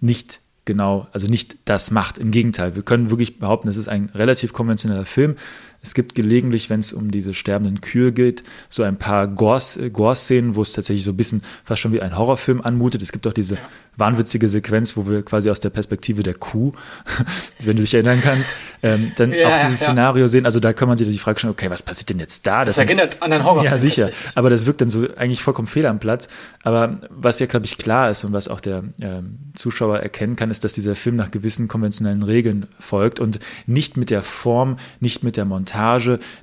nicht 0.00 0.40
genau, 0.64 1.08
also 1.12 1.26
nicht 1.26 1.56
das 1.64 1.90
macht. 1.90 2.18
Im 2.18 2.30
Gegenteil, 2.30 2.74
wir 2.74 2.82
können 2.82 3.10
wirklich 3.10 3.38
behaupten, 3.38 3.68
es 3.68 3.76
ist 3.76 3.88
ein 3.88 4.10
relativ 4.14 4.52
konventioneller 4.52 5.04
Film. 5.04 5.36
Es 5.84 5.94
gibt 5.94 6.14
gelegentlich, 6.14 6.70
wenn 6.70 6.80
es 6.80 6.92
um 6.92 7.10
diese 7.10 7.34
sterbenden 7.34 7.82
Kühe 7.82 8.12
geht, 8.12 8.42
so 8.70 8.82
ein 8.82 8.96
paar 8.96 9.28
Gore-Szenen, 9.28 10.56
wo 10.56 10.62
es 10.62 10.72
tatsächlich 10.72 11.04
so 11.04 11.12
ein 11.12 11.16
bisschen 11.16 11.42
fast 11.62 11.82
schon 11.82 11.92
wie 11.92 12.00
ein 12.00 12.16
Horrorfilm 12.16 12.62
anmutet. 12.62 13.02
Es 13.02 13.12
gibt 13.12 13.26
auch 13.26 13.34
diese 13.34 13.58
wahnwitzige 13.96 14.48
Sequenz, 14.48 14.96
wo 14.96 15.06
wir 15.08 15.22
quasi 15.22 15.50
aus 15.50 15.60
der 15.60 15.70
Perspektive 15.70 16.22
der 16.22 16.34
Kuh, 16.34 16.72
wenn 17.60 17.76
du 17.76 17.82
dich 17.82 17.94
erinnern 17.94 18.20
kannst, 18.22 18.50
ähm, 18.82 19.12
dann 19.16 19.32
ja, 19.32 19.48
auch 19.48 19.60
dieses 19.60 19.80
ja. 19.80 19.86
Szenario 19.88 20.26
sehen. 20.26 20.46
Also 20.46 20.58
da 20.58 20.72
kann 20.72 20.88
man 20.88 20.98
sich 20.98 21.08
die 21.08 21.18
Frage 21.18 21.38
stellen, 21.38 21.52
okay, 21.52 21.70
was 21.70 21.82
passiert 21.82 22.10
denn 22.10 22.18
jetzt 22.18 22.46
da? 22.46 22.64
Das, 22.64 22.76
das 22.76 22.86
erinnert 22.86 23.22
an 23.22 23.32
einen 23.32 23.44
Horrorfilm. 23.44 23.70
Ja, 23.70 23.78
sicher. 23.78 24.10
Aber 24.34 24.50
das 24.50 24.66
wirkt 24.66 24.80
dann 24.80 24.90
so 24.90 25.06
eigentlich 25.16 25.42
vollkommen 25.42 25.68
fehl 25.68 25.86
am 25.86 25.98
Platz. 25.98 26.28
Aber 26.62 27.00
was 27.10 27.38
ja, 27.38 27.46
glaube 27.46 27.66
ich, 27.66 27.78
klar 27.78 28.10
ist 28.10 28.24
und 28.24 28.32
was 28.32 28.48
auch 28.48 28.60
der 28.60 28.84
ähm, 29.00 29.38
Zuschauer 29.54 30.00
erkennen 30.00 30.36
kann, 30.36 30.50
ist, 30.50 30.64
dass 30.64 30.72
dieser 30.72 30.96
Film 30.96 31.16
nach 31.16 31.30
gewissen 31.30 31.68
konventionellen 31.68 32.22
Regeln 32.22 32.66
folgt 32.80 33.20
und 33.20 33.38
nicht 33.66 33.96
mit 33.96 34.10
der 34.10 34.22
Form, 34.22 34.76
nicht 35.00 35.22
mit 35.22 35.36
der 35.36 35.44
Montage, 35.44 35.73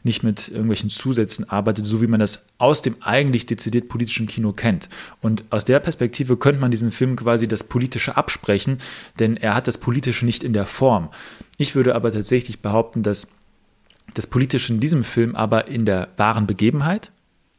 nicht 0.04 0.24
mit 0.24 0.50
irgendwelchen 0.50 0.90
Zusätzen 0.90 1.50
arbeitet, 1.50 1.86
so 1.86 2.02
wie 2.02 2.08
man 2.08 2.20
das 2.20 2.48
aus 2.58 2.82
dem 2.82 2.96
eigentlich 3.02 3.46
dezidiert 3.46 3.88
politischen 3.88 4.28
Kino 4.28 4.54
kennt. 4.54 4.90
Und 5.22 5.44
aus 5.50 5.64
der 5.64 5.80
Perspektive 5.80 6.38
könnte 6.38 6.62
man 6.62 6.72
diesen 6.72 6.92
Film 6.92 7.16
quasi 7.16 7.48
das 7.48 7.64
Politische 7.64 8.18
absprechen, 8.18 8.78
denn 9.20 9.38
er 9.38 9.56
hat 9.56 9.68
das 9.68 9.78
Politische 9.78 10.26
nicht 10.26 10.44
in 10.44 10.54
der 10.54 10.66
Form. 10.66 11.10
Ich 11.58 11.76
würde 11.76 11.96
aber 11.96 12.12
tatsächlich 12.12 12.62
behaupten, 12.62 13.04
dass 13.04 13.30
das 14.14 14.28
Politische 14.28 14.74
in 14.74 14.80
diesem 14.80 15.04
Film 15.04 15.36
aber 15.36 15.68
in 15.68 15.86
der 15.86 16.10
wahren 16.18 16.48
Begebenheit, 16.48 17.12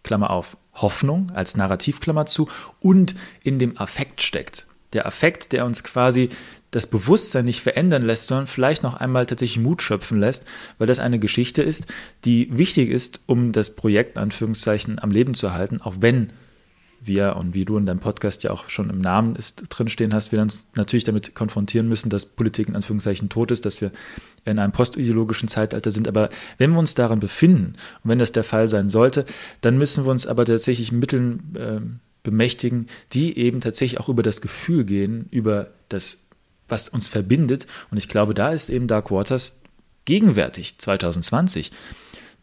Klammer 0.03 0.31
auf, 0.31 0.57
Hoffnung 0.75 1.31
als 1.33 1.57
Narrativklammer 1.57 2.27
zu, 2.27 2.49
und 2.81 3.15
in 3.43 3.59
dem 3.59 3.79
Affekt 3.79 4.23
steckt. 4.23 4.67
Der 4.93 5.07
Affekt, 5.07 5.53
der 5.53 5.65
uns 5.65 5.85
quasi 5.85 6.29
das 6.73 6.89
Bewusstsein 6.89 7.45
nicht 7.45 7.61
verändern 7.61 8.03
lässt, 8.03 8.27
sondern 8.27 8.49
vielleicht 8.49 8.83
noch 8.83 8.95
einmal 8.95 9.27
tatsächlich 9.27 9.63
Mut 9.63 9.83
schöpfen 9.83 10.19
lässt, 10.19 10.45
weil 10.79 10.89
das 10.89 10.99
eine 10.99 11.21
Geschichte 11.21 11.63
ist, 11.63 11.87
die 12.25 12.49
wichtig 12.57 12.91
ist, 12.91 13.21
um 13.27 13.53
das 13.53 13.77
Projekt, 13.77 14.19
Anführungszeichen, 14.19 14.99
am 14.99 15.11
Leben 15.11 15.35
zu 15.35 15.53
halten, 15.53 15.81
auch 15.81 15.97
wenn 16.01 16.33
wir 17.05 17.37
und 17.37 17.55
wie 17.55 17.65
du 17.65 17.77
in 17.77 17.87
deinem 17.87 17.99
Podcast 17.99 18.43
ja 18.43 18.51
auch 18.53 18.69
schon 18.69 18.89
im 18.89 19.01
Namen 19.01 19.37
ist, 19.37 19.65
drinstehen 19.69 20.15
hast, 20.15 20.33
wir 20.33 20.41
uns 20.41 20.69
natürlich 20.75 21.05
damit 21.05 21.35
konfrontieren 21.35 21.89
müssen, 21.89 22.11
dass 22.11 22.27
Politik 22.27 22.69
in 22.69 22.77
Anführungszeichen 22.77 23.29
tot 23.29 23.51
ist, 23.51 23.67
dass 23.67 23.81
wir 23.81 23.91
in 24.45 24.59
einem 24.59 24.73
postideologischen 24.73 25.49
Zeitalter 25.49 25.91
sind. 25.91 26.09
Aber 26.09 26.29
wenn 26.59 26.71
wir 26.71 26.79
uns 26.79 26.95
daran 26.95 27.21
befinden 27.21 27.75
und 28.03 28.11
wenn 28.11 28.19
das 28.19 28.33
der 28.33 28.45
Fall 28.45 28.69
sein 28.69 28.89
sollte, 28.89 29.27
dann 29.61 29.79
müssen 29.79 30.05
wir 30.05 30.11
uns 30.11 30.27
aber 30.27 30.45
tatsächlich 30.45 30.93
Mitteln 30.93 31.55
äh, 31.57 31.81
bemächtigen, 32.23 32.87
die 33.13 33.37
eben 33.37 33.61
tatsächlich 33.61 34.01
auch 34.01 34.09
über 34.09 34.23
das 34.23 34.41
Gefühl 34.41 34.85
gehen, 34.85 35.27
über 35.31 35.71
das, 35.89 36.22
was 36.73 36.89
uns 36.89 37.07
verbindet. 37.07 37.69
Und 37.93 37.99
ich 37.99 38.09
glaube, 38.09 38.35
da 38.35 38.51
ist 38.51 38.69
eben 38.69 38.89
Dark 38.89 39.13
Waters 39.13 39.63
gegenwärtig, 40.05 40.79
2020, 40.79 41.71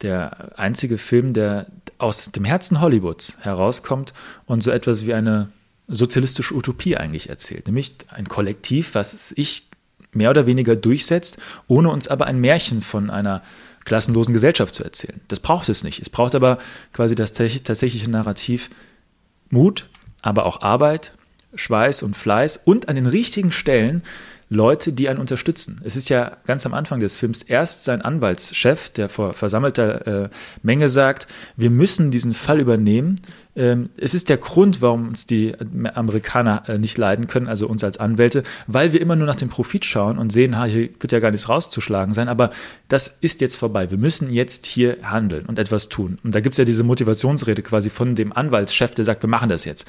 der 0.01 0.57
einzige 0.57 0.97
Film, 0.97 1.33
der 1.33 1.67
aus 1.97 2.31
dem 2.31 2.45
Herzen 2.45 2.79
Hollywoods 2.79 3.35
herauskommt 3.41 4.13
und 4.45 4.63
so 4.63 4.71
etwas 4.71 5.05
wie 5.05 5.13
eine 5.13 5.49
sozialistische 5.89 6.55
Utopie 6.55 6.95
eigentlich 6.95 7.29
erzählt. 7.29 7.67
Nämlich 7.67 7.93
ein 8.07 8.29
Kollektiv, 8.29 8.95
was 8.95 9.29
sich 9.29 9.67
mehr 10.13 10.29
oder 10.29 10.45
weniger 10.45 10.77
durchsetzt, 10.77 11.37
ohne 11.67 11.89
uns 11.89 12.07
aber 12.07 12.25
ein 12.27 12.39
Märchen 12.39 12.81
von 12.81 13.09
einer 13.09 13.43
klassenlosen 13.83 14.33
Gesellschaft 14.33 14.75
zu 14.75 14.83
erzählen. 14.83 15.19
Das 15.27 15.39
braucht 15.39 15.67
es 15.67 15.83
nicht. 15.83 16.01
Es 16.01 16.09
braucht 16.09 16.35
aber 16.35 16.59
quasi 16.93 17.15
das 17.15 17.33
tatsächliche 17.33 18.09
Narrativ 18.09 18.69
Mut, 19.49 19.89
aber 20.21 20.45
auch 20.45 20.61
Arbeit, 20.61 21.13
Schweiß 21.55 22.03
und 22.03 22.15
Fleiß 22.15 22.57
und 22.65 22.89
an 22.89 22.95
den 22.95 23.05
richtigen 23.05 23.51
Stellen 23.51 24.03
Leute, 24.49 24.93
die 24.93 25.09
einen 25.09 25.19
unterstützen. 25.19 25.79
Es 25.83 25.95
ist 25.95 26.09
ja 26.09 26.37
ganz 26.45 26.65
am 26.65 26.73
Anfang 26.73 26.99
des 26.99 27.17
Films 27.17 27.43
erst 27.43 27.83
sein 27.83 28.01
Anwaltschef, 28.01 28.89
der 28.89 29.07
vor 29.07 29.33
versammelter 29.33 30.25
äh, 30.25 30.29
Menge 30.63 30.89
sagt, 30.89 31.27
wir 31.55 31.69
müssen 31.69 32.09
diesen 32.09 32.33
Fall 32.33 32.59
übernehmen. 32.59 33.15
Ähm, 33.59 33.89
es 33.97 34.13
ist 34.13 34.29
der 34.29 34.37
Grund, 34.37 34.81
warum 34.81 35.09
uns 35.09 35.27
die 35.27 35.53
Amerikaner 35.93 36.63
äh, 36.69 36.77
nicht 36.77 36.97
leiden 36.97 37.27
können, 37.27 37.49
also 37.49 37.67
uns 37.67 37.83
als 37.83 37.97
Anwälte, 37.97 38.43
weil 38.67 38.93
wir 38.93 39.01
immer 39.01 39.17
nur 39.17 39.27
nach 39.27 39.35
dem 39.35 39.49
Profit 39.49 39.83
schauen 39.83 40.17
und 40.17 40.31
sehen, 40.31 40.63
hier 40.63 40.89
wird 40.97 41.11
ja 41.11 41.19
gar 41.19 41.31
nichts 41.31 41.49
rauszuschlagen 41.49 42.13
sein, 42.13 42.29
aber 42.29 42.51
das 42.87 43.09
ist 43.19 43.41
jetzt 43.41 43.57
vorbei. 43.57 43.91
Wir 43.91 43.97
müssen 43.97 44.31
jetzt 44.31 44.65
hier 44.65 44.97
handeln 45.03 45.45
und 45.45 45.59
etwas 45.59 45.89
tun. 45.89 46.19
Und 46.23 46.33
da 46.33 46.39
gibt 46.39 46.53
es 46.53 46.57
ja 46.57 46.63
diese 46.63 46.85
Motivationsrede 46.85 47.61
quasi 47.61 47.89
von 47.89 48.15
dem 48.15 48.31
Anwaltschef, 48.31 48.95
der 48.95 49.03
sagt, 49.03 49.23
wir 49.23 49.29
machen 49.29 49.49
das 49.49 49.65
jetzt. 49.65 49.85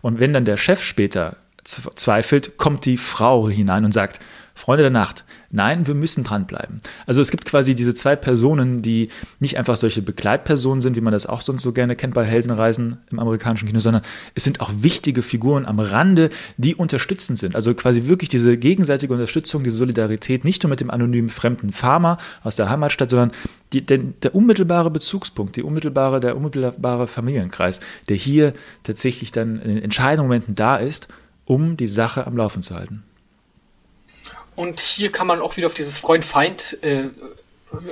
Und 0.00 0.18
wenn 0.18 0.32
dann 0.32 0.46
der 0.46 0.56
Chef 0.56 0.82
später 0.82 1.36
zweifelt, 1.62 2.56
kommt 2.56 2.86
die 2.86 2.96
Frau 2.96 3.50
hinein 3.50 3.84
und 3.84 3.92
sagt, 3.92 4.18
Freunde 4.60 4.82
der 4.82 4.90
Nacht, 4.90 5.24
nein, 5.50 5.86
wir 5.86 5.94
müssen 5.94 6.22
dranbleiben. 6.22 6.80
Also 7.06 7.20
es 7.20 7.30
gibt 7.30 7.46
quasi 7.46 7.74
diese 7.74 7.94
zwei 7.94 8.14
Personen, 8.14 8.82
die 8.82 9.08
nicht 9.38 9.58
einfach 9.58 9.76
solche 9.76 10.02
Begleitpersonen 10.02 10.82
sind, 10.82 10.96
wie 10.96 11.00
man 11.00 11.14
das 11.14 11.26
auch 11.26 11.40
sonst 11.40 11.62
so 11.62 11.72
gerne 11.72 11.96
kennt 11.96 12.12
bei 12.12 12.24
Heldenreisen 12.24 12.98
im 13.10 13.18
amerikanischen 13.18 13.66
Kino, 13.66 13.80
sondern 13.80 14.02
es 14.34 14.44
sind 14.44 14.60
auch 14.60 14.70
wichtige 14.74 15.22
Figuren 15.22 15.64
am 15.64 15.80
Rande, 15.80 16.28
die 16.58 16.74
unterstützend 16.74 17.38
sind. 17.38 17.54
Also 17.56 17.74
quasi 17.74 18.06
wirklich 18.06 18.28
diese 18.28 18.58
gegenseitige 18.58 19.14
Unterstützung, 19.14 19.64
diese 19.64 19.78
Solidarität, 19.78 20.44
nicht 20.44 20.62
nur 20.62 20.70
mit 20.70 20.80
dem 20.80 20.90
anonymen 20.90 21.30
fremden 21.30 21.72
Farmer 21.72 22.18
aus 22.44 22.56
der 22.56 22.68
Heimatstadt, 22.68 23.10
sondern 23.10 23.32
die, 23.72 23.84
der, 23.84 23.98
der 23.98 24.34
unmittelbare 24.34 24.90
Bezugspunkt, 24.90 25.56
die 25.56 25.62
unmittelbare, 25.62 26.20
der 26.20 26.36
unmittelbare 26.36 27.06
Familienkreis, 27.06 27.80
der 28.10 28.16
hier 28.16 28.52
tatsächlich 28.82 29.32
dann 29.32 29.60
in 29.62 29.76
den 29.76 29.82
entscheidenden 29.82 30.26
Momenten 30.26 30.54
da 30.54 30.76
ist 30.76 31.08
um 31.50 31.76
die 31.76 31.88
Sache 31.88 32.28
am 32.28 32.36
Laufen 32.36 32.62
zu 32.62 32.76
halten. 32.76 33.02
Und 34.60 34.78
hier 34.78 35.10
kann 35.10 35.26
man 35.26 35.40
auch 35.40 35.56
wieder 35.56 35.68
auf 35.68 35.74
dieses 35.74 35.98
Freund-Feind 35.98 36.82
äh, 36.82 37.04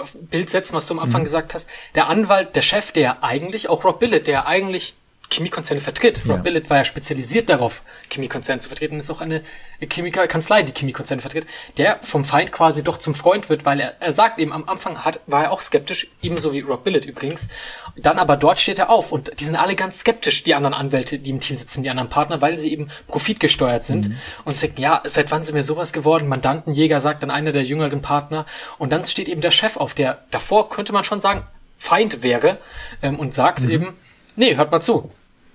auf 0.02 0.14
Bild 0.20 0.50
setzen, 0.50 0.74
was 0.74 0.86
du 0.86 0.92
am 0.92 1.00
Anfang 1.00 1.22
mhm. 1.22 1.24
gesagt 1.24 1.54
hast. 1.54 1.66
Der 1.94 2.08
Anwalt, 2.08 2.54
der 2.56 2.60
Chef, 2.60 2.92
der 2.92 3.24
eigentlich, 3.24 3.70
auch 3.70 3.84
Rob 3.84 4.00
Billett, 4.00 4.26
der 4.26 4.46
eigentlich 4.46 4.94
Chemiekonzerne 5.30 5.80
vertritt. 5.80 6.22
Ja. 6.24 6.34
Rob 6.34 6.42
Billet 6.42 6.70
war 6.70 6.78
ja 6.78 6.84
spezialisiert 6.84 7.48
darauf, 7.50 7.82
Chemiekonzerne 8.10 8.60
zu 8.60 8.68
vertreten. 8.68 8.98
Ist 8.98 9.10
auch 9.10 9.20
eine 9.20 9.42
Chemiekanzlei, 9.80 10.62
die 10.62 10.72
Chemiekonzerne 10.72 11.20
vertritt, 11.20 11.46
der 11.76 11.98
vom 12.02 12.24
Feind 12.24 12.50
quasi 12.50 12.82
doch 12.82 12.98
zum 12.98 13.14
Freund 13.14 13.48
wird, 13.48 13.64
weil 13.64 13.80
er, 13.80 13.94
er 14.00 14.12
sagt 14.12 14.38
eben, 14.38 14.52
am 14.52 14.68
Anfang 14.68 15.04
hat, 15.04 15.20
war 15.26 15.44
er 15.44 15.52
auch 15.52 15.60
skeptisch, 15.60 16.08
ebenso 16.22 16.52
wie 16.52 16.60
Rob 16.60 16.84
Billet 16.84 17.04
übrigens. 17.04 17.48
Dann 17.96 18.18
aber 18.18 18.36
dort 18.36 18.58
steht 18.58 18.78
er 18.78 18.90
auf 18.90 19.12
und 19.12 19.38
die 19.38 19.44
sind 19.44 19.56
alle 19.56 19.74
ganz 19.74 20.00
skeptisch, 20.00 20.42
die 20.44 20.54
anderen 20.54 20.74
Anwälte, 20.74 21.18
die 21.18 21.30
im 21.30 21.40
Team 21.40 21.56
sitzen, 21.56 21.82
die 21.82 21.90
anderen 21.90 22.08
Partner, 22.08 22.40
weil 22.40 22.58
sie 22.58 22.72
eben 22.72 22.90
profitgesteuert 23.06 23.84
sind 23.84 24.08
mhm. 24.08 24.18
und 24.44 24.54
sie 24.54 24.66
denken, 24.66 24.82
ja, 24.82 25.02
seit 25.04 25.30
wann 25.30 25.44
sind 25.44 25.54
wir 25.54 25.62
sowas 25.62 25.92
geworden? 25.92 26.28
Mandantenjäger 26.28 27.00
sagt 27.00 27.22
dann 27.22 27.30
einer 27.30 27.52
der 27.52 27.64
jüngeren 27.64 28.02
Partner 28.02 28.46
und 28.78 28.92
dann 28.92 29.04
steht 29.04 29.28
eben 29.28 29.40
der 29.40 29.50
Chef 29.50 29.76
auf, 29.76 29.94
der 29.94 30.24
davor 30.30 30.70
könnte 30.70 30.92
man 30.92 31.04
schon 31.04 31.20
sagen, 31.20 31.42
Feind 31.78 32.22
wäre 32.22 32.58
ähm, 33.02 33.18
und 33.18 33.34
sagt 33.34 33.62
mhm. 33.62 33.70
eben, 33.70 33.96
nee, 34.36 34.56
hört 34.56 34.72
mal 34.72 34.80
zu, 34.80 35.10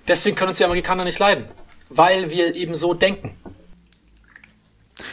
Deswegen 0.08 0.36
können 0.36 0.50
uns 0.50 0.58
die 0.58 0.64
Amerikaner 0.64 1.04
nicht 1.04 1.18
leiden, 1.18 1.46
weil 1.88 2.30
wir 2.30 2.54
eben 2.54 2.74
so 2.74 2.94
denken. 2.94 3.36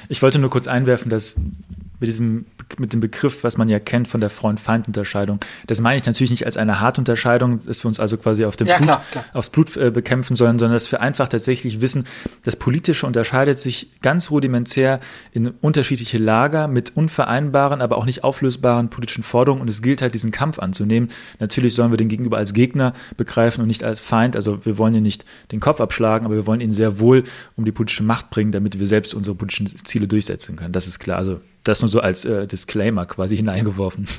Ich 0.09 0.21
wollte 0.21 0.39
nur 0.39 0.49
kurz 0.49 0.67
einwerfen, 0.67 1.09
dass 1.09 1.35
mit 1.37 2.07
diesem 2.07 2.45
mit 2.79 2.93
dem 2.93 2.99
Begriff, 2.99 3.43
was 3.43 3.57
man 3.57 3.69
ja 3.69 3.79
kennt 3.79 4.07
von 4.07 4.21
der 4.21 4.29
Freund-Feind-Unterscheidung. 4.29 5.39
Das 5.67 5.81
meine 5.81 5.97
ich 5.97 6.05
natürlich 6.05 6.31
nicht 6.31 6.45
als 6.45 6.57
eine 6.57 6.79
harte 6.79 7.01
Unterscheidung, 7.01 7.59
dass 7.65 7.83
wir 7.83 7.87
uns 7.87 7.99
also 7.99 8.17
quasi 8.17 8.45
auf 8.45 8.55
dem 8.55 8.67
Ja, 8.67 8.77
Blut, 8.77 8.87
klar, 8.87 9.03
klar. 9.11 9.25
aufs 9.33 9.49
Blut 9.49 9.75
äh, 9.77 9.91
bekämpfen 9.91 10.35
sollen, 10.35 10.59
sondern 10.59 10.75
dass 10.75 10.91
wir 10.91 11.01
einfach 11.01 11.27
tatsächlich 11.27 11.81
wissen, 11.81 12.05
das 12.43 12.55
Politische 12.55 13.05
unterscheidet 13.05 13.59
sich 13.59 13.89
ganz 14.01 14.31
rudimentär 14.31 14.99
in 15.31 15.47
unterschiedliche 15.47 16.17
Lager 16.17 16.67
mit 16.67 16.95
unvereinbaren, 16.95 17.81
aber 17.81 17.97
auch 17.97 18.05
nicht 18.05 18.23
auflösbaren 18.23 18.89
politischen 18.89 19.23
Forderungen 19.23 19.61
und 19.61 19.67
es 19.67 19.81
gilt 19.81 20.01
halt, 20.01 20.13
diesen 20.13 20.31
Kampf 20.31 20.59
anzunehmen. 20.59 21.09
Natürlich 21.39 21.73
sollen 21.75 21.91
wir 21.91 21.97
den 21.97 22.09
Gegenüber 22.09 22.37
als 22.37 22.53
Gegner 22.53 22.93
begreifen 23.17 23.61
und 23.61 23.67
nicht 23.67 23.83
als 23.83 23.99
Feind. 23.99 24.35
Also 24.35 24.65
wir 24.65 24.77
wollen 24.77 24.93
ihn 24.93 25.03
nicht 25.03 25.25
den 25.51 25.59
Kopf 25.59 25.79
abschlagen, 25.81 26.25
aber 26.25 26.35
wir 26.35 26.47
wollen 26.47 26.61
ihn 26.61 26.73
sehr 26.73 26.99
wohl 26.99 27.23
um 27.55 27.65
die 27.65 27.71
politische 27.71 28.03
Macht 28.03 28.29
bringen, 28.29 28.51
damit 28.51 28.79
wir 28.79 28.87
selbst 28.87 29.13
unsere 29.13 29.35
politischen 29.35 29.67
Ziele 29.67 30.07
durchsetzen 30.07 30.55
können. 30.55 30.73
Das 30.73 30.87
ist 30.87 30.99
klar. 30.99 31.17
Also 31.17 31.39
das 31.63 31.81
nur 31.81 31.89
so 31.89 31.99
als 31.99 32.25
äh, 32.25 32.47
Disclaimer 32.47 33.05
quasi 33.05 33.35
hineingeworfen. 33.37 34.07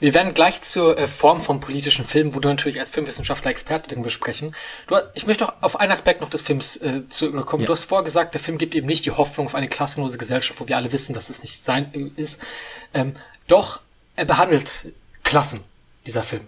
Wir 0.00 0.12
werden 0.12 0.34
gleich 0.34 0.60
zur 0.60 0.98
äh, 0.98 1.06
Form 1.06 1.40
von 1.40 1.60
politischen 1.60 2.04
Filmen, 2.04 2.34
wo 2.34 2.40
du 2.40 2.48
natürlich 2.48 2.80
als 2.80 2.90
Filmwissenschaftler 2.90 3.50
Experte 3.50 3.88
drin 3.88 4.02
besprechen. 4.02 4.54
Du, 4.86 4.96
ich 5.14 5.26
möchte 5.26 5.48
auch 5.48 5.54
auf 5.62 5.80
einen 5.80 5.92
Aspekt 5.92 6.20
noch 6.20 6.28
des 6.30 6.42
Films 6.42 6.76
äh, 6.76 7.08
zurückkommen. 7.08 7.62
Ja. 7.62 7.68
Du 7.68 7.72
hast 7.72 7.84
vorgesagt, 7.84 8.34
der 8.34 8.40
Film 8.40 8.58
gibt 8.58 8.74
eben 8.74 8.86
nicht 8.86 9.06
die 9.06 9.12
Hoffnung 9.12 9.46
auf 9.46 9.54
eine 9.54 9.68
klassenlose 9.68 10.18
Gesellschaft, 10.18 10.60
wo 10.60 10.68
wir 10.68 10.76
alle 10.76 10.92
wissen, 10.92 11.14
dass 11.14 11.30
es 11.30 11.42
nicht 11.42 11.62
sein 11.62 11.90
äh, 11.94 12.20
ist. 12.20 12.40
Ähm, 12.92 13.14
doch 13.46 13.80
er 14.16 14.24
behandelt 14.24 14.92
Klassen, 15.22 15.60
dieser 16.06 16.22
Film. 16.22 16.46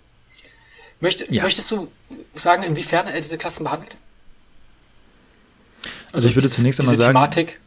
Möchte, 1.00 1.26
Ja. 1.32 1.42
Möchtest 1.42 1.70
du 1.70 1.90
sagen, 2.34 2.62
inwiefern 2.62 3.06
er 3.06 3.20
diese 3.20 3.38
Klassen 3.38 3.64
behandelt? 3.64 3.96
Also 6.12 6.28
ich 6.28 6.34
würde 6.34 6.48
zunächst 6.50 6.80
einmal 6.80 6.96
sagen, 6.96 7.08
Thematik. 7.08 7.60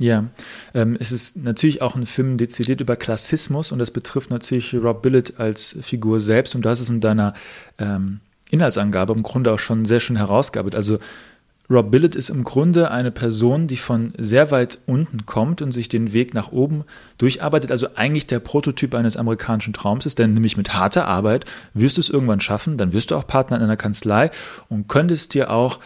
Ja, 0.00 0.24
ähm, 0.72 0.96
es 0.98 1.12
ist 1.12 1.36
natürlich 1.36 1.82
auch 1.82 1.94
ein 1.94 2.06
Film 2.06 2.38
dezidiert 2.38 2.80
über 2.80 2.96
Klassismus 2.96 3.70
und 3.70 3.78
das 3.80 3.90
betrifft 3.90 4.30
natürlich 4.30 4.74
Rob 4.74 5.02
Billet 5.02 5.38
als 5.38 5.76
Figur 5.82 6.20
selbst 6.20 6.54
und 6.54 6.64
hast 6.64 6.80
es 6.80 6.88
in 6.88 7.02
deiner 7.02 7.34
ähm, 7.76 8.20
Inhaltsangabe 8.50 9.12
im 9.12 9.22
Grunde 9.22 9.52
auch 9.52 9.58
schon 9.58 9.84
sehr 9.84 10.00
schön 10.00 10.16
herausgearbeitet. 10.16 10.74
Also 10.74 11.00
Rob 11.68 11.90
Billet 11.90 12.16
ist 12.16 12.30
im 12.30 12.44
Grunde 12.44 12.90
eine 12.90 13.10
Person, 13.10 13.66
die 13.66 13.76
von 13.76 14.14
sehr 14.16 14.50
weit 14.50 14.78
unten 14.86 15.26
kommt 15.26 15.60
und 15.60 15.70
sich 15.70 15.90
den 15.90 16.14
Weg 16.14 16.32
nach 16.32 16.50
oben 16.50 16.84
durcharbeitet, 17.18 17.70
also 17.70 17.88
eigentlich 17.94 18.26
der 18.26 18.40
Prototyp 18.40 18.94
eines 18.94 19.18
amerikanischen 19.18 19.74
Traums 19.74 20.06
ist, 20.06 20.18
denn 20.18 20.32
nämlich 20.32 20.56
mit 20.56 20.72
harter 20.72 21.08
Arbeit 21.08 21.44
wirst 21.74 21.98
du 21.98 22.00
es 22.00 22.08
irgendwann 22.08 22.40
schaffen, 22.40 22.78
dann 22.78 22.94
wirst 22.94 23.10
du 23.10 23.16
auch 23.16 23.26
Partner 23.26 23.58
in 23.58 23.64
einer 23.64 23.76
Kanzlei 23.76 24.30
und 24.70 24.88
könntest 24.88 25.34
dir 25.34 25.50
auch 25.50 25.78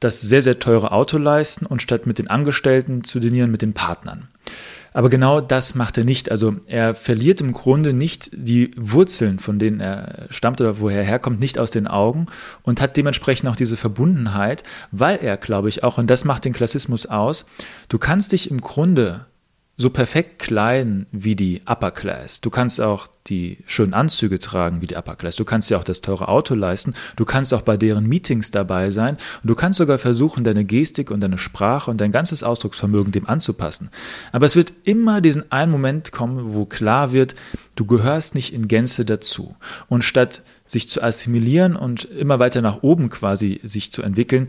das 0.00 0.20
sehr, 0.20 0.42
sehr 0.42 0.58
teure 0.58 0.92
Auto 0.92 1.18
leisten 1.18 1.66
und 1.66 1.82
statt 1.82 2.06
mit 2.06 2.18
den 2.18 2.28
Angestellten 2.28 3.04
zu 3.04 3.20
dinieren, 3.20 3.50
mit 3.50 3.62
den 3.62 3.74
Partnern. 3.74 4.28
Aber 4.92 5.08
genau 5.08 5.40
das 5.40 5.74
macht 5.74 5.98
er 5.98 6.04
nicht. 6.04 6.30
Also 6.30 6.54
er 6.66 6.94
verliert 6.94 7.40
im 7.40 7.52
Grunde 7.52 7.92
nicht 7.92 8.30
die 8.32 8.70
Wurzeln, 8.76 9.40
von 9.40 9.58
denen 9.58 9.80
er 9.80 10.28
stammt 10.30 10.60
oder 10.60 10.78
woher 10.78 10.98
er 10.98 11.04
herkommt, 11.04 11.40
nicht 11.40 11.58
aus 11.58 11.72
den 11.72 11.88
Augen 11.88 12.26
und 12.62 12.80
hat 12.80 12.96
dementsprechend 12.96 13.50
auch 13.50 13.56
diese 13.56 13.76
Verbundenheit, 13.76 14.62
weil 14.92 15.18
er, 15.20 15.36
glaube 15.36 15.68
ich, 15.68 15.82
auch, 15.82 15.98
und 15.98 16.08
das 16.08 16.24
macht 16.24 16.44
den 16.44 16.52
Klassismus 16.52 17.06
aus, 17.06 17.44
du 17.88 17.98
kannst 17.98 18.30
dich 18.30 18.50
im 18.52 18.60
Grunde 18.60 19.26
so 19.76 19.90
perfekt 19.90 20.38
kleiden 20.38 21.06
wie 21.10 21.34
die 21.34 21.60
Upper 21.66 21.90
Class. 21.90 22.40
Du 22.40 22.50
kannst 22.50 22.80
auch 22.80 23.08
die 23.26 23.58
schönen 23.66 23.92
Anzüge 23.92 24.38
tragen 24.38 24.80
wie 24.80 24.86
die 24.86 24.96
Upper 24.96 25.16
Class. 25.16 25.34
Du 25.34 25.44
kannst 25.44 25.68
dir 25.68 25.78
auch 25.78 25.84
das 25.84 26.00
teure 26.00 26.28
Auto 26.28 26.54
leisten. 26.54 26.94
Du 27.16 27.24
kannst 27.24 27.52
auch 27.52 27.62
bei 27.62 27.76
deren 27.76 28.06
Meetings 28.06 28.52
dabei 28.52 28.90
sein. 28.90 29.16
Und 29.42 29.48
du 29.48 29.54
kannst 29.56 29.78
sogar 29.78 29.98
versuchen, 29.98 30.44
deine 30.44 30.64
Gestik 30.64 31.10
und 31.10 31.20
deine 31.20 31.38
Sprache 31.38 31.90
und 31.90 32.00
dein 32.00 32.12
ganzes 32.12 32.44
Ausdrucksvermögen 32.44 33.12
dem 33.12 33.26
anzupassen. 33.26 33.90
Aber 34.30 34.46
es 34.46 34.54
wird 34.54 34.72
immer 34.84 35.20
diesen 35.20 35.50
einen 35.50 35.72
Moment 35.72 36.12
kommen, 36.12 36.54
wo 36.54 36.66
klar 36.66 37.12
wird, 37.12 37.34
du 37.74 37.84
gehörst 37.86 38.36
nicht 38.36 38.52
in 38.54 38.68
Gänze 38.68 39.04
dazu. 39.04 39.56
Und 39.88 40.04
statt 40.04 40.42
sich 40.66 40.88
zu 40.88 41.02
assimilieren 41.02 41.76
und 41.76 42.04
immer 42.04 42.38
weiter 42.38 42.62
nach 42.62 42.82
oben 42.82 43.10
quasi 43.10 43.60
sich 43.64 43.90
zu 43.90 44.02
entwickeln, 44.02 44.48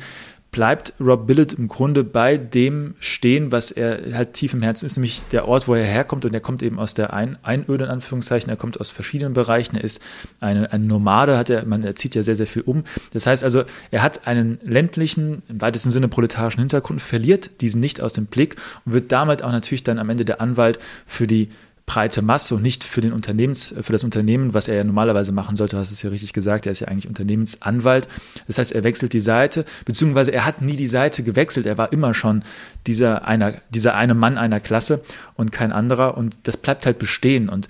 bleibt 0.55 0.93
Rob 1.01 1.27
Billet 1.27 1.51
im 1.51 1.67
Grunde 1.67 2.05
bei 2.05 2.37
dem 2.37 2.95
stehen, 3.01 3.51
was 3.51 3.71
er 3.71 4.15
halt 4.17 4.31
tief 4.31 4.53
im 4.53 4.61
Herzen 4.61 4.85
ist, 4.85 4.95
nämlich 4.95 5.21
der 5.33 5.49
Ort, 5.49 5.67
wo 5.67 5.75
er 5.75 5.83
herkommt. 5.83 6.23
Und 6.23 6.33
er 6.33 6.39
kommt 6.39 6.63
eben 6.63 6.79
aus 6.79 6.93
der 6.93 7.11
Ein 7.11 7.37
Einöde, 7.43 7.83
in 7.83 7.89
Anführungszeichen. 7.89 8.49
Er 8.49 8.55
kommt 8.55 8.79
aus 8.79 8.89
verschiedenen 8.89 9.33
Bereichen. 9.33 9.75
Er 9.75 9.83
ist 9.83 10.01
eine, 10.39 10.71
ein 10.71 10.87
Nomade, 10.87 11.37
hat 11.37 11.49
er, 11.49 11.65
man 11.65 11.83
er 11.83 11.95
zieht 11.95 12.15
ja 12.15 12.23
sehr, 12.23 12.37
sehr 12.37 12.47
viel 12.47 12.61
um. 12.61 12.85
Das 13.11 13.27
heißt 13.27 13.43
also, 13.43 13.65
er 13.91 14.01
hat 14.01 14.27
einen 14.27 14.57
ländlichen, 14.63 15.43
im 15.49 15.59
weitesten 15.59 15.91
Sinne 15.91 16.07
proletarischen 16.07 16.61
Hintergrund, 16.61 17.01
verliert 17.01 17.59
diesen 17.59 17.81
nicht 17.81 17.99
aus 17.99 18.13
dem 18.13 18.25
Blick 18.25 18.55
und 18.85 18.93
wird 18.93 19.11
damit 19.11 19.43
auch 19.43 19.51
natürlich 19.51 19.83
dann 19.83 19.99
am 19.99 20.09
Ende 20.09 20.23
der 20.23 20.39
Anwalt 20.39 20.79
für 21.05 21.27
die 21.27 21.49
breite 21.85 22.21
Masse 22.21 22.55
und 22.55 22.63
nicht 22.63 22.83
für 22.83 23.01
den 23.01 23.13
Unternehmens, 23.13 23.73
für 23.79 23.91
das 23.91 24.03
Unternehmen, 24.03 24.53
was 24.53 24.67
er 24.67 24.75
ja 24.75 24.83
normalerweise 24.83 25.31
machen 25.31 25.55
sollte, 25.55 25.75
du 25.75 25.79
hast 25.79 25.91
es 25.91 26.01
ja 26.01 26.09
richtig 26.09 26.33
gesagt, 26.33 26.65
er 26.65 26.71
ist 26.71 26.79
ja 26.79 26.87
eigentlich 26.87 27.07
Unternehmensanwalt. 27.07 28.07
Das 28.47 28.57
heißt, 28.57 28.71
er 28.71 28.83
wechselt 28.83 29.13
die 29.13 29.19
Seite, 29.19 29.65
beziehungsweise 29.85 30.31
er 30.31 30.45
hat 30.45 30.61
nie 30.61 30.75
die 30.75 30.87
Seite 30.87 31.21
gewechselt, 31.21 31.67
er 31.67 31.77
war 31.77 31.91
immer 31.93 32.13
schon 32.13 32.43
dieser 32.87 33.27
einer, 33.27 33.53
dieser 33.69 33.95
eine 33.95 34.15
Mann 34.15 34.37
einer 34.37 34.59
Klasse 34.59 35.03
und 35.35 35.51
kein 35.51 35.71
anderer. 35.71 36.17
Und 36.17 36.47
das 36.47 36.57
bleibt 36.57 36.85
halt 36.85 36.97
bestehen. 36.97 37.49
Und 37.49 37.67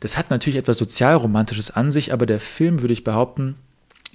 das 0.00 0.16
hat 0.16 0.30
natürlich 0.30 0.58
etwas 0.58 0.78
sozialromantisches 0.78 1.70
an 1.70 1.90
sich, 1.90 2.12
aber 2.12 2.24
der 2.24 2.40
Film, 2.40 2.80
würde 2.80 2.94
ich 2.94 3.04
behaupten, 3.04 3.56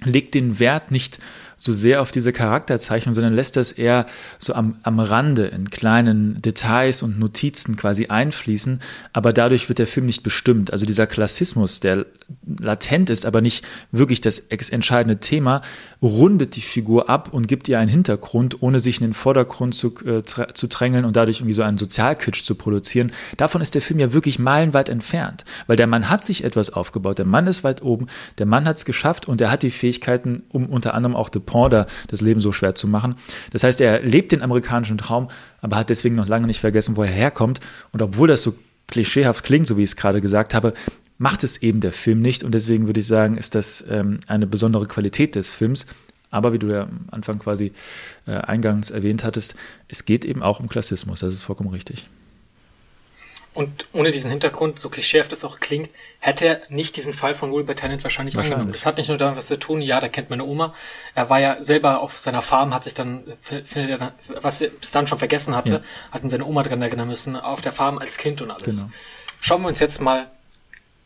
legt 0.02 0.34
den 0.34 0.58
Wert 0.58 0.90
nicht 0.90 1.18
so 1.56 1.72
sehr 1.72 2.02
auf 2.02 2.12
diese 2.12 2.32
Charakterzeichnung, 2.32 3.14
sondern 3.14 3.32
lässt 3.32 3.56
das 3.56 3.72
eher 3.72 4.06
so 4.38 4.54
am, 4.54 4.76
am 4.82 5.00
Rande 5.00 5.46
in 5.46 5.70
kleinen 5.70 6.40
Details 6.40 7.02
und 7.02 7.18
Notizen 7.18 7.76
quasi 7.76 8.06
einfließen, 8.06 8.80
aber 9.12 9.32
dadurch 9.32 9.68
wird 9.68 9.78
der 9.78 9.86
Film 9.86 10.06
nicht 10.06 10.22
bestimmt. 10.22 10.72
Also 10.72 10.86
dieser 10.86 11.06
Klassismus, 11.06 11.80
der 11.80 12.06
latent 12.60 13.10
ist, 13.10 13.26
aber 13.26 13.40
nicht 13.40 13.64
wirklich 13.92 14.20
das 14.20 14.38
entscheidende 14.38 15.20
Thema, 15.20 15.62
rundet 16.02 16.56
die 16.56 16.60
Figur 16.60 17.08
ab 17.08 17.32
und 17.32 17.48
gibt 17.48 17.68
ihr 17.68 17.78
einen 17.78 17.90
Hintergrund, 17.90 18.62
ohne 18.62 18.80
sich 18.80 19.00
in 19.00 19.08
den 19.08 19.14
Vordergrund 19.14 19.74
zu, 19.74 19.94
äh, 20.04 20.22
zu 20.24 20.66
drängeln 20.68 21.04
und 21.04 21.16
dadurch 21.16 21.40
irgendwie 21.40 21.54
so 21.54 21.62
einen 21.62 21.78
Sozialkitsch 21.78 22.42
zu 22.42 22.54
produzieren. 22.54 23.12
Davon 23.36 23.60
ist 23.60 23.74
der 23.74 23.82
Film 23.82 24.00
ja 24.00 24.12
wirklich 24.12 24.38
meilenweit 24.38 24.88
entfernt, 24.88 25.44
weil 25.66 25.76
der 25.76 25.86
Mann 25.86 26.10
hat 26.10 26.24
sich 26.24 26.44
etwas 26.44 26.70
aufgebaut, 26.70 27.18
der 27.18 27.26
Mann 27.26 27.46
ist 27.46 27.64
weit 27.64 27.82
oben, 27.82 28.06
der 28.38 28.46
Mann 28.46 28.66
hat 28.66 28.76
es 28.76 28.84
geschafft 28.84 29.28
und 29.28 29.40
er 29.40 29.50
hat 29.50 29.62
die 29.62 29.70
Fähigkeiten, 29.70 30.42
um 30.50 30.66
unter 30.66 30.94
anderem 30.94 31.16
auch 31.16 31.28
Dupont 31.28 31.43
da 31.68 31.86
das 32.08 32.20
Leben 32.20 32.40
so 32.40 32.52
schwer 32.52 32.74
zu 32.74 32.88
machen. 32.88 33.16
Das 33.52 33.62
heißt, 33.62 33.80
er 33.80 34.02
lebt 34.02 34.32
den 34.32 34.42
amerikanischen 34.42 34.98
Traum, 34.98 35.28
aber 35.60 35.76
hat 35.76 35.90
deswegen 35.90 36.14
noch 36.14 36.28
lange 36.28 36.46
nicht 36.46 36.60
vergessen, 36.60 36.96
wo 36.96 37.02
er 37.02 37.10
herkommt. 37.10 37.60
Und 37.92 38.02
obwohl 38.02 38.28
das 38.28 38.42
so 38.42 38.54
klischeehaft 38.88 39.44
klingt, 39.44 39.66
so 39.66 39.76
wie 39.76 39.82
ich 39.82 39.90
es 39.90 39.96
gerade 39.96 40.20
gesagt 40.20 40.54
habe, 40.54 40.74
macht 41.18 41.44
es 41.44 41.62
eben 41.62 41.80
der 41.80 41.92
Film 41.92 42.20
nicht. 42.20 42.44
Und 42.44 42.52
deswegen 42.52 42.86
würde 42.86 43.00
ich 43.00 43.06
sagen, 43.06 43.36
ist 43.36 43.54
das 43.54 43.84
ähm, 43.88 44.20
eine 44.26 44.46
besondere 44.46 44.86
Qualität 44.86 45.34
des 45.34 45.52
Films. 45.52 45.86
Aber 46.30 46.52
wie 46.52 46.58
du 46.58 46.66
ja 46.66 46.82
am 46.82 47.06
Anfang 47.12 47.38
quasi 47.38 47.72
äh, 48.26 48.32
eingangs 48.32 48.90
erwähnt 48.90 49.22
hattest, 49.22 49.54
es 49.86 50.04
geht 50.04 50.24
eben 50.24 50.42
auch 50.42 50.58
um 50.58 50.68
Klassismus. 50.68 51.20
Das 51.20 51.32
ist 51.32 51.44
vollkommen 51.44 51.70
richtig. 51.70 52.08
Und 53.54 53.86
ohne 53.92 54.10
diesen 54.10 54.32
Hintergrund, 54.32 54.80
so 54.80 54.88
klischeehaft 54.90 55.32
es 55.32 55.44
auch 55.44 55.60
klingt, 55.60 55.88
hätte 56.18 56.44
er 56.44 56.60
nicht 56.70 56.96
diesen 56.96 57.14
Fall 57.14 57.34
von 57.36 57.52
Wilbur 57.52 57.76
Tennant 57.76 58.02
wahrscheinlich, 58.02 58.34
Wahrscheinlich. 58.34 58.54
angenommen. 58.56 58.72
Das 58.72 58.84
hat 58.84 58.96
nicht 58.98 59.08
nur 59.08 59.16
damit 59.16 59.36
was 59.36 59.46
zu 59.46 59.56
tun, 59.58 59.80
ja, 59.80 60.00
da 60.00 60.08
kennt 60.08 60.28
meine 60.28 60.42
Oma. 60.44 60.74
Er 61.14 61.30
war 61.30 61.38
ja 61.38 61.62
selber 61.62 62.00
auf 62.00 62.18
seiner 62.18 62.42
Farm, 62.42 62.74
hat 62.74 62.82
sich 62.82 62.94
dann, 62.94 63.22
findet 63.42 63.90
er 63.90 63.98
dann, 63.98 64.12
was 64.40 64.60
er 64.60 64.70
bis 64.70 64.90
dann 64.90 65.06
schon 65.06 65.18
vergessen 65.18 65.54
hatte, 65.54 65.72
Ja. 65.74 65.80
hat 66.10 66.24
ihn 66.24 66.30
seine 66.30 66.44
Oma 66.46 66.64
dran 66.64 66.82
erinnern 66.82 67.06
müssen, 67.06 67.36
auf 67.36 67.60
der 67.60 67.70
Farm 67.72 67.98
als 67.98 68.18
Kind 68.18 68.42
und 68.42 68.50
alles. 68.50 68.78
Genau. 68.78 68.90
Schauen 69.40 69.62
wir 69.62 69.68
uns 69.68 69.78
jetzt 69.78 70.00
mal 70.00 70.26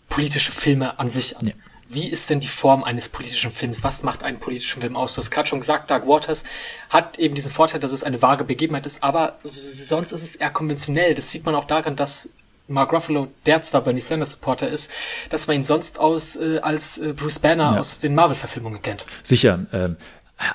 politische 0.09 0.53
Filme 0.53 0.99
an 0.99 1.11
sich 1.11 1.37
an. 1.37 1.49
Ja. 1.49 1.53
Wie 1.91 2.07
ist 2.07 2.29
denn 2.29 2.41
die 2.41 2.49
Form 2.49 2.85
eines 2.85 3.09
politischen 3.09 3.51
Films? 3.51 3.83
Was 3.83 4.03
macht 4.03 4.23
einen 4.23 4.41
politischen 4.41 4.81
Film 4.83 4.95
aus? 4.97 5.15
Du 5.15 5.23
hast 5.23 5.31
gerade 5.31 5.49
schon 5.49 5.61
gesagt, 5.61 5.91
Dark 5.91 6.07
Waters 6.07 6.45
hat 6.91 7.19
eben 7.19 7.35
diesen 7.35 7.51
Vorteil, 7.51 7.81
dass 7.81 7.93
es 7.93 8.05
eine 8.05 8.21
vage 8.21 8.45
Begebenheit 8.45 8.85
ist, 8.85 9.03
aber 9.03 9.39
sonst 9.43 10.13
ist 10.13 10.23
es 10.23 10.37
eher 10.37 10.51
konventionell. 10.51 11.15
Das 11.15 11.31
sieht 11.31 11.47
man 11.47 11.55
auch 11.55 11.65
daran, 11.65 11.97
dass 11.97 12.29
Mark 12.69 12.93
Ruffalo, 12.93 13.29
der 13.47 13.63
zwar 13.63 13.81
Bernie 13.81 14.01
Sanders 14.01 14.33
Supporter 14.33 14.69
ist, 14.69 14.91
dass 15.31 15.47
man 15.47 15.57
ihn 15.57 15.65
sonst 15.65 15.99
aus 15.99 16.37
äh, 16.37 16.59
als 16.61 16.99
äh, 16.99 17.13
Bruce 17.15 17.39
Banner 17.39 17.75
Ja. 17.75 17.81
aus 17.81 17.99
den 17.99 18.15
Marvel-Verfilmungen 18.15 18.83
kennt. 18.83 19.07
Sicher. 19.23 19.61
Ähm, 19.73 19.97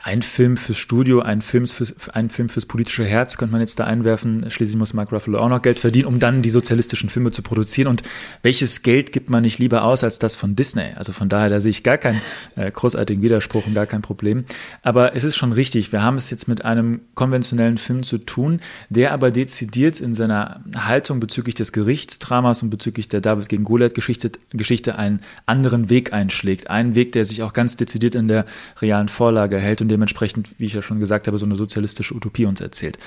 ein 0.04 0.22
Film 0.22 0.56
fürs 0.56 0.78
Studio, 0.78 1.22
ein 1.22 1.42
Film 1.42 1.68
fürs, 1.68 1.94
ein 2.14 2.30
Film 2.30 2.48
fürs 2.48 2.66
politische 2.66 3.04
Herz 3.04 3.38
könnte 3.38 3.52
man 3.52 3.62
jetzt 3.62 3.80
da 3.80 3.84
einwerfen. 3.84 4.50
Schließlich 4.50 4.78
muss 4.78 4.94
Mark 4.94 5.12
Ruffalo 5.12 5.40
auch 5.40 5.50
noch 5.50 5.62
Geld 5.62 5.78
verdienen, 5.78 6.06
um 6.06 6.20
dann 6.20 6.42
die 6.42 6.50
sozialistischen 6.50 7.10
Filme 7.10 7.32
zu 7.32 7.42
produzieren. 7.42 7.88
Und 7.88 8.02
welches 8.44 8.82
Geld 8.82 9.12
gibt 9.12 9.30
man 9.30 9.44
nicht 9.44 9.60
lieber 9.60 9.84
aus 9.84 10.04
als 10.04 10.20
das 10.20 10.38
von 10.38 10.56
Disney? 10.56 10.94
Also 10.96 11.12
von 11.12 11.28
daher, 11.28 11.50
da 11.50 11.60
sehe 11.60 11.72
ich 11.72 11.84
gar 11.84 11.98
keinen 11.98 12.22
äh, 12.56 12.72
großartigen 12.72 13.22
Widerspruch 13.22 13.68
und 13.68 13.74
gar 13.74 13.86
kein 13.86 14.02
Problem. 14.02 14.46
Aber 14.84 15.16
es 15.16 15.26
ist 15.26 15.36
schon 15.36 15.52
richtig. 15.52 15.92
Wir 15.92 16.02
haben 16.02 16.16
es 16.16 16.30
jetzt 16.30 16.48
mit 16.48 16.64
einem 16.64 17.02
konventionellen 17.14 17.78
Film 17.78 18.04
zu 18.04 18.20
tun, 18.20 18.62
der 18.90 19.12
aber 19.12 19.32
dezidiert 19.32 20.00
in 20.00 20.14
seiner 20.14 20.64
Haltung 20.78 21.20
bezüglich 21.20 21.56
des 21.56 21.74
Gerichtsdramas 21.74 22.64
und 22.64 22.70
bezüglich 22.70 23.10
der 23.10 23.20
David 23.20 23.50
gegen 23.50 23.66
Goliath-Geschichte 23.66 24.32
Geschichte 24.52 24.98
einen 24.98 25.20
anderen 25.46 25.90
Weg 25.90 26.14
einschlägt. 26.14 26.70
Einen 26.70 26.96
Weg, 26.96 27.12
der 27.12 27.26
sich 27.26 27.44
auch 27.44 27.52
ganz 27.52 27.76
dezidiert 27.76 28.16
in 28.16 28.30
der 28.30 28.46
realen 28.82 29.10
Vorlage 29.10 29.58
hält 29.58 29.73
unterhält 29.74 29.82
und 29.82 29.90
dementsprechend, 29.90 30.52
wie 30.58 30.66
ich 30.66 30.74
ja 30.74 30.82
schon 30.82 31.00
gesagt 31.00 31.28
habe, 31.28 31.38
so 31.38 31.46
eine 31.46 31.56
sozialistische 31.56 32.14
Utopie 32.14 32.46
uns 32.46 32.62
erzählt. 32.62 32.98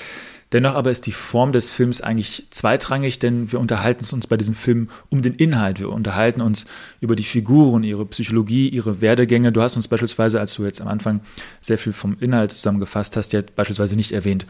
Dennoch 0.53 0.75
aber 0.75 0.91
ist 0.91 1.07
die 1.07 1.13
Form 1.13 1.53
des 1.53 1.71
Films 1.71 2.01
eigentlich 2.01 2.47
zweitrangig, 2.51 3.19
denn 3.19 3.51
wir 3.51 3.59
unterhalten 3.59 4.07
uns 4.15 4.27
bei 4.27 4.37
diesem 4.37 4.55
Film 4.55 4.89
um 5.11 5.21
den 5.21 5.35
Inhalt. 5.35 5.81
Wir 5.81 5.91
unterhalten 5.91 6.41
uns 6.41 6.67
über 7.01 7.17
die 7.17 7.25
Figuren, 7.25 7.83
ihre 7.83 8.07
Psychologie, 8.07 8.69
ihre 8.69 9.01
Werdegänge. 9.01 9.51
Du 9.51 9.61
hast 9.61 9.77
uns 9.77 9.89
beispielsweise, 9.89 10.39
als 10.39 10.55
du 10.55 10.65
jetzt 10.65 10.81
am 10.81 10.89
Anfang 10.89 11.21
sehr 11.61 11.79
viel 11.79 11.93
vom 11.93 12.17
Inhalt 12.21 12.53
zusammengefasst 12.53 13.17
hast, 13.17 13.33
ja 13.33 13.43
beispielsweise 13.57 13.97
nicht 13.97 14.13
erwähnt, 14.13 14.47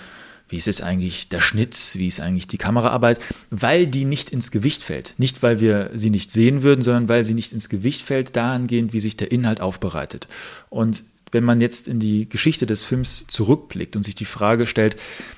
wie 0.48 0.56
ist 0.56 0.68
es 0.68 0.80
eigentlich 0.80 1.28
der 1.28 1.40
Schnitt, 1.40 1.76
wie 1.94 2.06
ist 2.06 2.20
eigentlich 2.20 2.46
die 2.46 2.58
Kameraarbeit, 2.58 3.18
weil 3.50 3.86
die 3.86 4.04
nicht 4.04 4.30
ins 4.30 4.50
Gewicht 4.50 4.84
fällt. 4.84 5.14
Nicht, 5.18 5.42
weil 5.42 5.60
wir 5.60 5.90
sie 5.92 6.10
nicht 6.10 6.30
sehen 6.30 6.62
würden, 6.62 6.82
sondern 6.82 7.08
weil 7.08 7.24
sie 7.24 7.34
nicht 7.34 7.52
ins 7.52 7.68
Gewicht 7.68 8.02
fällt, 8.02 8.36
dahingehend, 8.36 8.92
wie 8.92 9.00
sich 9.00 9.16
der 9.16 9.32
Inhalt 9.32 9.60
aufbereitet. 9.60 10.28
Und 10.70 11.02
wenn 11.36 11.44
man 11.44 11.60
jetzt 11.60 11.86
in 11.86 12.00
die 12.00 12.26
Geschichte 12.26 12.64
des 12.64 12.82
Films 12.82 13.26
zurückblickt 13.28 13.94
und 13.94 14.02
sich 14.02 14.14
die 14.14 14.24
Frage 14.24 14.66
stellt, 14.66 14.96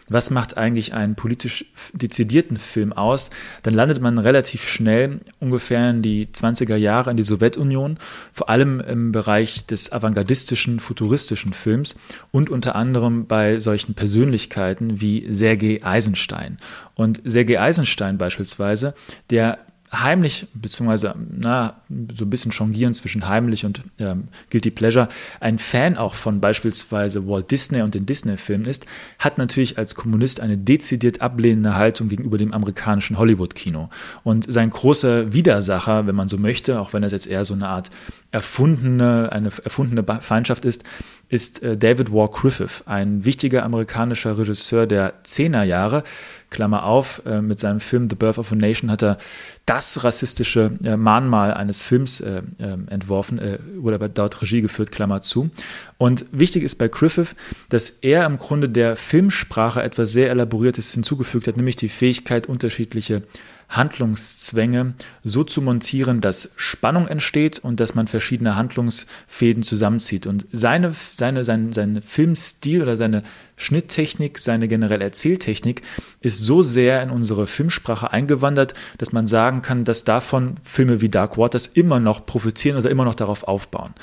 was 0.08 0.30
macht 0.30 0.56
eigentlich 0.56 0.94
einen 0.94 1.16
politisch 1.16 1.64
dezidierten 1.92 2.56
Film 2.56 2.92
aus, 2.92 3.30
dann 3.64 3.74
landet 3.74 4.00
man 4.00 4.18
relativ 4.18 4.68
schnell 4.68 5.20
ungefähr 5.40 5.90
in 5.90 6.02
die 6.02 6.26
20er 6.26 6.76
Jahre 6.76 7.10
in 7.10 7.16
die 7.16 7.24
Sowjetunion, 7.24 7.98
vor 8.32 8.48
allem 8.48 8.78
im 8.78 9.10
Bereich 9.10 9.66
des 9.66 9.90
avantgardistischen, 9.90 10.78
futuristischen 10.78 11.52
Films 11.52 11.96
und 12.30 12.48
unter 12.48 12.76
anderem 12.76 13.26
bei 13.26 13.58
solchen 13.58 13.94
Persönlichkeiten 13.94 15.00
wie 15.00 15.26
Sergei 15.28 15.80
Eisenstein. 15.82 16.58
Und 16.94 17.20
Sergei 17.24 17.60
Eisenstein 17.60 18.18
beispielsweise, 18.18 18.94
der 19.30 19.58
heimlich, 19.92 20.46
beziehungsweise 20.54 21.14
na, 21.30 21.80
so 22.14 22.24
ein 22.24 22.30
bisschen 22.30 22.50
jongieren 22.52 22.94
zwischen 22.94 23.28
heimlich 23.28 23.64
und 23.64 23.82
ähm, 23.98 24.28
Guilty 24.50 24.70
Pleasure, 24.70 25.08
ein 25.40 25.58
Fan 25.58 25.96
auch 25.96 26.14
von 26.14 26.40
beispielsweise 26.40 27.26
Walt 27.26 27.50
Disney 27.50 27.82
und 27.82 27.94
den 27.94 28.06
Disney-Filmen 28.06 28.66
ist, 28.66 28.86
hat 29.18 29.38
natürlich 29.38 29.78
als 29.78 29.94
Kommunist 29.94 30.40
eine 30.40 30.58
dezidiert 30.58 31.20
ablehnende 31.20 31.74
Haltung 31.74 32.08
gegenüber 32.08 32.38
dem 32.38 32.52
amerikanischen 32.52 33.18
Hollywood-Kino. 33.18 33.88
Und 34.24 34.52
sein 34.52 34.70
großer 34.70 35.32
Widersacher, 35.32 36.06
wenn 36.06 36.16
man 36.16 36.28
so 36.28 36.38
möchte, 36.38 36.80
auch 36.80 36.92
wenn 36.92 37.02
das 37.02 37.12
jetzt 37.12 37.26
eher 37.26 37.44
so 37.44 37.54
eine 37.54 37.68
Art 37.68 37.90
erfundene, 38.30 39.30
eine 39.32 39.50
erfundene 39.64 40.04
Feindschaft 40.20 40.64
ist, 40.64 40.84
ist 41.28 41.62
äh, 41.62 41.76
David 41.76 42.12
War 42.12 42.28
Griffith, 42.28 42.82
ein 42.86 43.24
wichtiger 43.24 43.64
amerikanischer 43.64 44.38
Regisseur 44.38 44.86
der 44.86 45.14
Zehnerjahre. 45.24 46.04
Klammer 46.50 46.84
auf, 46.84 47.22
äh, 47.26 47.40
mit 47.40 47.58
seinem 47.58 47.80
Film 47.80 48.08
The 48.08 48.16
Birth 48.16 48.38
of 48.38 48.52
a 48.52 48.54
Nation 48.54 48.90
hat 48.90 49.02
er 49.02 49.18
das 49.66 50.04
rassistische 50.04 50.70
äh, 50.82 50.96
Mahnmal 50.96 51.52
eines 51.54 51.82
Films 51.82 52.20
ähm, 52.20 52.88
entworfen, 52.88 53.40
wurde 53.76 53.96
aber 53.96 54.08
dort 54.08 54.40
Regie 54.40 54.62
geführt, 54.62 54.90
Klammer 54.90 55.20
zu. 55.20 55.50
Und 55.98 56.24
wichtig 56.32 56.62
ist 56.62 56.76
bei 56.76 56.88
Griffith, 56.88 57.34
dass 57.68 57.90
er 57.90 58.24
im 58.24 58.36
Grunde 58.36 58.68
der 58.68 58.96
Filmsprache 58.96 59.82
etwas 59.82 60.12
sehr 60.12 60.30
Elaboriertes 60.30 60.92
hinzugefügt 60.94 61.46
hat, 61.46 61.56
nämlich 61.56 61.76
die 61.76 61.88
Fähigkeit, 61.88 62.46
unterschiedliche 62.46 63.22
Handlungszwänge 63.68 64.94
so 65.24 65.44
zu 65.44 65.60
montieren, 65.60 66.20
dass 66.20 66.52
Spannung 66.56 67.06
entsteht 67.06 67.58
und 67.58 67.80
dass 67.80 67.94
man 67.94 68.06
verschiedene 68.06 68.56
Handlungsfäden 68.56 69.62
zusammenzieht. 69.62 70.26
Und 70.26 70.46
seine, 70.52 70.94
seine, 71.12 71.44
sein, 71.44 71.72
sein 71.72 72.00
Filmstil 72.00 72.82
oder 72.82 72.96
seine 72.96 73.22
Schnitttechnik, 73.58 74.38
seine 74.38 74.68
generelle 74.68 75.04
Erzähltechnik 75.04 75.82
ist 76.20 76.42
so 76.42 76.62
sehr 76.62 77.02
in 77.02 77.10
unsere 77.10 77.46
Filmsprache 77.46 78.10
eingewandert, 78.12 78.74
dass 78.96 79.12
man 79.12 79.26
sagen 79.26 79.60
kann, 79.60 79.84
dass 79.84 80.04
davon 80.04 80.56
Filme 80.62 81.00
wie 81.00 81.08
Dark 81.08 81.36
Waters 81.36 81.66
immer 81.66 82.00
noch 82.00 82.24
profitieren 82.24 82.78
oder 82.78 82.90
immer 82.90 83.04
noch 83.04 83.14
darauf 83.14 83.44
aufbauen. 83.44 83.94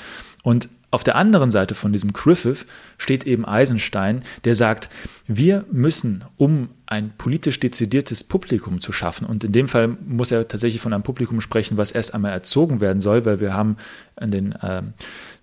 Und 0.42 0.68
auf 0.92 1.02
der 1.02 1.16
anderen 1.16 1.50
Seite 1.50 1.74
von 1.74 1.92
diesem 1.92 2.12
Griffith 2.12 2.64
steht 2.96 3.24
eben 3.26 3.44
Eisenstein, 3.44 4.22
der 4.44 4.54
sagt, 4.54 4.88
wir 5.26 5.64
müssen, 5.70 6.24
um 6.36 6.68
ein 6.86 7.12
politisch 7.18 7.58
dezidiertes 7.58 8.22
Publikum 8.22 8.80
zu 8.80 8.92
schaffen, 8.92 9.26
und 9.26 9.42
in 9.42 9.50
dem 9.50 9.66
Fall 9.66 9.88
muss 9.88 10.30
er 10.30 10.46
tatsächlich 10.46 10.80
von 10.80 10.92
einem 10.92 11.02
Publikum 11.02 11.40
sprechen, 11.40 11.76
was 11.76 11.90
erst 11.90 12.14
einmal 12.14 12.30
erzogen 12.30 12.80
werden 12.80 13.02
soll, 13.02 13.26
weil 13.26 13.40
wir 13.40 13.52
haben 13.52 13.76
in 14.20 14.30
den 14.30 14.52
äh, 14.52 14.82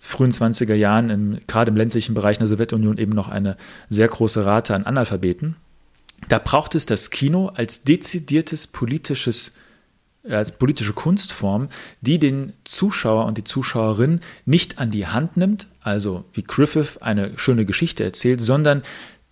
frühen 0.08 0.32
20er 0.32 0.74
Jahren, 0.74 1.10
im, 1.10 1.38
gerade 1.48 1.72
im 1.72 1.78
ländlichen 1.78 2.14
Bereich 2.14 2.38
der 2.38 2.48
Sowjetunion, 2.48 2.98
eben 2.98 3.14
noch 3.14 3.30
eine 3.30 3.58
sehr 3.90 4.08
große 4.08 4.46
Rate 4.46 4.76
an 4.76 4.86
Analphabeten. 4.86 5.56
Da 6.30 6.40
braucht 6.40 6.76
es 6.76 6.86
das 6.86 7.10
Kino 7.10 7.48
als 7.48 7.84
dezidiertes 7.84 8.68
politisches 8.68 9.54
als 10.30 10.54
politische 10.54 10.94
Kunstform, 10.94 11.68
die 12.00 12.18
den 12.18 12.54
Zuschauer 12.64 13.26
und 13.26 13.38
die 13.38 13.44
Zuschauerin 13.44 14.22
nicht 14.46 14.80
an 14.80 14.90
die 14.90 15.08
Hand 15.08 15.36
nimmt, 15.36 15.68
also 15.82 16.24
wie 16.32 16.44
Griffith 16.44 17.00
eine 17.02 17.38
schöne 17.38 17.66
Geschichte 17.66 18.06
erzählt, 18.06 18.40
sondern 18.40 18.84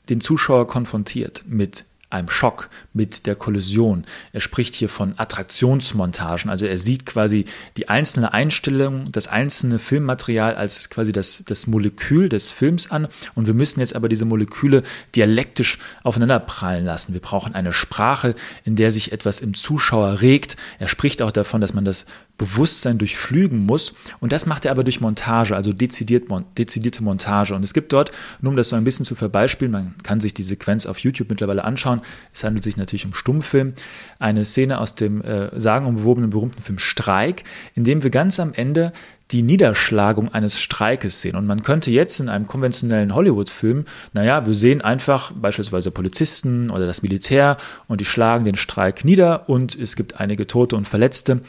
den 0.10 0.20
Zuschauer 0.20 0.68
konfrontiert 0.68 1.46
mit 1.48 1.86
einem 2.12 2.30
Schock, 2.30 2.70
mit 2.94 3.26
der 3.26 3.36
Kollision. 3.36 4.06
Er 4.34 4.42
spricht 4.42 4.76
hier 4.76 4.90
von 4.90 5.14
Attraktionsmontagen. 5.18 6.50
Also 6.50 6.66
er 6.66 6.78
sieht 6.78 7.06
quasi 7.06 7.46
die 7.78 7.90
einzelne 7.90 8.34
Einstellung, 8.34 9.12
das 9.12 9.28
einzelne 9.28 9.80
Filmmaterial 9.80 10.56
als 10.56 10.90
quasi 10.90 11.12
das, 11.12 11.44
das 11.46 11.68
Molekül 11.68 12.28
des 12.30 12.52
Films 12.52 12.92
an. 12.92 13.08
Und 13.36 13.48
wir 13.48 13.54
müssen 13.54 13.80
jetzt 13.80 13.96
aber 13.96 14.10
diese 14.10 14.26
Moleküle 14.26 14.84
dialektisch 15.16 15.78
aufeinander 16.04 16.40
prallen 16.40 16.86
lassen. 16.86 17.14
Wir 17.14 17.22
brauchen 17.22 17.56
eine 17.56 17.74
Sprache, 17.74 18.36
in 18.66 18.76
der 18.76 18.92
sich 18.92 19.12
etwas 19.12 19.40
im 19.40 19.54
Zuschauer 19.54 20.22
regt. 20.22 20.58
Er 20.80 20.88
spricht 20.88 21.22
auch 21.22 21.32
davon, 21.32 21.62
dass 21.62 21.74
man 21.74 21.86
das 21.86 22.06
Bewusstsein 22.38 22.98
durchflügen 22.98 23.66
muss. 23.66 23.94
Und 24.20 24.32
das 24.32 24.46
macht 24.46 24.66
er 24.66 24.72
aber 24.72 24.84
durch 24.84 25.02
Montage, 25.02 25.56
also 25.56 25.74
dezidiert, 25.74 26.26
dezidierte 26.58 27.04
Montage. 27.04 27.54
Und 27.54 27.64
es 27.64 27.74
gibt 27.74 27.94
dort, 27.94 28.12
nur 28.42 28.52
um 28.52 28.58
das 28.58 28.70
so 28.70 28.76
ein 28.76 28.84
bisschen 28.84 29.06
zu 29.06 29.16
verbeispielen, 29.16 29.72
man 29.72 29.96
kann 30.04 30.20
sich 30.20 30.34
die 30.34 30.44
Sequenz 30.44 30.86
auf 30.86 31.00
YouTube 31.00 31.30
mittlerweile 31.30 31.64
anschauen. 31.64 32.02
Es 32.34 32.44
handelt 32.44 32.64
sich 32.64 32.78
natürlich 32.78 33.06
um 33.06 33.14
Stummfilm. 33.14 33.74
Eine 34.20 34.46
Szene 34.46 34.80
aus 34.80 34.96
dem 34.96 35.22
äh, 35.22 35.60
sagenumwobenen 35.60 36.32
berühmten 36.32 36.62
Film 36.62 36.80
Streik, 36.80 37.44
in 37.76 37.84
dem 37.84 38.04
wir 38.04 38.10
ganz 38.10 38.40
am 38.40 38.54
Ende 38.54 38.92
die 39.32 39.44
Niederschlagung 39.44 40.34
eines 40.34 40.60
Streikes 40.60 41.22
sehen. 41.22 41.36
Und 41.36 41.48
man 41.48 41.64
könnte 41.64 41.92
jetzt 41.92 42.20
in 42.20 42.30
einem 42.30 42.48
konventionellen 42.48 43.16
Hollywood-Film, 43.16 43.86
naja, 44.14 44.46
wir 44.46 44.56
sehen 44.56 44.82
einfach 44.82 45.32
beispielsweise 45.32 45.92
Polizisten 45.92 46.70
oder 46.70 46.86
das 46.86 47.02
Militär 47.02 47.58
und 47.88 48.02
die 48.02 48.06
schlagen 48.06 48.46
den 48.46 48.56
Streik 48.56 49.06
nieder 49.06 49.50
und 49.50 49.76
es 49.76 49.96
gibt 49.96 50.20
einige 50.20 50.48
Tote 50.48 50.76
und 50.76 50.88
Verletzte. 50.88 51.42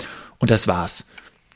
Und 0.43 0.51
das 0.51 0.67
war's. 0.67 1.07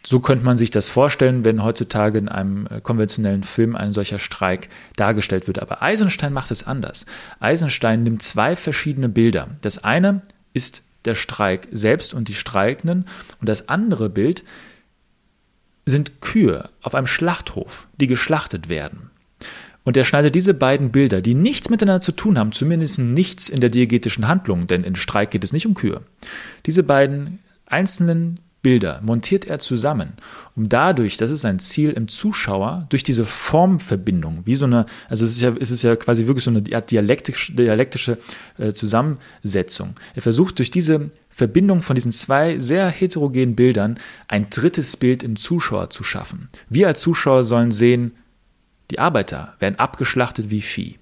So 0.04 0.20
könnte 0.20 0.44
man 0.44 0.56
sich 0.56 0.70
das 0.70 0.88
vorstellen, 0.88 1.44
wenn 1.44 1.64
heutzutage 1.64 2.20
in 2.20 2.28
einem 2.28 2.68
äh, 2.68 2.80
konventionellen 2.80 3.42
Film 3.42 3.74
ein 3.74 3.92
solcher 3.92 4.20
Streik 4.20 4.68
dargestellt 4.94 5.48
wird. 5.48 5.58
Aber 5.58 5.82
Eisenstein 5.82 6.32
macht 6.32 6.52
es 6.52 6.68
anders. 6.68 7.04
Eisenstein 7.40 8.04
nimmt 8.04 8.22
zwei 8.22 8.54
verschiedene 8.54 9.08
Bilder. 9.08 9.48
Das 9.60 9.82
eine 9.82 10.22
ist 10.54 10.84
der 11.04 11.16
Streik 11.16 11.66
selbst 11.72 12.14
und 12.14 12.28
die 12.28 12.34
Streikenden 12.34 13.06
und 13.40 13.48
das 13.48 13.68
andere 13.68 14.08
Bild 14.08 14.44
sind 15.84 16.20
Kühe 16.20 16.70
auf 16.80 16.94
einem 16.94 17.08
Schlachthof, 17.08 17.88
die 18.00 18.06
geschlachtet 18.06 18.68
werden. 18.68 19.10
Und 19.82 19.96
er 19.96 20.04
schneidet 20.04 20.36
diese 20.36 20.54
beiden 20.54 20.92
Bilder, 20.92 21.20
die 21.20 21.34
nichts 21.34 21.70
miteinander 21.70 22.00
zu 22.00 22.12
tun 22.12 22.38
haben, 22.38 22.52
zumindest 22.52 23.00
nichts 23.00 23.48
in 23.48 23.60
der 23.60 23.70
diegetischen 23.70 24.28
Handlung, 24.28 24.68
denn 24.68 24.84
in 24.84 24.94
Streik 24.94 25.32
geht 25.32 25.42
es 25.42 25.52
nicht 25.52 25.66
um 25.66 25.74
Kühe. 25.74 26.02
Diese 26.66 26.84
beiden 26.84 27.40
einzelnen 27.66 28.38
Bilder 28.66 29.00
montiert 29.00 29.44
er 29.44 29.60
zusammen, 29.60 30.14
um 30.56 30.68
dadurch, 30.68 31.16
das 31.16 31.30
ist 31.30 31.42
sein 31.42 31.60
Ziel 31.60 31.92
im 31.92 32.08
Zuschauer, 32.08 32.86
durch 32.88 33.04
diese 33.04 33.24
Formverbindung, 33.24 34.42
wie 34.44 34.56
so 34.56 34.66
eine, 34.66 34.86
also 35.08 35.24
es 35.24 35.36
ist 35.36 35.40
ja, 35.40 35.54
es 35.60 35.70
ist 35.70 35.84
ja 35.84 35.94
quasi 35.94 36.26
wirklich 36.26 36.42
so 36.42 36.50
eine 36.50 36.62
dialektisch, 36.62 37.52
dialektische 37.54 38.18
äh, 38.58 38.72
Zusammensetzung. 38.72 39.94
Er 40.16 40.22
versucht 40.22 40.58
durch 40.58 40.72
diese 40.72 41.12
Verbindung 41.30 41.80
von 41.80 41.94
diesen 41.94 42.10
zwei 42.10 42.58
sehr 42.58 42.88
heterogenen 42.88 43.54
Bildern 43.54 44.00
ein 44.26 44.50
drittes 44.50 44.96
Bild 44.96 45.22
im 45.22 45.36
Zuschauer 45.36 45.90
zu 45.90 46.02
schaffen. 46.02 46.48
Wir 46.68 46.88
als 46.88 47.00
Zuschauer 47.00 47.44
sollen 47.44 47.70
sehen, 47.70 48.16
die 48.90 48.98
Arbeiter 48.98 49.54
werden 49.60 49.78
abgeschlachtet 49.78 50.50
wie 50.50 50.62
Vieh. 50.62 50.98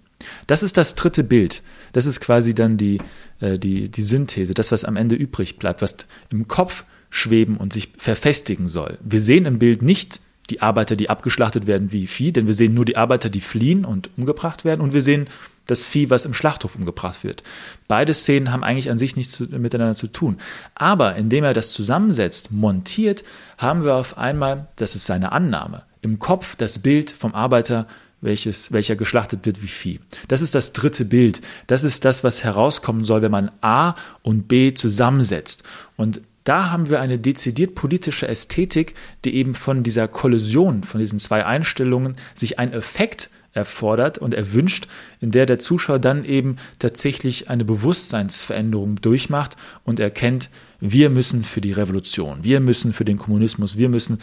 Das 0.47 0.63
ist 0.63 0.77
das 0.77 0.97
dritte 0.97 1.25
Bild. 1.25 1.63
Das 1.95 2.05
ist 2.05 2.21
quasi 2.21 2.55
dann 2.55 2.77
die, 2.77 3.01
äh, 3.41 3.59
die, 3.59 3.89
die 3.89 4.03
Synthese, 4.03 4.53
das, 4.53 4.71
was 4.71 4.85
am 4.85 4.97
Ende 4.97 5.17
übrig 5.17 5.59
bleibt, 5.59 5.81
was 5.81 5.97
im 6.29 6.47
Kopf 6.47 6.85
schweben 7.15 7.59
und 7.59 7.73
sich 7.73 7.91
verfestigen 7.97 8.69
soll. 8.69 8.99
Wir 9.01 9.21
sehen 9.21 9.47
im 9.47 9.61
Bild 9.61 9.83
nicht 9.83 10.21
die 10.51 10.63
Arbeiter, 10.63 10.97
die 10.97 11.09
abgeschlachtet 11.09 11.69
werden 11.69 11.93
wie 11.93 12.09
Vieh, 12.09 12.33
denn 12.33 12.49
wir 12.49 12.55
sehen 12.55 12.75
nur 12.75 12.85
die 12.85 12.97
Arbeiter, 12.97 13.31
die 13.31 13.41
fliehen 13.41 13.85
und 13.85 14.11
umgebracht 14.19 14.65
werden 14.65 14.81
und 14.81 14.93
wir 14.93 15.01
sehen 15.01 15.29
das 15.69 15.85
Vieh, 15.85 16.11
was 16.11 16.25
im 16.25 16.35
Schlachthof 16.35 16.75
umgebracht 16.75 17.23
wird. 17.23 17.45
Beide 17.87 18.13
Szenen 18.13 18.51
haben 18.51 18.65
eigentlich 18.65 18.91
an 18.91 18.99
sich 18.99 19.15
nichts 19.15 19.39
miteinander 19.39 19.95
zu 19.95 20.09
tun. 20.09 20.39
Aber 20.75 21.15
indem 21.15 21.45
er 21.45 21.55
das 21.55 21.73
zusammensetzt, 21.73 22.51
montiert, 22.51 23.23
haben 23.59 23.85
wir 23.85 23.95
auf 23.95 24.19
einmal, 24.19 24.67
das 24.75 24.97
ist 24.97 25.07
seine 25.07 25.31
Annahme, 25.31 25.85
im 26.03 26.19
Kopf 26.19 26.57
das 26.57 26.81
Bild 26.81 27.13
vom 27.13 27.33
Arbeiter, 27.33 27.87
welches, 28.21 28.73
welcher 28.73 28.97
geschlachtet 28.97 29.47
wird 29.47 29.63
wie 29.63 29.69
Vieh. 29.69 30.01
Das 30.27 30.43
ist 30.43 30.57
das 30.57 30.73
dritte 30.73 31.05
Bild. 31.05 31.41
Das 31.69 31.85
ist 31.85 32.05
das, 32.05 32.25
was 32.25 32.43
herauskommen 32.43 33.05
soll, 33.05 33.23
wenn 33.23 33.31
man 33.31 33.53
A 33.61 33.95
und 34.23 34.49
B 34.49 34.75
zusammensetzt. 34.75 35.63
Und 35.97 36.21
da 36.45 36.71
haben 36.71 36.91
wir 36.91 37.01
eine 37.01 37.19
dezidiert 37.19 37.75
politische 37.75 38.29
Ästhetik, 38.29 38.95
die 39.25 39.35
eben 39.35 39.55
von 39.55 39.83
dieser 39.83 40.09
Kollision, 40.09 40.85
von 40.85 41.01
diesen 41.01 41.19
zwei 41.19 41.45
Einstellungen 41.45 42.17
sich 42.35 42.59
ein 42.59 42.73
Effekt 42.73 43.31
erfordert 43.55 44.19
und 44.19 44.35
erwünscht, 44.35 44.89
in 45.21 45.31
der 45.31 45.47
der 45.47 45.59
Zuschauer 45.59 45.99
dann 45.99 46.25
eben 46.25 46.57
tatsächlich 46.79 47.49
eine 47.49 47.65
Bewusstseinsveränderung 47.65 49.01
durchmacht 49.01 49.57
und 49.85 50.01
erkennt, 50.01 50.51
wir 50.81 51.09
müssen 51.09 51.45
für 51.45 51.61
die 51.61 51.73
Revolution, 51.73 52.43
wir 52.43 52.61
müssen 52.61 52.93
für 52.93 53.05
den 53.05 53.17
Kommunismus, 53.17 53.79
wir 53.79 53.89
müssen 53.89 54.19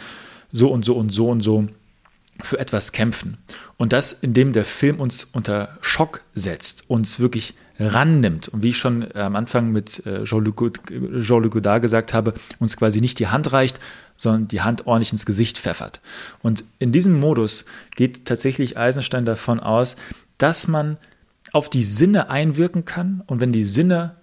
so 0.52 0.70
und 0.70 0.84
so 0.84 0.94
und 0.94 1.10
so 1.10 1.28
und 1.28 1.40
so 1.40 1.66
für 2.40 2.58
etwas 2.58 2.92
kämpfen. 2.92 3.38
Und 3.76 3.92
das, 3.92 4.12
indem 4.12 4.52
der 4.52 4.64
Film 4.64 5.00
uns 5.00 5.24
unter 5.24 5.78
Schock 5.80 6.22
setzt, 6.34 6.88
uns 6.88 7.18
wirklich 7.18 7.54
rannimmt 7.82 8.48
und 8.48 8.62
wie 8.62 8.70
ich 8.70 8.78
schon 8.78 9.02
äh, 9.14 9.20
am 9.20 9.36
Anfang 9.36 9.72
mit 9.72 10.04
äh, 10.06 10.24
Jean-Luc 10.24 11.50
Godard 11.50 11.82
gesagt 11.82 12.14
habe, 12.14 12.34
uns 12.58 12.76
quasi 12.76 13.00
nicht 13.00 13.18
die 13.18 13.28
Hand 13.28 13.52
reicht, 13.52 13.80
sondern 14.16 14.48
die 14.48 14.60
Hand 14.60 14.86
ordentlich 14.86 15.12
ins 15.12 15.26
Gesicht 15.26 15.58
pfeffert. 15.58 16.00
Und 16.42 16.64
in 16.78 16.92
diesem 16.92 17.18
Modus 17.18 17.64
geht 17.96 18.24
tatsächlich 18.24 18.76
Eisenstein 18.76 19.24
davon 19.24 19.60
aus, 19.60 19.96
dass 20.38 20.68
man 20.68 20.96
auf 21.52 21.68
die 21.68 21.82
Sinne 21.82 22.30
einwirken 22.30 22.84
kann 22.84 23.22
und 23.26 23.40
wenn 23.40 23.52
die 23.52 23.64
Sinne 23.64 24.16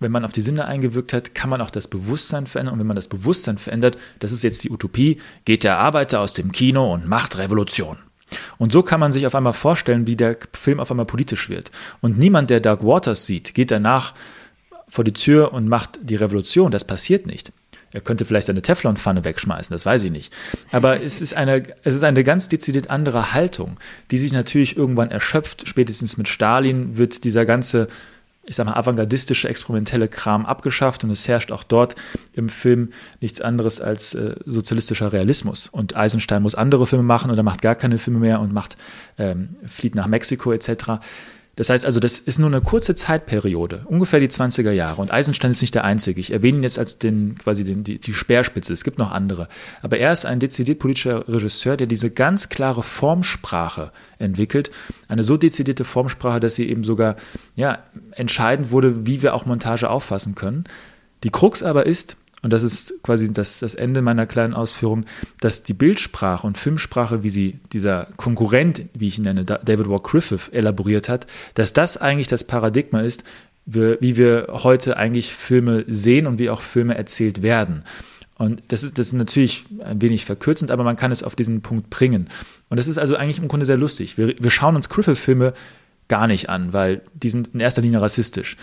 wenn 0.00 0.12
man 0.12 0.24
auf 0.24 0.32
die 0.32 0.42
Sinne 0.42 0.66
eingewirkt 0.66 1.12
hat, 1.12 1.34
kann 1.34 1.50
man 1.50 1.60
auch 1.60 1.70
das 1.70 1.88
Bewusstsein 1.88 2.46
verändern. 2.46 2.74
Und 2.74 2.78
wenn 2.78 2.86
man 2.86 2.94
das 2.94 3.08
Bewusstsein 3.08 3.58
verändert, 3.58 3.98
das 4.20 4.30
ist 4.30 4.44
jetzt 4.44 4.62
die 4.62 4.70
Utopie, 4.70 5.20
geht 5.44 5.64
der 5.64 5.78
Arbeiter 5.78 6.20
aus 6.20 6.34
dem 6.34 6.52
Kino 6.52 6.92
und 6.92 7.08
macht 7.08 7.36
Revolution. 7.38 7.98
Und 8.58 8.72
so 8.72 8.82
kann 8.82 9.00
man 9.00 9.12
sich 9.12 9.26
auf 9.26 9.34
einmal 9.34 9.52
vorstellen, 9.52 10.06
wie 10.06 10.16
der 10.16 10.36
Film 10.52 10.80
auf 10.80 10.90
einmal 10.90 11.06
politisch 11.06 11.48
wird. 11.48 11.70
Und 12.00 12.18
niemand, 12.18 12.50
der 12.50 12.60
Dark 12.60 12.84
Waters 12.84 13.26
sieht, 13.26 13.54
geht 13.54 13.70
danach 13.70 14.14
vor 14.88 15.04
die 15.04 15.12
Tür 15.12 15.52
und 15.52 15.68
macht 15.68 15.98
die 16.02 16.16
Revolution. 16.16 16.70
Das 16.70 16.84
passiert 16.84 17.26
nicht. 17.26 17.52
Er 17.92 18.02
könnte 18.02 18.24
vielleicht 18.24 18.48
seine 18.48 18.60
Teflonpfanne 18.60 19.24
wegschmeißen, 19.24 19.72
das 19.72 19.86
weiß 19.86 20.04
ich 20.04 20.10
nicht. 20.10 20.32
Aber 20.72 21.02
es 21.02 21.22
ist 21.22 21.34
eine, 21.34 21.62
es 21.84 21.94
ist 21.94 22.04
eine 22.04 22.22
ganz 22.22 22.48
dezidiert 22.48 22.90
andere 22.90 23.32
Haltung, 23.32 23.78
die 24.10 24.18
sich 24.18 24.32
natürlich 24.32 24.76
irgendwann 24.76 25.10
erschöpft. 25.10 25.66
Spätestens 25.66 26.18
mit 26.18 26.28
Stalin 26.28 26.98
wird 26.98 27.24
dieser 27.24 27.46
ganze 27.46 27.88
ich 28.48 28.56
sag 28.56 28.66
mal, 28.66 28.74
avantgardistische, 28.74 29.48
experimentelle 29.48 30.08
Kram 30.08 30.46
abgeschafft 30.46 31.04
und 31.04 31.10
es 31.10 31.28
herrscht 31.28 31.52
auch 31.52 31.62
dort 31.62 31.94
im 32.32 32.48
Film 32.48 32.90
nichts 33.20 33.42
anderes 33.42 33.80
als 33.80 34.14
äh, 34.14 34.36
sozialistischer 34.46 35.12
Realismus. 35.12 35.68
Und 35.68 35.94
Eisenstein 35.94 36.42
muss 36.42 36.54
andere 36.54 36.86
Filme 36.86 37.04
machen 37.04 37.30
oder 37.30 37.42
macht 37.42 37.60
gar 37.60 37.74
keine 37.74 37.98
Filme 37.98 38.20
mehr 38.20 38.40
und 38.40 38.52
macht, 38.54 38.78
ähm, 39.18 39.56
flieht 39.66 39.94
nach 39.94 40.06
Mexiko 40.06 40.52
etc. 40.52 41.00
Das 41.58 41.70
heißt 41.70 41.84
also, 41.84 41.98
das 41.98 42.20
ist 42.20 42.38
nur 42.38 42.48
eine 42.48 42.60
kurze 42.60 42.94
Zeitperiode, 42.94 43.82
ungefähr 43.86 44.20
die 44.20 44.28
20er 44.28 44.70
Jahre. 44.70 45.02
Und 45.02 45.12
Eisenstein 45.12 45.50
ist 45.50 45.60
nicht 45.60 45.74
der 45.74 45.82
Einzige. 45.82 46.20
Ich 46.20 46.32
erwähne 46.32 46.58
ihn 46.58 46.62
jetzt 46.62 46.78
als 46.78 47.00
den, 47.00 47.36
quasi 47.36 47.64
den, 47.64 47.82
die, 47.82 47.98
die 47.98 48.14
Speerspitze. 48.14 48.72
Es 48.72 48.84
gibt 48.84 48.96
noch 48.96 49.10
andere. 49.10 49.48
Aber 49.82 49.98
er 49.98 50.12
ist 50.12 50.24
ein 50.24 50.38
dezidiert 50.38 50.78
politischer 50.78 51.26
Regisseur, 51.26 51.76
der 51.76 51.88
diese 51.88 52.12
ganz 52.12 52.48
klare 52.48 52.84
Formsprache 52.84 53.90
entwickelt. 54.20 54.70
Eine 55.08 55.24
so 55.24 55.36
dezidierte 55.36 55.82
Formsprache, 55.82 56.38
dass 56.38 56.54
sie 56.54 56.68
eben 56.68 56.84
sogar, 56.84 57.16
ja, 57.56 57.80
entscheidend 58.12 58.70
wurde, 58.70 59.04
wie 59.04 59.22
wir 59.22 59.34
auch 59.34 59.44
Montage 59.44 59.90
auffassen 59.90 60.36
können. 60.36 60.62
Die 61.24 61.30
Krux 61.30 61.64
aber 61.64 61.86
ist, 61.86 62.16
und 62.42 62.52
das 62.52 62.62
ist 62.62 63.02
quasi 63.02 63.32
das, 63.32 63.60
das 63.60 63.74
Ende 63.74 64.00
meiner 64.00 64.26
kleinen 64.26 64.54
Ausführung, 64.54 65.04
dass 65.40 65.64
die 65.64 65.72
Bildsprache 65.72 66.46
und 66.46 66.56
Filmsprache, 66.56 67.22
wie 67.22 67.30
sie 67.30 67.58
dieser 67.72 68.06
Konkurrent, 68.16 68.82
wie 68.94 69.08
ich 69.08 69.18
ihn 69.18 69.24
nenne, 69.24 69.44
David 69.44 69.88
Walker 69.88 70.10
Griffith, 70.10 70.48
elaboriert 70.52 71.08
hat, 71.08 71.26
dass 71.54 71.72
das 71.72 71.96
eigentlich 71.96 72.28
das 72.28 72.44
Paradigma 72.44 73.00
ist, 73.00 73.24
wie 73.66 74.16
wir 74.16 74.46
heute 74.50 74.96
eigentlich 74.96 75.34
Filme 75.34 75.84
sehen 75.88 76.26
und 76.26 76.38
wie 76.38 76.48
auch 76.48 76.62
Filme 76.62 76.96
erzählt 76.96 77.42
werden. 77.42 77.84
Und 78.36 78.62
das 78.68 78.84
ist, 78.84 78.98
das 78.98 79.08
ist 79.08 79.12
natürlich 79.14 79.64
ein 79.84 80.00
wenig 80.00 80.24
verkürzend, 80.24 80.70
aber 80.70 80.84
man 80.84 80.96
kann 80.96 81.10
es 81.10 81.24
auf 81.24 81.34
diesen 81.34 81.60
Punkt 81.60 81.90
bringen. 81.90 82.28
Und 82.68 82.76
das 82.76 82.86
ist 82.86 82.96
also 82.96 83.16
eigentlich 83.16 83.38
im 83.38 83.48
Grunde 83.48 83.66
sehr 83.66 83.76
lustig. 83.76 84.16
Wir, 84.16 84.36
wir 84.38 84.50
schauen 84.50 84.76
uns 84.76 84.88
Griffith-Filme 84.88 85.54
gar 86.06 86.28
nicht 86.28 86.48
an, 86.48 86.72
weil 86.72 87.02
die 87.14 87.30
sind 87.30 87.50
in 87.52 87.60
erster 87.60 87.82
Linie 87.82 88.00
rassistisch. 88.00 88.56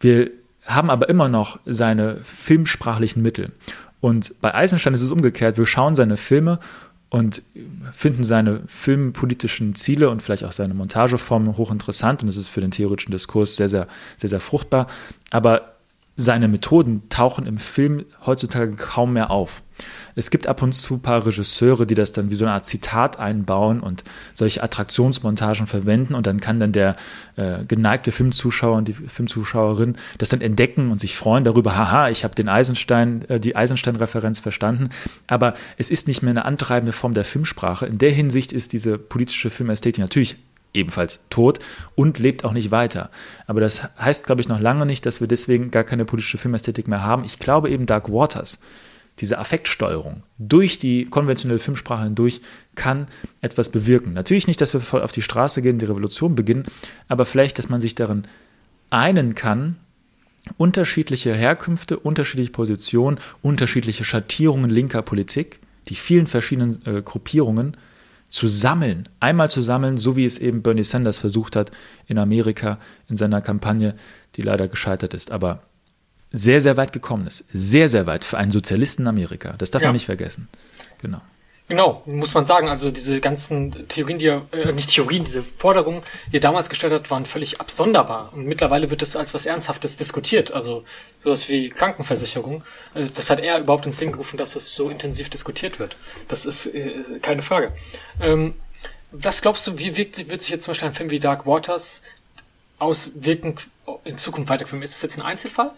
Wir 0.00 0.30
haben 0.66 0.90
aber 0.90 1.08
immer 1.08 1.28
noch 1.28 1.58
seine 1.64 2.16
filmsprachlichen 2.22 3.22
Mittel. 3.22 3.52
Und 4.00 4.40
bei 4.40 4.54
Eisenstein 4.54 4.94
ist 4.94 5.02
es 5.02 5.10
umgekehrt. 5.10 5.58
Wir 5.58 5.66
schauen 5.66 5.94
seine 5.94 6.16
Filme 6.16 6.58
und 7.08 7.42
finden 7.92 8.24
seine 8.24 8.62
filmpolitischen 8.66 9.74
Ziele 9.74 10.10
und 10.10 10.22
vielleicht 10.22 10.44
auch 10.44 10.52
seine 10.52 10.74
Montageformen 10.74 11.56
hochinteressant 11.56 12.22
und 12.22 12.28
es 12.28 12.36
ist 12.36 12.48
für 12.48 12.60
den 12.60 12.70
theoretischen 12.70 13.12
Diskurs 13.12 13.56
sehr, 13.56 13.68
sehr, 13.68 13.86
sehr, 14.16 14.30
sehr 14.30 14.40
fruchtbar. 14.40 14.86
Aber 15.30 15.72
seine 16.16 16.48
Methoden 16.48 17.08
tauchen 17.08 17.46
im 17.46 17.58
Film 17.58 18.04
heutzutage 18.24 18.72
kaum 18.76 19.12
mehr 19.12 19.30
auf. 19.30 19.62
Es 20.14 20.30
gibt 20.30 20.46
ab 20.46 20.62
und 20.62 20.72
zu 20.72 20.94
ein 20.94 21.02
paar 21.02 21.26
Regisseure, 21.26 21.86
die 21.86 21.94
das 21.94 22.12
dann 22.12 22.30
wie 22.30 22.34
so 22.34 22.44
eine 22.44 22.54
Art 22.54 22.66
Zitat 22.66 23.18
einbauen 23.18 23.80
und 23.80 24.04
solche 24.34 24.62
Attraktionsmontagen 24.62 25.66
verwenden 25.66 26.14
und 26.14 26.26
dann 26.26 26.40
kann 26.40 26.60
dann 26.60 26.72
der 26.72 26.96
äh, 27.36 27.64
geneigte 27.64 28.12
Filmzuschauer 28.12 28.76
und 28.76 28.88
die 28.88 28.92
Filmzuschauerin 28.92 29.96
das 30.18 30.30
dann 30.30 30.40
entdecken 30.40 30.90
und 30.90 31.00
sich 31.00 31.16
freuen 31.16 31.44
darüber, 31.44 31.76
haha, 31.76 32.08
ich 32.08 32.24
habe 32.24 32.34
den 32.34 32.48
Eisenstein, 32.48 33.24
äh, 33.28 33.40
die 33.40 33.56
Eisenstein-Referenz 33.56 34.40
verstanden. 34.40 34.90
Aber 35.26 35.54
es 35.78 35.90
ist 35.90 36.08
nicht 36.08 36.22
mehr 36.22 36.30
eine 36.30 36.44
antreibende 36.44 36.92
Form 36.92 37.14
der 37.14 37.24
Filmsprache. 37.24 37.86
In 37.86 37.98
der 37.98 38.10
Hinsicht 38.10 38.52
ist 38.52 38.72
diese 38.72 38.98
politische 38.98 39.50
Filmästhetik 39.50 40.00
natürlich 40.00 40.36
ebenfalls 40.74 41.20
tot 41.30 41.58
und 41.94 42.18
lebt 42.18 42.44
auch 42.44 42.52
nicht 42.52 42.70
weiter. 42.70 43.10
Aber 43.46 43.60
das 43.60 43.88
heißt, 43.98 44.26
glaube 44.26 44.40
ich, 44.40 44.48
noch 44.48 44.60
lange 44.60 44.86
nicht, 44.86 45.04
dass 45.06 45.20
wir 45.20 45.28
deswegen 45.28 45.70
gar 45.70 45.84
keine 45.84 46.04
politische 46.04 46.38
Filmästhetik 46.38 46.88
mehr 46.88 47.02
haben. 47.02 47.24
Ich 47.24 47.38
glaube 47.38 47.70
eben 47.70 47.86
Dark 47.86 48.10
Waters, 48.10 48.60
diese 49.22 49.38
Affektsteuerung 49.38 50.24
durch 50.38 50.78
die 50.80 51.06
konventionelle 51.06 51.60
Filmsprache 51.60 52.04
hindurch 52.04 52.40
kann 52.74 53.06
etwas 53.40 53.70
bewirken. 53.70 54.12
Natürlich 54.12 54.48
nicht, 54.48 54.60
dass 54.60 54.74
wir 54.74 54.80
voll 54.80 55.02
auf 55.02 55.12
die 55.12 55.22
Straße 55.22 55.62
gehen, 55.62 55.78
die 55.78 55.86
Revolution 55.86 56.34
beginnen, 56.34 56.64
aber 57.08 57.24
vielleicht, 57.24 57.58
dass 57.58 57.68
man 57.68 57.80
sich 57.80 57.94
darin 57.94 58.24
einen 58.90 59.36
kann, 59.36 59.76
unterschiedliche 60.56 61.34
Herkünfte, 61.34 61.98
unterschiedliche 61.98 62.50
Positionen, 62.50 63.18
unterschiedliche 63.42 64.04
Schattierungen 64.04 64.70
linker 64.70 65.02
Politik, 65.02 65.60
die 65.88 65.94
vielen 65.94 66.26
verschiedenen 66.26 66.84
äh, 66.84 67.00
Gruppierungen 67.00 67.76
zu 68.28 68.48
sammeln, 68.48 69.08
einmal 69.20 69.50
zu 69.50 69.60
sammeln, 69.60 69.98
so 69.98 70.16
wie 70.16 70.24
es 70.24 70.38
eben 70.38 70.62
Bernie 70.62 70.84
Sanders 70.84 71.18
versucht 71.18 71.54
hat 71.54 71.70
in 72.08 72.18
Amerika 72.18 72.80
in 73.08 73.16
seiner 73.16 73.40
Kampagne, 73.40 73.94
die 74.34 74.42
leider 74.42 74.66
gescheitert 74.66 75.14
ist, 75.14 75.30
aber 75.30 75.62
sehr, 76.32 76.60
sehr 76.60 76.76
weit 76.76 76.92
gekommen 76.92 77.26
ist. 77.26 77.44
Sehr, 77.52 77.88
sehr 77.88 78.06
weit 78.06 78.24
für 78.24 78.38
einen 78.38 78.50
Sozialisten 78.50 79.06
Amerika. 79.06 79.54
Das 79.58 79.70
darf 79.70 79.82
ja. 79.82 79.88
man 79.88 79.94
nicht 79.94 80.06
vergessen. 80.06 80.48
Genau. 81.00 81.20
Genau, 81.68 82.02
muss 82.04 82.34
man 82.34 82.44
sagen, 82.44 82.68
also 82.68 82.90
diese 82.90 83.20
ganzen 83.20 83.88
Theorien, 83.88 84.18
die 84.18 84.26
er, 84.26 84.46
äh, 84.52 84.72
nicht 84.72 84.90
Theorien, 84.90 85.24
diese 85.24 85.42
Forderungen, 85.42 86.02
die 86.30 86.36
er 86.36 86.40
damals 86.40 86.68
gestellt 86.68 86.92
hat, 86.92 87.10
waren 87.10 87.24
völlig 87.24 87.60
absonderbar. 87.60 88.30
Und 88.34 88.44
mittlerweile 88.44 88.90
wird 88.90 89.00
das 89.00 89.16
als 89.16 89.32
was 89.32 89.46
Ernsthaftes 89.46 89.96
diskutiert. 89.96 90.52
Also 90.52 90.84
sowas 91.22 91.48
wie 91.48 91.70
Krankenversicherung. 91.70 92.62
Also 92.92 93.10
das 93.14 93.30
hat 93.30 93.40
er 93.40 93.60
überhaupt 93.60 93.86
ins 93.86 93.96
Ding 93.96 94.12
gerufen, 94.12 94.36
dass 94.36 94.54
das 94.54 94.74
so 94.74 94.90
intensiv 94.90 95.30
diskutiert 95.30 95.78
wird. 95.78 95.96
Das 96.28 96.44
ist 96.44 96.66
äh, 96.66 96.90
keine 97.22 97.40
Frage. 97.40 97.72
Ähm, 98.22 98.54
was 99.12 99.40
glaubst 99.40 99.66
du, 99.66 99.78
wie 99.78 99.96
wirkt, 99.96 100.28
wird 100.28 100.42
sich 100.42 100.50
jetzt 100.50 100.64
zum 100.64 100.72
Beispiel 100.72 100.88
ein 100.88 100.94
Film 100.94 101.10
wie 101.10 101.20
Dark 101.20 101.46
Waters 101.46 102.02
auswirken 102.80 103.54
in 104.04 104.18
Zukunft 104.18 104.50
weiterführen? 104.50 104.82
Ist 104.82 104.94
das 104.94 105.02
jetzt 105.02 105.16
ein 105.18 105.22
Einzelfall? 105.22 105.70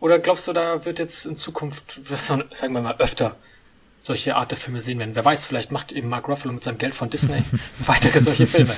Oder 0.00 0.18
glaubst 0.18 0.46
du, 0.48 0.52
da 0.52 0.84
wird 0.84 0.98
jetzt 0.98 1.26
in 1.26 1.36
Zukunft, 1.36 2.00
sagen 2.52 2.74
wir 2.74 2.82
mal, 2.82 2.96
öfter 2.98 3.36
solche 4.04 4.36
Art 4.36 4.50
der 4.50 4.58
Filme 4.58 4.82
sehen 4.82 4.98
werden. 4.98 5.14
Wer 5.14 5.24
weiß, 5.24 5.46
vielleicht 5.46 5.72
macht 5.72 5.90
eben 5.90 6.08
Mark 6.08 6.28
Ruffalo 6.28 6.52
mit 6.52 6.62
seinem 6.62 6.78
Geld 6.78 6.94
von 6.94 7.08
Disney 7.08 7.42
weitere 7.86 8.20
solche 8.20 8.46
Filme. 8.46 8.74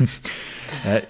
Ja, 0.85 1.03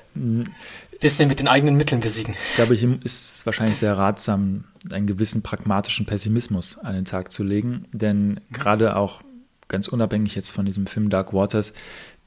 Disney 1.03 1.27
mit 1.27 1.41
den 1.41 1.49
eigenen 1.49 1.77
Mitteln 1.77 2.01
besiegen. 2.01 2.35
Ich 2.49 2.55
glaube, 2.55 2.75
hier 2.75 2.99
ist 3.05 3.45
wahrscheinlich 3.45 3.77
sehr 3.77 3.99
ratsam, 3.99 4.65
einen 4.91 5.07
gewissen 5.07 5.43
pragmatischen 5.43 6.07
Pessimismus 6.07 6.79
an 6.79 6.95
den 6.95 7.05
Tag 7.05 7.31
zu 7.31 7.43
legen, 7.43 7.85
denn 7.93 8.41
gerade 8.51 8.97
auch 8.97 9.21
ganz 9.69 9.89
unabhängig 9.89 10.35
jetzt 10.35 10.51
von 10.51 10.65
diesem 10.65 10.87
Film 10.87 11.11
Dark 11.11 11.35
Waters, 11.35 11.75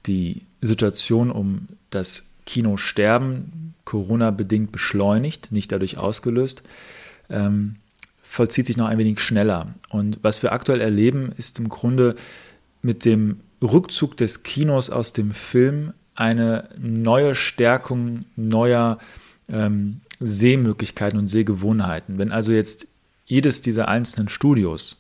die 0.06 0.44
Situation 0.62 1.32
um 1.32 1.68
das 1.90 2.30
Kinosterben 2.46 3.74
Corona-bedingt 3.86 4.72
beschleunigt, 4.72 5.52
nicht 5.52 5.72
dadurch 5.72 5.98
ausgelöst. 5.98 6.62
Ähm, 7.30 7.76
vollzieht 8.22 8.68
sich 8.68 8.78
noch 8.78 8.88
ein 8.88 8.98
wenig 8.98 9.20
schneller. 9.20 9.74
Und 9.90 10.20
was 10.22 10.44
wir 10.44 10.52
aktuell 10.52 10.82
erleben, 10.82 11.32
ist 11.38 11.58
im 11.60 11.68
Grunde 11.68 12.16
mit 12.82 13.04
dem 13.04 13.40
Rückzug 13.62 14.16
des 14.18 14.44
Kinos 14.44 14.90
aus 14.90 15.14
dem 15.14 15.32
Film 15.32 15.94
eine 16.16 16.70
neue 16.78 17.34
Stärkung 17.34 18.20
neuer 18.36 19.00
ähm, 19.48 20.02
Sehmöglichkeiten 20.20 21.18
und 21.18 21.28
Sehgewohnheiten. 21.28 22.18
Wenn 22.18 22.32
also 22.32 22.52
jetzt 22.52 22.88
jedes 23.26 23.62
dieser 23.62 23.88
einzelnen 23.88 24.30
Studios, 24.30 24.98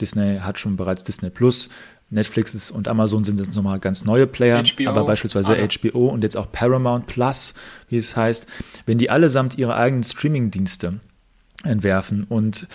Disney 0.00 0.38
hat 0.38 0.58
schon 0.58 0.76
bereits 0.76 1.04
Disney 1.04 1.30
Plus, 1.30 1.68
Netflix 2.10 2.70
und 2.70 2.88
Amazon 2.88 3.24
sind 3.24 3.40
jetzt 3.40 3.54
nochmal 3.54 3.78
ganz 3.78 4.04
neue 4.04 4.26
Player, 4.26 4.62
HBO, 4.62 4.88
aber 4.88 5.04
beispielsweise 5.04 5.56
ah. 5.56 5.68
HBO 5.68 6.08
und 6.08 6.22
jetzt 6.22 6.36
auch 6.36 6.50
Paramount 6.50 7.06
Plus, 7.06 7.54
wie 7.88 7.96
es 7.96 8.16
heißt, 8.16 8.46
wenn 8.86 8.98
die 8.98 9.10
allesamt 9.10 9.58
ihre 9.58 9.74
eigenen 9.74 10.02
Streaming-Dienste 10.02 11.00
entwerfen 11.64 12.24
und 12.24 12.66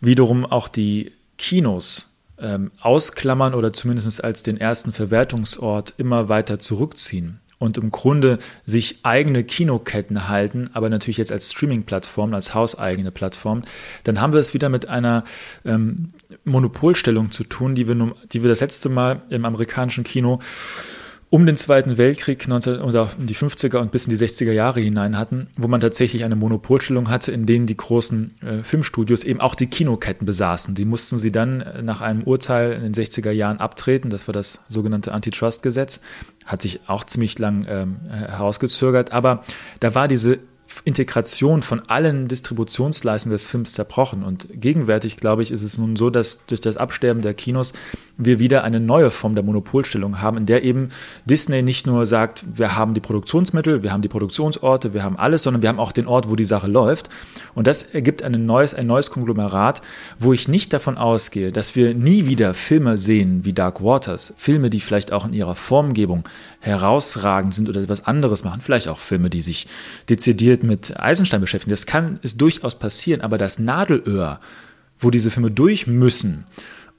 wiederum 0.00 0.46
auch 0.46 0.68
die 0.68 1.12
Kinos 1.36 2.08
ähm, 2.40 2.70
ausklammern 2.80 3.54
oder 3.54 3.72
zumindest 3.72 4.22
als 4.22 4.42
den 4.42 4.58
ersten 4.58 4.92
Verwertungsort 4.92 5.94
immer 5.98 6.28
weiter 6.28 6.58
zurückziehen 6.58 7.40
und 7.58 7.76
im 7.76 7.90
Grunde 7.90 8.38
sich 8.64 9.00
eigene 9.02 9.44
Kinoketten 9.44 10.28
halten, 10.28 10.70
aber 10.72 10.88
natürlich 10.88 11.16
jetzt 11.16 11.32
als 11.32 11.52
Streaming-Plattform, 11.52 12.32
als 12.32 12.54
hauseigene 12.54 13.10
Plattform, 13.10 13.62
dann 14.04 14.20
haben 14.20 14.32
wir 14.32 14.40
es 14.40 14.54
wieder 14.54 14.68
mit 14.68 14.88
einer 14.88 15.24
ähm, 15.64 16.12
Monopolstellung 16.44 17.30
zu 17.30 17.44
tun, 17.44 17.74
die 17.74 17.88
wir, 17.88 18.12
die 18.32 18.42
wir 18.42 18.48
das 18.48 18.60
letzte 18.60 18.88
Mal 18.88 19.22
im 19.30 19.44
amerikanischen 19.44 20.04
Kino 20.04 20.38
um 21.30 21.44
den 21.44 21.56
Zweiten 21.56 21.98
Weltkrieg 21.98 22.48
19, 22.48 22.80
oder 22.80 23.10
die 23.18 23.34
50er 23.34 23.78
und 23.78 23.90
bis 23.90 24.06
in 24.06 24.10
die 24.10 24.16
60er 24.16 24.52
Jahre 24.52 24.80
hinein 24.80 25.18
hatten, 25.18 25.48
wo 25.56 25.68
man 25.68 25.80
tatsächlich 25.80 26.24
eine 26.24 26.36
Monopolstellung 26.36 27.10
hatte, 27.10 27.32
in 27.32 27.44
denen 27.44 27.66
die 27.66 27.76
großen 27.76 28.32
äh, 28.40 28.62
Filmstudios 28.62 29.24
eben 29.24 29.40
auch 29.40 29.54
die 29.54 29.66
Kinoketten 29.66 30.26
besaßen. 30.26 30.74
Die 30.74 30.86
mussten 30.86 31.18
sie 31.18 31.30
dann 31.30 31.60
äh, 31.60 31.82
nach 31.82 32.00
einem 32.00 32.22
Urteil 32.22 32.72
in 32.72 32.82
den 32.82 32.94
60er 32.94 33.30
Jahren 33.30 33.60
abtreten. 33.60 34.08
Das 34.08 34.26
war 34.26 34.32
das 34.32 34.60
sogenannte 34.68 35.12
Antitrust-Gesetz. 35.12 36.00
Hat 36.46 36.62
sich 36.62 36.80
auch 36.86 37.04
ziemlich 37.04 37.38
lang 37.38 37.66
ähm, 37.68 37.96
herausgezögert. 38.08 39.12
Aber 39.12 39.42
da 39.80 39.94
war 39.94 40.08
diese 40.08 40.38
Integration 40.84 41.62
von 41.62 41.82
allen 41.88 42.28
Distributionsleistungen 42.28 43.34
des 43.34 43.46
Films 43.46 43.72
zerbrochen. 43.72 44.22
Und 44.22 44.48
gegenwärtig, 44.52 45.16
glaube 45.16 45.42
ich, 45.42 45.50
ist 45.50 45.62
es 45.62 45.78
nun 45.78 45.96
so, 45.96 46.10
dass 46.10 46.40
durch 46.46 46.60
das 46.60 46.76
Absterben 46.76 47.22
der 47.22 47.34
Kinos 47.34 47.72
wir 48.16 48.38
wieder 48.38 48.64
eine 48.64 48.80
neue 48.80 49.10
Form 49.10 49.34
der 49.34 49.44
Monopolstellung 49.44 50.20
haben, 50.20 50.36
in 50.38 50.46
der 50.46 50.64
eben 50.64 50.90
Disney 51.24 51.62
nicht 51.62 51.86
nur 51.86 52.04
sagt, 52.04 52.44
wir 52.54 52.76
haben 52.76 52.94
die 52.94 53.00
Produktionsmittel, 53.00 53.82
wir 53.82 53.92
haben 53.92 54.02
die 54.02 54.08
Produktionsorte, 54.08 54.92
wir 54.92 55.04
haben 55.04 55.16
alles, 55.16 55.44
sondern 55.44 55.62
wir 55.62 55.68
haben 55.68 55.78
auch 55.78 55.92
den 55.92 56.08
Ort, 56.08 56.28
wo 56.28 56.34
die 56.34 56.44
Sache 56.44 56.66
läuft. 56.66 57.08
Und 57.54 57.66
das 57.66 57.82
ergibt 57.82 58.22
ein 58.22 58.44
neues, 58.44 58.74
ein 58.74 58.88
neues 58.88 59.10
Konglomerat, 59.10 59.82
wo 60.18 60.32
ich 60.32 60.48
nicht 60.48 60.72
davon 60.72 60.98
ausgehe, 60.98 61.52
dass 61.52 61.76
wir 61.76 61.94
nie 61.94 62.26
wieder 62.26 62.54
Filme 62.54 62.98
sehen 62.98 63.44
wie 63.44 63.52
Dark 63.52 63.82
Waters, 63.82 64.34
Filme, 64.36 64.68
die 64.68 64.80
vielleicht 64.80 65.12
auch 65.12 65.24
in 65.24 65.32
ihrer 65.32 65.54
Formgebung 65.54 66.24
herausragend 66.60 67.54
sind 67.54 67.68
oder 67.68 67.80
etwas 67.80 68.04
anderes 68.06 68.42
machen, 68.42 68.60
vielleicht 68.60 68.88
auch 68.88 68.98
Filme, 68.98 69.30
die 69.30 69.40
sich 69.40 69.68
dezidiert 70.08 70.64
mit 70.68 71.00
Eisenstein 71.00 71.40
beschäftigen. 71.40 71.70
Das 71.70 71.86
kann 71.86 72.20
es 72.22 72.36
durchaus 72.36 72.78
passieren, 72.78 73.22
aber 73.22 73.38
das 73.38 73.58
Nadelöhr, 73.58 74.40
wo 75.00 75.10
diese 75.10 75.30
Filme 75.30 75.50
durch 75.50 75.86
müssen, 75.88 76.44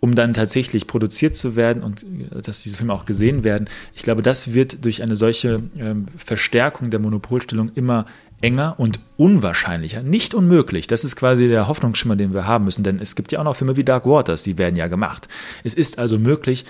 um 0.02 0.16
dann 0.16 0.34
tatsächlich 0.34 0.88
produziert 0.88 1.36
zu 1.36 1.56
werden 1.56 1.84
und 1.84 2.04
äh, 2.04 2.42
dass 2.42 2.64
diese 2.64 2.78
Filme 2.78 2.94
auch 2.94 3.06
gesehen 3.06 3.44
werden. 3.44 3.70
Ich 3.94 4.04
glaube, 4.04 4.22
das 4.22 4.54
wird 4.54 4.84
durch 4.84 5.04
eine 5.04 5.16
solche 5.16 5.62
ähm, 5.78 6.08
Verstärkung 6.18 6.90
der 6.90 7.00
Monopolstellung 7.00 7.72
immer 7.76 8.06
enger 8.42 8.76
und 8.78 9.00
unwahrscheinlicher. 9.18 10.02
Nicht 10.02 10.34
unmöglich. 10.34 10.88
Das 10.88 11.04
ist 11.04 11.16
quasi 11.16 11.50
der 11.50 11.68
Hoffnungsschimmer, 11.68 12.16
den 12.16 12.34
wir 12.34 12.48
haben 12.48 12.66
müssen, 12.66 12.84
denn 12.84 13.00
es 13.00 13.16
gibt 13.16 13.32
ja 13.32 13.40
auch 13.40 13.44
noch 13.44 13.56
Filme 13.56 13.76
wie 13.76 13.84
Dark 13.84 14.06
Waters, 14.06 14.44
die 14.44 14.58
werden 14.58 14.78
ja 14.78 14.88
gemacht. 14.88 15.28
Es 15.64 15.74
ist 15.74 16.00
also 16.00 16.18
möglich, 16.18 16.66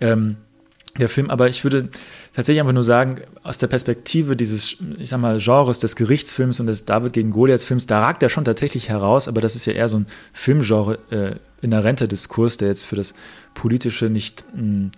ähm, 0.00 0.36
der 0.98 1.08
Film, 1.08 1.30
aber 1.30 1.48
ich 1.48 1.64
würde 1.64 1.88
tatsächlich 2.32 2.60
einfach 2.60 2.72
nur 2.72 2.84
sagen, 2.84 3.20
aus 3.42 3.58
der 3.58 3.66
Perspektive 3.66 4.36
dieses, 4.36 4.76
ich 4.98 5.10
sag 5.10 5.20
mal, 5.20 5.38
Genres 5.38 5.78
des 5.78 5.96
Gerichtsfilms 5.96 6.60
und 6.60 6.66
des 6.66 6.84
David 6.84 7.12
gegen 7.12 7.30
Goliath-Films, 7.30 7.86
da 7.86 8.00
ragt 8.00 8.22
er 8.22 8.28
schon 8.28 8.44
tatsächlich 8.44 8.88
heraus, 8.88 9.28
aber 9.28 9.40
das 9.40 9.56
ist 9.56 9.66
ja 9.66 9.72
eher 9.72 9.88
so 9.88 9.98
ein 9.98 10.06
Filmgenre 10.32 10.98
äh, 11.10 11.64
inhärenter 11.64 12.06
Diskurs, 12.06 12.56
der 12.56 12.68
jetzt 12.68 12.84
für 12.84 12.96
das 12.96 13.14
Politische 13.54 14.06
nicht 14.06 14.44
mh, 14.54 14.60
hm, 14.60 14.90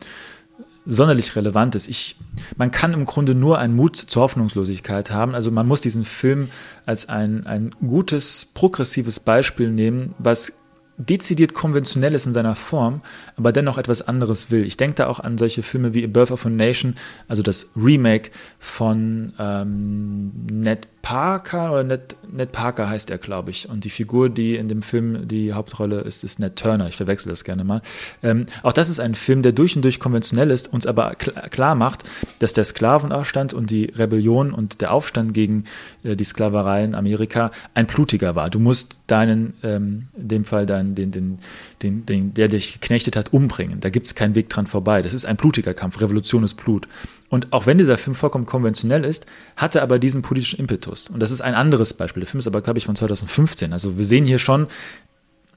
sonderlich 0.89 1.37
relevant 1.37 1.75
ist. 1.75 1.87
Ich, 1.87 2.17
man 2.57 2.71
kann 2.71 2.95
im 2.95 3.05
Grunde 3.05 3.35
nur 3.35 3.59
einen 3.59 3.77
Mut 3.77 3.97
zur 3.97 4.23
Hoffnungslosigkeit 4.23 5.11
haben. 5.11 5.35
Also 5.35 5.51
man 5.51 5.69
muss 5.69 5.83
diesen 5.83 6.07
Film 6.07 6.49
als 6.87 7.11
ein, 7.11 7.47
ein 7.47 7.71
gutes, 7.87 8.47
progressives 8.55 9.21
Beispiel 9.21 9.71
nehmen, 9.71 10.15
was 10.19 10.55
dezidiert 10.99 11.55
konventionell 11.55 12.15
ist 12.15 12.27
in 12.27 12.33
seiner 12.33 12.57
Form, 12.57 13.01
aber 13.37 13.53
dennoch 13.53 13.79
etwas 13.79 14.07
anderes 14.07 14.51
will. 14.51 14.65
Ich 14.65 14.77
denke 14.77 14.97
da 14.97 15.07
auch 15.07 15.21
an 15.21 15.39
solche 15.39 15.63
Filme 15.63 15.95
wie 15.95 16.05
A 16.05 16.09
Birth 16.09 16.33
of 16.33 16.45
a 16.45 16.51
Nation, 16.51 16.97
also 17.29 17.43
das 17.43 17.71
Remake 17.77 18.31
von 18.59 19.33
ähm, 19.39 20.33
Ned 20.51 20.89
Parker 21.03 21.73
oder 21.73 21.85
Ned, 21.85 22.17
Ned 22.31 22.53
Parker 22.53 22.89
heißt 22.89 23.11
er, 23.11 23.19
glaube 23.19 23.51
ich. 23.51 23.69
Und 23.69 23.85
die 23.85 23.91
Figur, 23.91 24.29
die 24.29 24.57
in 24.57 24.69
dem 24.69 24.83
Film 24.83 25.29
die 25.29 25.53
Hauptrolle 25.53 26.01
ist, 26.01 26.25
ist 26.25 26.39
Ned 26.39 26.57
Turner. 26.57 26.89
Ich 26.89 26.97
verwechsel 26.97 27.31
das 27.31 27.45
gerne 27.45 27.65
mal. 27.65 27.83
Ähm, 28.23 28.47
auch 28.63 28.73
das 28.73 28.89
ist 28.89 29.01
ein 29.01 29.15
Film, 29.15 29.43
der 29.43 29.53
durch 29.53 29.77
und 29.77 29.83
durch 29.83 30.01
konventionell 30.01 30.51
ist, 30.51 30.73
uns 30.73 30.87
aber 30.87 31.15
klar, 31.15 31.49
klar 31.49 31.75
macht, 31.75 32.05
dass 32.41 32.53
der 32.53 32.65
Sklavenaufstand 32.65 33.55
und 33.55 33.71
die 33.71 33.87
Rebellion 33.87 34.53
und 34.53 34.81
der 34.81 34.93
Aufstand 34.93 35.35
gegen 35.35 35.65
äh, 36.03 36.17
die 36.17 36.25
Sklaverei 36.25 36.85
in 36.85 36.95
Amerika 36.95 37.53
ein 37.75 37.87
blutiger 37.87 38.35
war. 38.35 38.51
Du 38.51 38.59
musst 38.59 39.01
deinen, 39.07 39.55
ähm, 39.63 40.09
in 40.17 40.29
dem 40.29 40.45
Fall 40.45 40.67
deinen, 40.67 40.95
den, 40.95 41.11
den, 41.11 41.39
den, 41.83 42.07
den, 42.07 42.35
der 42.35 42.49
dich 42.49 42.81
geknechtet 42.81 43.17
hat, 43.17 43.33
umbringen. 43.33 43.81
Da 43.81 43.91
gibt 43.91 44.07
es 44.07 44.15
keinen 44.15 44.35
Weg 44.35 44.49
dran 44.49 44.67
vorbei. 44.67 45.03
Das 45.03 45.15
ist 45.15 45.25
ein 45.25 45.37
blutiger 45.37 45.75
Kampf. 45.75 46.01
Revolution 46.01 46.45
ist 46.45 46.55
Blut. 46.55 46.89
Und 47.29 47.53
auch 47.53 47.67
wenn 47.67 47.79
dieser 47.79 47.99
Film 47.99 48.15
vollkommen 48.15 48.47
konventionell 48.47 49.05
ist, 49.05 49.27
hat 49.57 49.75
er 49.75 49.83
aber 49.83 49.99
diesen 49.99 50.23
politischen 50.23 50.59
Impetus. 50.59 51.09
Und 51.09 51.21
das 51.21 51.31
ist 51.31 51.41
ein 51.41 51.55
anderes 51.55 51.95
Beispiel. 51.95 52.23
Der 52.23 52.27
Film 52.29 52.39
ist 52.39 52.47
aber, 52.47 52.63
glaube 52.63 52.79
ich, 52.79 52.87
von 52.87 52.97
2015. 52.97 53.73
Also 53.73 53.99
wir 53.99 54.05
sehen 54.05 54.25
hier 54.25 54.39
schon, 54.39 54.67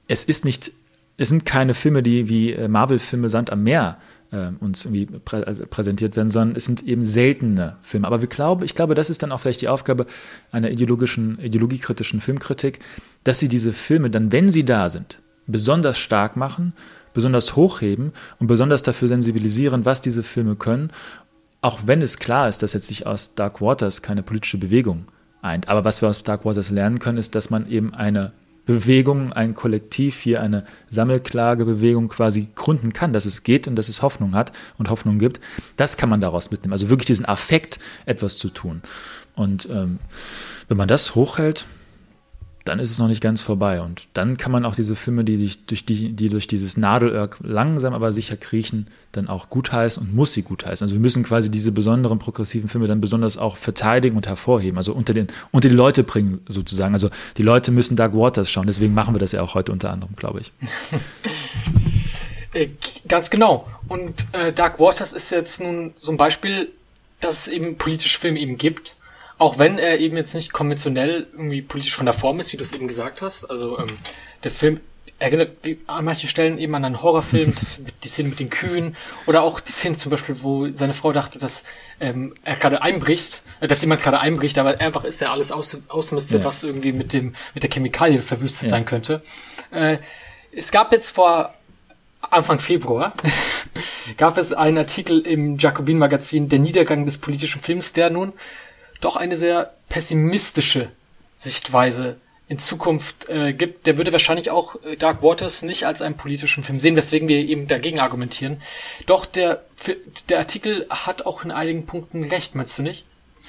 es 0.08 0.26
ist 0.26 0.44
nicht, 0.44 0.74
es 1.18 1.30
sind 1.30 1.46
keine 1.46 1.74
Filme, 1.74 2.04
die 2.04 2.28
wie 2.28 2.52
äh, 2.52 2.68
Marvel-Filme 2.68 3.30
Sand 3.30 3.52
am 3.52 3.64
Meer 3.64 3.98
äh, 4.32 4.50
uns 4.60 4.86
irgendwie 4.86 5.06
prä 5.06 5.44
also 5.44 5.66
präsentiert 5.66 6.16
werden, 6.16 6.30
sondern 6.30 6.58
es 6.58 6.66
sind 6.66 6.84
eben 6.84 7.04
seltene 7.04 7.78
Filme. 7.82 8.08
Aber 8.08 8.22
wir 8.22 8.28
glauben, 8.28 8.64
ich 8.64 8.76
glaube, 8.76 8.96
das 8.96 9.10
ist 9.10 9.24
dann 9.24 9.32
auch 9.32 9.40
vielleicht 9.40 9.62
die 9.62 9.70
Aufgabe 9.70 10.08
einer 10.52 10.72
ideologischen, 10.72 11.40
ideologiekritischen 11.40 12.22
Filmkritik, 12.22 12.80
dass 13.24 13.40
sie 13.40 13.48
diese 13.48 13.74
Filme 13.74 14.10
dann, 14.10 14.32
wenn 14.32 14.50
sie 14.50 14.66
da 14.66 14.90
sind, 14.90 15.20
besonders 15.48 15.98
stark 15.98 16.36
machen, 16.36 16.74
besonders 17.14 17.56
hochheben 17.56 18.14
und 18.40 18.48
besonders 18.48 18.84
dafür 18.84 19.08
sensibilisieren, 19.08 19.86
was 19.86 20.02
diese 20.02 20.24
Filme 20.24 20.56
können 20.56 20.92
auch 21.62 21.82
wenn 21.86 22.02
es 22.02 22.18
klar 22.18 22.50
ist, 22.50 22.64
dass 22.64 22.74
jetzt 22.74 22.88
sich 22.88 23.06
aus 23.06 23.36
Dark 23.36 23.62
Waters 23.62 24.02
keine 24.02 24.24
politische 24.24 24.58
Bewegung 24.58 25.06
eint. 25.42 25.70
Aber 25.70 25.86
was 25.86 26.02
wir 26.02 26.10
aus 26.10 26.24
Dark 26.24 26.44
Waters 26.44 26.72
lernen 26.72 27.00
können, 27.00 27.18
ist, 27.18 27.36
dass 27.36 27.50
man 27.50 27.70
eben 27.70 27.94
eine 27.94 28.34
Bewegung, 28.66 29.34
ein 29.34 29.54
Kollektiv, 29.54 30.20
hier 30.20 30.42
eine 30.42 30.66
Sammelklagebewegung 30.90 32.08
quasi 32.08 32.48
gründen 32.56 32.94
kann, 32.94 33.14
dass 33.14 33.26
es 33.26 33.44
geht 33.44 33.68
und 33.68 33.76
dass 33.76 33.90
es 33.90 34.02
Hoffnung 34.02 34.34
hat 34.34 34.52
und 34.78 34.90
Hoffnung 34.90 35.20
gibt. 35.20 35.40
Das 35.78 35.98
kann 35.98 36.10
man 36.10 36.22
daraus 36.22 36.52
mitnehmen. 36.52 36.74
Also 36.74 36.90
wirklich 36.90 37.08
diesen 37.08 37.26
Affekt, 37.26 37.80
etwas 38.06 38.38
zu 38.38 38.50
tun. 38.50 38.82
Und 39.36 39.68
ähm, 39.72 40.00
wenn 40.68 40.78
man 40.78 40.88
das 40.88 41.16
hochhält, 41.16 41.66
dann 42.66 42.80
ist 42.80 42.92
es 42.92 43.00
noch 43.00 43.08
nicht 43.08 43.22
ganz 43.22 43.42
vorbei. 43.42 43.82
Und 43.82 44.08
dann 44.14 44.38
kann 44.38 44.52
man 44.52 44.66
auch 44.66 44.76
diese 44.76 44.96
Filme, 44.96 45.24
die 45.24 45.52
durch, 45.68 45.86
die, 45.86 46.14
die 46.14 46.30
durch 46.30 46.48
dieses 46.48 46.78
Nadelöhr 46.78 47.30
langsam 47.42 47.94
aber 47.94 48.14
sicher 48.14 48.38
kriechen, 48.38 48.88
dann 49.12 49.28
auch 49.28 49.50
gutheißen 49.50 50.02
und 50.02 50.16
muss 50.16 50.34
sie 50.34 50.44
gutheißen. 50.44 50.86
Also 50.86 50.96
wir 50.96 51.00
müssen 51.00 51.24
quasi 51.24 51.50
diese 51.50 51.72
besonderen 51.72 52.20
progressiven 52.20 52.70
Filme 52.70 52.88
dann 52.88 53.02
besonders 53.02 53.38
auch 53.38 53.56
verteidigen 53.58 54.16
und 54.16 54.28
hervorheben, 54.28 54.78
also 54.78 54.94
unter, 54.94 55.14
den, 55.14 55.28
unter 55.52 55.70
die 55.70 55.76
Leute 55.76 56.04
bringen 56.04 56.42
sozusagen. 56.48 56.94
Also 56.94 57.10
die 57.38 57.44
Leute 57.44 57.72
müssen 57.72 57.96
Dark 57.96 58.14
Waters 58.14 58.50
schauen, 58.50 58.68
deswegen 58.68 58.94
machen 58.94 59.16
wir 59.16 59.20
das 59.20 59.32
ja 59.32 59.42
auch 59.42 59.56
heute 59.56 59.72
unter 59.72 59.92
anderem, 59.92 60.16
glaube 60.16 60.42
ich. 60.42 60.52
Äh, 62.54 62.68
ganz 63.08 63.30
genau. 63.30 63.66
Und 63.88 64.26
äh, 64.34 64.52
Dark 64.52 64.78
Waters 64.78 65.14
ist 65.14 65.32
jetzt 65.32 65.62
nun 65.62 65.94
so 65.96 66.12
ein 66.12 66.18
Beispiel, 66.18 66.70
dass 67.22 67.48
es 67.48 67.54
eben 67.54 67.78
politische 67.78 68.20
Filme 68.20 68.42
eben 68.42 68.58
gibt 68.58 68.98
auch 69.42 69.58
wenn 69.58 69.80
er 69.80 69.98
eben 69.98 70.16
jetzt 70.18 70.36
nicht 70.36 70.54
konventionell 70.54 71.26
irgendwie 71.32 71.64
politisch 71.64 71.96
von 71.96 72.06
der 72.06 72.14
Form 72.14 72.40
ist, 72.40 72.54
wie 72.54 72.58
du 72.58 72.64
es 72.64 72.74
eben 72.74 72.88
gesagt 72.88 73.24
hast. 73.24 73.46
Also 73.46 73.80
ähm, 73.80 73.88
der 74.44 74.52
Film 74.52 74.80
erinnert 75.18 75.58
an 75.88 76.06
manchen 76.06 76.30
Stellen 76.30 76.60
eben 76.60 76.76
an 76.76 76.86
einen 76.86 77.02
Horrorfilm, 77.02 77.56
das, 77.60 77.82
die 78.04 78.08
Szene 78.08 78.30
mit 78.30 78.40
den 78.40 78.52
Kühen 78.52 78.96
oder 79.26 79.42
auch 79.42 79.60
die 79.60 79.72
Szene 79.72 79.98
zum 79.98 80.12
Beispiel, 80.12 80.44
wo 80.44 80.72
seine 80.72 80.94
Frau 80.94 81.12
dachte, 81.12 81.40
dass 81.40 81.64
ähm, 82.00 82.36
er 82.44 82.56
gerade 82.56 82.84
einbricht, 82.84 83.42
äh, 83.62 83.68
dass 83.68 83.82
jemand 83.82 84.04
gerade 84.04 84.20
einbricht, 84.20 84.60
aber 84.60 84.80
einfach 84.80 85.06
ist 85.06 85.24
er 85.24 85.32
alles 85.32 85.52
aus, 85.52 85.76
ausmistet, 85.88 86.42
ja. 86.42 86.46
was 86.46 86.62
irgendwie 86.62 86.92
mit 86.92 87.12
dem 87.12 87.34
mit 87.56 87.64
der 87.64 87.72
Chemikalie 87.72 88.22
verwüstet 88.22 88.66
ja. 88.66 88.70
sein 88.70 88.86
könnte. 88.86 89.24
Äh, 89.72 89.98
es 90.52 90.70
gab 90.70 90.92
jetzt 90.92 91.10
vor 91.10 91.56
Anfang 92.30 92.60
Februar 92.60 93.16
gab 94.18 94.38
es 94.38 94.54
einen 94.54 94.78
Artikel 94.78 95.22
im 95.22 95.58
Jacobin 95.58 95.98
Magazin 95.98 96.48
Der 96.48 96.60
Niedergang 96.60 97.08
des 97.08 97.18
politischen 97.18 97.60
Films, 97.60 97.94
der 97.94 98.12
nun 98.12 98.34
doch 99.02 99.16
eine 99.18 99.36
sehr 99.36 99.74
pessimistische 99.90 100.90
Sichtweise 101.34 102.18
in 102.48 102.60
Zukunft 102.60 103.30
äh, 103.30 103.54
gibt, 103.54 103.88
der 103.88 103.98
würde 103.98 104.12
wahrscheinlich 104.12 104.52
auch 104.52 104.76
äh, 104.84 104.98
Dark 104.98 105.24
Waters 105.24 105.62
nicht 105.64 105.86
als 105.86 106.02
einen 106.02 106.18
politischen 106.18 106.64
Film 106.64 106.80
sehen, 106.82 106.98
weswegen 106.98 107.28
wir 107.30 107.38
eben 107.38 107.68
dagegen 107.68 108.00
argumentieren. 108.00 108.62
Doch 109.06 109.26
der, 109.26 109.64
der 110.28 110.40
Artikel 110.40 110.86
hat 110.90 111.26
auch 111.26 111.46
in 111.46 111.52
einigen 111.52 111.86
Punkten 111.86 112.26
recht, 112.26 112.54
meinst 112.56 112.78
du 112.78 112.84
nicht? 112.84 113.06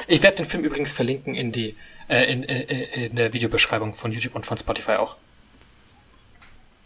Ich 0.07 0.23
werde 0.23 0.39
den 0.39 0.47
Film 0.47 0.65
übrigens 0.65 0.93
verlinken 0.93 1.35
in 1.35 1.53
die 1.53 1.75
äh, 2.09 2.33
in, 2.33 2.43
in, 2.43 2.49
äh, 2.49 2.83
äh, 2.83 3.07
in 3.07 3.17
der 3.17 3.33
Videobeschreibung 3.33 3.95
von 3.95 4.13
YouTube 4.13 4.35
und 4.35 4.47
von 4.47 4.57
Spotify 4.57 4.93
auch. 4.93 5.17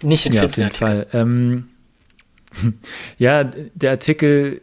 Nicht 0.03 0.25
den 0.25 0.33
ja, 0.33 0.41
Film, 0.41 0.51
auf 0.51 0.57
jeden 0.57 0.73
Fall. 0.73 1.07
Ähm, 1.13 1.69
ja, 3.19 3.45
der 3.45 3.91
Artikel 3.91 4.61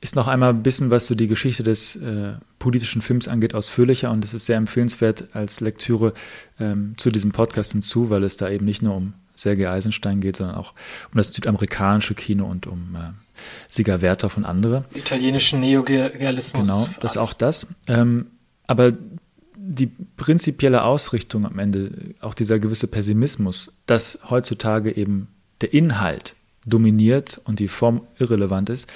ist 0.00 0.14
noch 0.14 0.28
einmal 0.28 0.50
ein 0.50 0.62
bisschen, 0.62 0.90
was 0.90 1.06
so 1.06 1.14
die 1.14 1.26
Geschichte 1.26 1.62
des 1.62 1.96
äh, 1.96 2.34
politischen 2.58 3.02
Films 3.02 3.26
angeht, 3.26 3.54
ausführlicher 3.54 4.10
und 4.10 4.24
es 4.24 4.32
ist 4.32 4.46
sehr 4.46 4.56
empfehlenswert 4.56 5.28
als 5.32 5.60
Lektüre 5.60 6.14
ähm, 6.60 6.94
zu 6.96 7.10
diesem 7.10 7.32
Podcast 7.32 7.72
hinzu, 7.72 8.10
weil 8.10 8.22
es 8.22 8.36
da 8.36 8.48
eben 8.48 8.64
nicht 8.64 8.82
nur 8.82 8.94
um 8.94 9.14
Sergei 9.34 9.70
Eisenstein 9.70 10.20
geht, 10.20 10.36
sondern 10.36 10.56
auch 10.56 10.72
um 11.12 11.16
das 11.16 11.32
südamerikanische 11.32 12.14
Kino 12.14 12.46
und 12.46 12.66
um 12.66 12.96
äh, 12.96 13.10
Siga 13.68 14.00
Werthoff 14.00 14.36
und 14.36 14.44
andere. 14.44 14.84
Italienischen 14.94 15.60
Neorealismus. 15.60 16.66
Genau, 16.66 16.88
das 17.00 17.12
ist 17.12 17.18
auch 17.18 17.32
das. 17.32 17.68
Ähm, 17.86 18.26
aber 18.66 18.92
die 19.56 19.90
prinzipielle 20.16 20.82
Ausrichtung 20.82 21.44
am 21.44 21.58
Ende, 21.58 21.90
auch 22.20 22.34
dieser 22.34 22.58
gewisse 22.58 22.86
Pessimismus, 22.86 23.72
dass 23.86 24.20
heutzutage 24.28 24.96
eben 24.96 25.28
der 25.60 25.72
Inhalt 25.72 26.34
dominiert 26.66 27.40
und 27.44 27.60
die 27.60 27.68
Form 27.68 28.02
irrelevant 28.18 28.70
ist, 28.70 28.88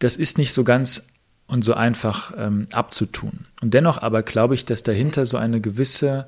das 0.00 0.16
ist 0.16 0.36
nicht 0.36 0.52
so 0.52 0.64
ganz 0.64 1.06
und 1.46 1.62
so 1.62 1.74
einfach 1.74 2.32
ähm, 2.36 2.66
abzutun. 2.72 3.46
Und 3.62 3.74
dennoch 3.74 4.02
aber 4.02 4.22
glaube 4.22 4.54
ich, 4.54 4.64
dass 4.64 4.82
dahinter 4.82 5.26
so 5.26 5.36
eine 5.36 5.60
gewisse 5.60 6.26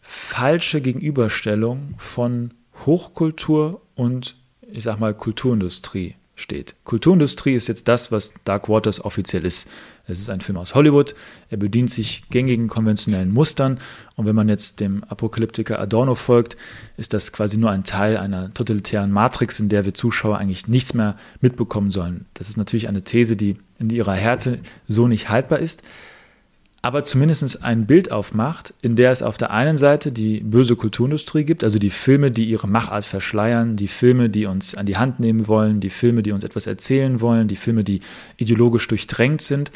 falsche 0.00 0.80
Gegenüberstellung 0.80 1.94
von 1.98 2.54
Hochkultur 2.86 3.82
und 3.94 4.36
ich 4.72 4.84
sag 4.84 4.98
mal 4.98 5.14
Kulturindustrie 5.14 6.16
steht. 6.40 6.74
Kulturindustrie 6.84 7.54
ist 7.54 7.68
jetzt 7.68 7.88
das, 7.88 8.10
was 8.10 8.34
Dark 8.44 8.68
Waters 8.68 9.04
offiziell 9.04 9.44
ist. 9.44 9.68
Es 10.06 10.18
ist 10.18 10.30
ein 10.30 10.40
Film 10.40 10.58
aus 10.58 10.74
Hollywood, 10.74 11.14
er 11.50 11.56
bedient 11.56 11.90
sich 11.90 12.28
gängigen 12.30 12.68
konventionellen 12.68 13.30
Mustern 13.30 13.78
und 14.16 14.26
wenn 14.26 14.34
man 14.34 14.48
jetzt 14.48 14.80
dem 14.80 15.04
Apokalyptiker 15.04 15.78
Adorno 15.78 16.14
folgt, 16.14 16.56
ist 16.96 17.12
das 17.12 17.32
quasi 17.32 17.56
nur 17.56 17.70
ein 17.70 17.84
Teil 17.84 18.16
einer 18.16 18.52
totalitären 18.52 19.12
Matrix, 19.12 19.60
in 19.60 19.68
der 19.68 19.84
wir 19.84 19.94
Zuschauer 19.94 20.38
eigentlich 20.38 20.66
nichts 20.66 20.94
mehr 20.94 21.16
mitbekommen 21.40 21.92
sollen. 21.92 22.26
Das 22.34 22.48
ist 22.48 22.56
natürlich 22.56 22.88
eine 22.88 23.04
These, 23.04 23.36
die 23.36 23.56
in 23.78 23.90
ihrer 23.90 24.14
Härte 24.14 24.58
so 24.88 25.06
nicht 25.06 25.28
haltbar 25.28 25.60
ist 25.60 25.82
aber 26.82 27.04
zumindest 27.04 27.62
ein 27.62 27.86
Bild 27.86 28.10
aufmacht, 28.10 28.72
in 28.80 28.96
der 28.96 29.10
es 29.10 29.22
auf 29.22 29.36
der 29.36 29.50
einen 29.50 29.76
Seite 29.76 30.12
die 30.12 30.40
böse 30.40 30.76
Kulturindustrie 30.76 31.44
gibt, 31.44 31.62
also 31.62 31.78
die 31.78 31.90
Filme, 31.90 32.30
die 32.30 32.46
ihre 32.46 32.68
Machart 32.68 33.04
verschleiern, 33.04 33.76
die 33.76 33.88
Filme, 33.88 34.30
die 34.30 34.46
uns 34.46 34.74
an 34.74 34.86
die 34.86 34.96
Hand 34.96 35.20
nehmen 35.20 35.46
wollen, 35.46 35.80
die 35.80 35.90
Filme, 35.90 36.22
die 36.22 36.32
uns 36.32 36.42
etwas 36.42 36.66
erzählen 36.66 37.20
wollen, 37.20 37.48
die 37.48 37.56
Filme, 37.56 37.84
die 37.84 38.00
ideologisch 38.38 38.88
durchdrängt 38.88 39.42
sind. 39.42 39.70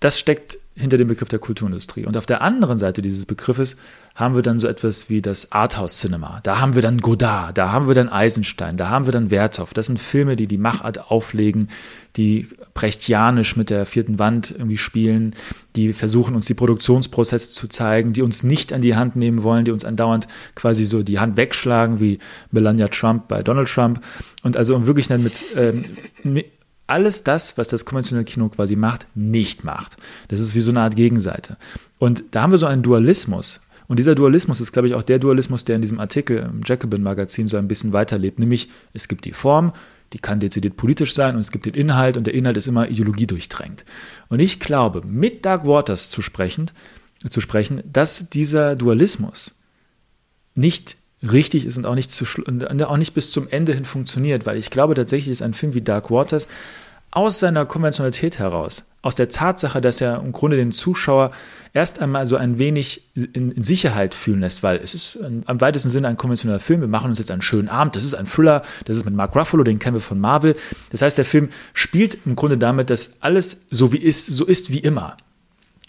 Das 0.00 0.18
steckt 0.18 0.56
hinter 0.74 0.96
dem 0.96 1.08
Begriff 1.08 1.28
der 1.28 1.38
Kulturindustrie. 1.38 2.06
Und 2.06 2.16
auf 2.16 2.24
der 2.24 2.40
anderen 2.40 2.78
Seite 2.78 3.02
dieses 3.02 3.26
Begriffes 3.26 3.76
haben 4.14 4.34
wir 4.34 4.42
dann 4.42 4.58
so 4.58 4.66
etwas 4.66 5.10
wie 5.10 5.20
das 5.20 5.52
Arthouse-Cinema. 5.52 6.40
Da 6.42 6.60
haben 6.60 6.74
wir 6.74 6.80
dann 6.80 6.98
Godard, 6.98 7.58
da 7.58 7.70
haben 7.70 7.86
wir 7.86 7.94
dann 7.94 8.08
Eisenstein, 8.08 8.78
da 8.78 8.88
haben 8.88 9.06
wir 9.06 9.12
dann 9.12 9.30
Werthoff. 9.30 9.74
Das 9.74 9.86
sind 9.86 10.00
Filme, 10.00 10.36
die 10.36 10.46
die 10.46 10.56
Machart 10.56 11.10
auflegen, 11.10 11.68
die 12.16 12.48
brechtianisch 12.74 13.56
mit 13.56 13.70
der 13.70 13.86
vierten 13.86 14.18
Wand 14.18 14.50
irgendwie 14.50 14.78
spielen, 14.78 15.34
die 15.76 15.92
versuchen 15.92 16.34
uns 16.34 16.46
die 16.46 16.54
Produktionsprozesse 16.54 17.50
zu 17.50 17.68
zeigen, 17.68 18.12
die 18.12 18.22
uns 18.22 18.42
nicht 18.42 18.72
an 18.72 18.80
die 18.80 18.96
Hand 18.96 19.16
nehmen 19.16 19.42
wollen, 19.42 19.64
die 19.64 19.70
uns 19.70 19.84
andauernd 19.84 20.28
quasi 20.54 20.84
so 20.84 21.02
die 21.02 21.18
Hand 21.18 21.36
wegschlagen 21.36 22.00
wie 22.00 22.18
Melania 22.50 22.88
Trump 22.88 23.28
bei 23.28 23.42
Donald 23.42 23.68
Trump. 23.68 24.00
Und 24.42 24.56
also 24.56 24.86
wirklich 24.86 25.08
dann 25.08 25.22
mit, 25.22 25.42
ähm, 25.56 25.84
alles 26.86 27.22
das, 27.24 27.56
was 27.56 27.68
das 27.68 27.84
konventionelle 27.84 28.24
Kino 28.24 28.48
quasi 28.48 28.76
macht, 28.76 29.06
nicht 29.14 29.64
macht. 29.64 29.96
Das 30.28 30.40
ist 30.40 30.54
wie 30.54 30.60
so 30.60 30.70
eine 30.70 30.80
Art 30.80 30.96
Gegenseite. 30.96 31.56
Und 31.98 32.24
da 32.32 32.42
haben 32.42 32.50
wir 32.50 32.58
so 32.58 32.66
einen 32.66 32.82
Dualismus. 32.82 33.60
Und 33.86 33.98
dieser 33.98 34.14
Dualismus 34.14 34.60
ist, 34.60 34.72
glaube 34.72 34.88
ich, 34.88 34.94
auch 34.94 35.02
der 35.02 35.18
Dualismus, 35.18 35.64
der 35.64 35.76
in 35.76 35.82
diesem 35.82 35.98
Artikel 35.98 36.38
im 36.38 36.62
Jacobin-Magazin 36.64 37.48
so 37.48 37.56
ein 37.56 37.68
bisschen 37.68 37.92
weiterlebt. 37.92 38.38
Nämlich, 38.38 38.70
es 38.92 39.08
gibt 39.08 39.24
die 39.24 39.32
Form, 39.32 39.72
die 40.12 40.18
kann 40.18 40.40
dezidiert 40.40 40.76
politisch 40.76 41.14
sein 41.14 41.34
und 41.34 41.40
es 41.40 41.52
gibt 41.52 41.66
den 41.66 41.74
Inhalt 41.74 42.16
und 42.16 42.26
der 42.26 42.34
Inhalt 42.34 42.56
ist 42.56 42.66
immer 42.66 42.88
Ideologie 42.88 43.26
durchdrängt. 43.26 43.84
Und 44.28 44.40
ich 44.40 44.58
glaube, 44.58 45.02
mit 45.06 45.44
Dark 45.44 45.66
Waters 45.66 46.10
zu 46.10 46.22
sprechen, 46.22 46.70
zu 47.28 47.40
sprechen, 47.40 47.82
dass 47.90 48.30
dieser 48.30 48.76
Dualismus 48.76 49.54
nicht 50.54 50.96
richtig 51.22 51.66
ist 51.66 51.76
und 51.76 51.86
auch 51.86 51.94
nicht, 51.94 52.10
zu, 52.10 52.24
auch 52.24 52.96
nicht 52.96 53.14
bis 53.14 53.30
zum 53.30 53.48
Ende 53.48 53.74
hin 53.74 53.84
funktioniert, 53.84 54.46
weil 54.46 54.56
ich 54.56 54.70
glaube 54.70 54.94
tatsächlich 54.94 55.32
ist 55.32 55.42
ein 55.42 55.54
Film 55.54 55.74
wie 55.74 55.82
Dark 55.82 56.10
Waters 56.10 56.48
aus 57.10 57.40
seiner 57.40 57.66
Konventionalität 57.66 58.38
heraus, 58.38 58.86
aus 59.02 59.14
der 59.14 59.28
Tatsache, 59.28 59.80
dass 59.80 60.00
er 60.00 60.20
im 60.20 60.32
Grunde 60.32 60.56
den 60.56 60.70
Zuschauer 60.70 61.32
erst 61.72 62.00
einmal 62.00 62.26
so 62.26 62.36
ein 62.36 62.58
wenig 62.58 63.10
in, 63.14 63.62
Sicherheit 63.62 64.14
fühlen 64.14 64.40
lässt, 64.40 64.62
weil 64.62 64.78
es 64.78 64.94
ist 64.94 65.18
am 65.46 65.60
weitesten 65.60 65.88
Sinne 65.88 66.08
ein 66.08 66.16
konventioneller 66.16 66.60
Film. 66.60 66.80
Wir 66.80 66.88
machen 66.88 67.10
uns 67.10 67.18
jetzt 67.18 67.30
einen 67.30 67.42
schönen 67.42 67.68
Abend. 67.68 67.96
Das 67.96 68.04
ist 68.04 68.14
ein 68.14 68.26
Thriller. 68.26 68.62
Das 68.84 68.96
ist 68.96 69.04
mit 69.04 69.14
Mark 69.14 69.34
Ruffalo, 69.34 69.64
den 69.64 69.78
kennen 69.78 69.96
wir 69.96 70.00
von 70.00 70.20
Marvel. 70.20 70.56
Das 70.90 71.02
heißt, 71.02 71.18
der 71.18 71.24
Film 71.24 71.48
spielt 71.74 72.18
im 72.26 72.36
Grunde 72.36 72.58
damit, 72.58 72.90
dass 72.90 73.14
alles 73.20 73.66
so 73.70 73.92
wie 73.92 73.98
ist, 73.98 74.26
so 74.26 74.44
ist 74.44 74.72
wie 74.72 74.78
immer. 74.78 75.16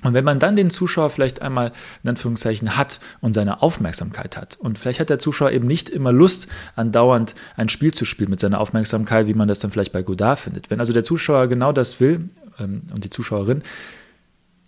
Und 0.03 0.13
wenn 0.13 0.25
man 0.25 0.39
dann 0.39 0.55
den 0.55 0.69
Zuschauer 0.69 1.09
vielleicht 1.09 1.41
einmal 1.41 1.71
in 2.03 2.09
Anführungszeichen 2.09 2.77
hat 2.77 2.99
und 3.21 3.33
seine 3.33 3.61
Aufmerksamkeit 3.61 4.37
hat 4.37 4.57
und 4.59 4.79
vielleicht 4.79 4.99
hat 4.99 5.09
der 5.09 5.19
Zuschauer 5.19 5.51
eben 5.51 5.67
nicht 5.67 5.89
immer 5.89 6.11
Lust, 6.11 6.47
andauernd 6.75 7.35
ein 7.55 7.69
Spiel 7.69 7.93
zu 7.93 8.05
spielen 8.05 8.29
mit 8.29 8.39
seiner 8.39 8.59
Aufmerksamkeit, 8.59 9.27
wie 9.27 9.33
man 9.33 9.47
das 9.47 9.59
dann 9.59 9.71
vielleicht 9.71 9.91
bei 9.91 10.01
Godard 10.01 10.39
findet. 10.39 10.69
Wenn 10.69 10.79
also 10.79 10.93
der 10.93 11.03
Zuschauer 11.03 11.47
genau 11.47 11.71
das 11.71 11.99
will 11.99 12.29
ähm, 12.59 12.83
und 12.93 13.03
die 13.03 13.09
Zuschauerin, 13.09 13.61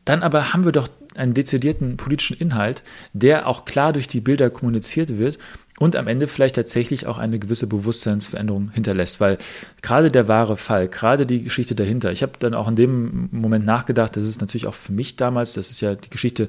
dann 0.05 0.21
aber 0.21 0.53
haben 0.53 0.65
wir 0.65 0.71
doch 0.71 0.89
einen 1.15 1.33
dezidierten 1.33 1.97
politischen 1.97 2.37
Inhalt, 2.37 2.83
der 3.13 3.47
auch 3.47 3.65
klar 3.65 3.93
durch 3.93 4.07
die 4.07 4.19
Bilder 4.19 4.49
kommuniziert 4.49 5.17
wird 5.17 5.37
und 5.79 5.95
am 5.95 6.07
Ende 6.07 6.27
vielleicht 6.27 6.55
tatsächlich 6.55 7.07
auch 7.07 7.17
eine 7.17 7.39
gewisse 7.39 7.67
Bewusstseinsveränderung 7.67 8.71
hinterlässt, 8.71 9.19
weil 9.19 9.37
gerade 9.81 10.11
der 10.11 10.27
wahre 10.27 10.55
Fall, 10.57 10.87
gerade 10.87 11.25
die 11.25 11.43
Geschichte 11.43 11.75
dahinter, 11.75 12.11
ich 12.11 12.21
habe 12.21 12.33
dann 12.39 12.53
auch 12.53 12.67
in 12.67 12.75
dem 12.75 13.29
Moment 13.31 13.65
nachgedacht, 13.65 14.15
das 14.15 14.25
ist 14.25 14.41
natürlich 14.41 14.67
auch 14.67 14.75
für 14.75 14.91
mich 14.91 15.15
damals, 15.15 15.53
das 15.53 15.69
ist 15.69 15.81
ja 15.81 15.95
die 15.95 16.09
Geschichte 16.09 16.47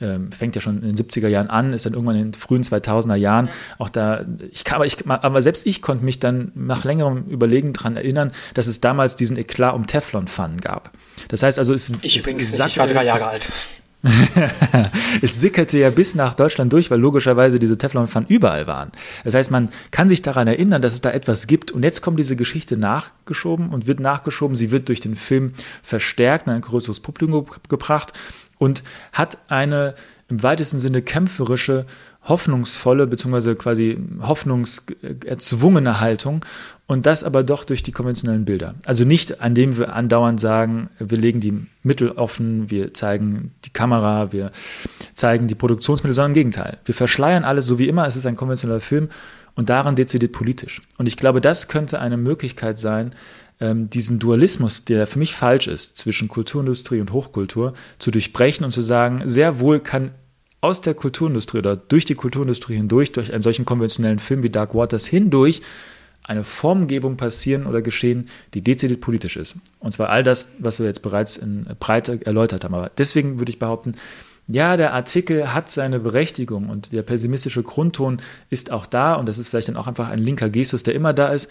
ähm, 0.00 0.32
fängt 0.32 0.56
ja 0.56 0.60
schon 0.60 0.82
in 0.82 0.94
den 0.94 0.96
70er 0.96 1.28
Jahren 1.28 1.48
an, 1.48 1.72
ist 1.72 1.86
dann 1.86 1.92
irgendwann 1.92 2.16
in 2.16 2.32
den 2.32 2.34
frühen 2.34 2.62
2000er 2.62 3.14
Jahren 3.14 3.50
auch 3.78 3.88
da, 3.88 4.24
ich 4.50 4.64
kann, 4.64 4.76
aber, 4.76 4.86
ich, 4.86 5.06
aber 5.06 5.42
selbst 5.42 5.66
ich 5.66 5.80
konnte 5.80 6.04
mich 6.04 6.18
dann 6.18 6.50
nach 6.54 6.84
längerem 6.84 7.26
Überlegen 7.28 7.72
daran 7.72 7.96
erinnern, 7.96 8.32
dass 8.54 8.66
es 8.66 8.80
damals 8.80 9.16
diesen 9.16 9.36
Eklat 9.36 9.74
um 9.74 9.86
Teflon-Pfannen 9.86 10.60
gab. 10.60 10.90
Das 11.28 11.42
heißt 11.42 11.58
also, 11.58 11.72
es, 11.72 11.92
ich, 12.02 12.16
es, 12.16 12.26
es 12.26 12.66
ich 12.66 12.78
war 12.78 12.86
drei 12.86 13.04
Jahre 13.04 13.28
alt. 13.28 13.48
es 15.22 15.40
sickerte 15.40 15.78
ja 15.78 15.90
bis 15.90 16.14
nach 16.14 16.34
Deutschland 16.34 16.72
durch, 16.72 16.90
weil 16.90 16.98
logischerweise 16.98 17.58
diese 17.58 17.78
Teflonpfannen 17.78 18.28
überall 18.28 18.66
waren. 18.66 18.90
Das 19.24 19.34
heißt, 19.34 19.50
man 19.50 19.68
kann 19.90 20.08
sich 20.08 20.22
daran 20.22 20.48
erinnern, 20.48 20.82
dass 20.82 20.94
es 20.94 21.00
da 21.00 21.10
etwas 21.10 21.46
gibt. 21.46 21.70
Und 21.70 21.84
jetzt 21.84 22.02
kommt 22.02 22.18
diese 22.18 22.34
Geschichte 22.34 22.76
nachgeschoben 22.76 23.70
und 23.70 23.86
wird 23.86 24.00
nachgeschoben. 24.00 24.56
Sie 24.56 24.72
wird 24.72 24.88
durch 24.88 25.00
den 25.00 25.14
Film 25.14 25.52
verstärkt, 25.82 26.48
in 26.48 26.52
ein 26.52 26.60
größeres 26.62 27.00
Publikum 27.00 27.46
gebracht 27.68 28.12
und 28.58 28.82
hat 29.12 29.38
eine 29.48 29.94
im 30.28 30.42
weitesten 30.42 30.78
Sinne 30.78 31.02
kämpferische 31.02 31.84
hoffnungsvolle 32.24 33.06
bzw. 33.06 33.54
quasi 33.54 33.98
hoffnungserzwungene 34.20 36.00
Haltung 36.00 36.44
und 36.92 37.06
das 37.06 37.24
aber 37.24 37.42
doch 37.42 37.64
durch 37.64 37.82
die 37.82 37.90
konventionellen 37.90 38.44
Bilder. 38.44 38.74
Also 38.84 39.04
nicht, 39.04 39.40
an 39.40 39.54
dem 39.54 39.78
wir 39.78 39.94
andauernd 39.94 40.38
sagen, 40.38 40.90
wir 40.98 41.16
legen 41.16 41.40
die 41.40 41.66
Mittel 41.82 42.10
offen, 42.10 42.70
wir 42.70 42.92
zeigen 42.92 43.52
die 43.64 43.70
Kamera, 43.70 44.30
wir 44.30 44.52
zeigen 45.14 45.48
die 45.48 45.54
Produktionsmittel, 45.54 46.14
sondern 46.14 46.32
im 46.32 46.34
Gegenteil. 46.34 46.76
Wir 46.84 46.94
verschleiern 46.94 47.44
alles 47.44 47.64
so 47.64 47.78
wie 47.78 47.88
immer, 47.88 48.06
es 48.06 48.16
ist 48.16 48.26
ein 48.26 48.36
konventioneller 48.36 48.82
Film 48.82 49.08
und 49.54 49.70
daran 49.70 49.96
dezidiert 49.96 50.32
politisch. 50.32 50.82
Und 50.98 51.06
ich 51.06 51.16
glaube, 51.16 51.40
das 51.40 51.68
könnte 51.68 51.98
eine 51.98 52.18
Möglichkeit 52.18 52.78
sein, 52.78 53.14
ähm, 53.58 53.88
diesen 53.88 54.18
Dualismus, 54.18 54.84
der 54.84 55.06
für 55.06 55.18
mich 55.18 55.34
falsch 55.34 55.68
ist, 55.68 55.96
zwischen 55.96 56.28
Kulturindustrie 56.28 57.00
und 57.00 57.10
Hochkultur, 57.10 57.72
zu 57.98 58.10
durchbrechen 58.10 58.66
und 58.66 58.72
zu 58.72 58.82
sagen, 58.82 59.22
sehr 59.24 59.60
wohl 59.60 59.80
kann 59.80 60.10
aus 60.60 60.82
der 60.82 60.92
Kulturindustrie 60.92 61.58
oder 61.58 61.74
durch 61.74 62.04
die 62.04 62.14
Kulturindustrie 62.14 62.76
hindurch, 62.76 63.12
durch 63.12 63.32
einen 63.32 63.42
solchen 63.42 63.64
konventionellen 63.64 64.18
Film 64.18 64.42
wie 64.42 64.50
Dark 64.50 64.74
Waters 64.74 65.06
hindurch, 65.06 65.62
eine 66.24 66.44
Formgebung 66.44 67.16
passieren 67.16 67.66
oder 67.66 67.82
geschehen, 67.82 68.28
die 68.54 68.62
dezidiert 68.62 69.00
politisch 69.00 69.36
ist. 69.36 69.56
Und 69.80 69.92
zwar 69.92 70.08
all 70.08 70.22
das, 70.22 70.52
was 70.58 70.78
wir 70.78 70.86
jetzt 70.86 71.02
bereits 71.02 71.36
in 71.36 71.66
Breite 71.80 72.24
erläutert 72.24 72.64
haben. 72.64 72.74
Aber 72.74 72.90
deswegen 72.96 73.38
würde 73.38 73.50
ich 73.50 73.58
behaupten, 73.58 73.94
ja, 74.48 74.76
der 74.76 74.92
Artikel 74.92 75.52
hat 75.54 75.70
seine 75.70 75.98
Berechtigung 76.00 76.68
und 76.68 76.92
der 76.92 77.02
pessimistische 77.02 77.62
Grundton 77.62 78.20
ist 78.50 78.70
auch 78.70 78.86
da 78.86 79.14
und 79.14 79.26
das 79.26 79.38
ist 79.38 79.48
vielleicht 79.48 79.68
dann 79.68 79.76
auch 79.76 79.86
einfach 79.86 80.10
ein 80.10 80.18
linker 80.18 80.50
Gestus, 80.50 80.82
der 80.82 80.94
immer 80.94 81.12
da 81.12 81.28
ist. 81.28 81.50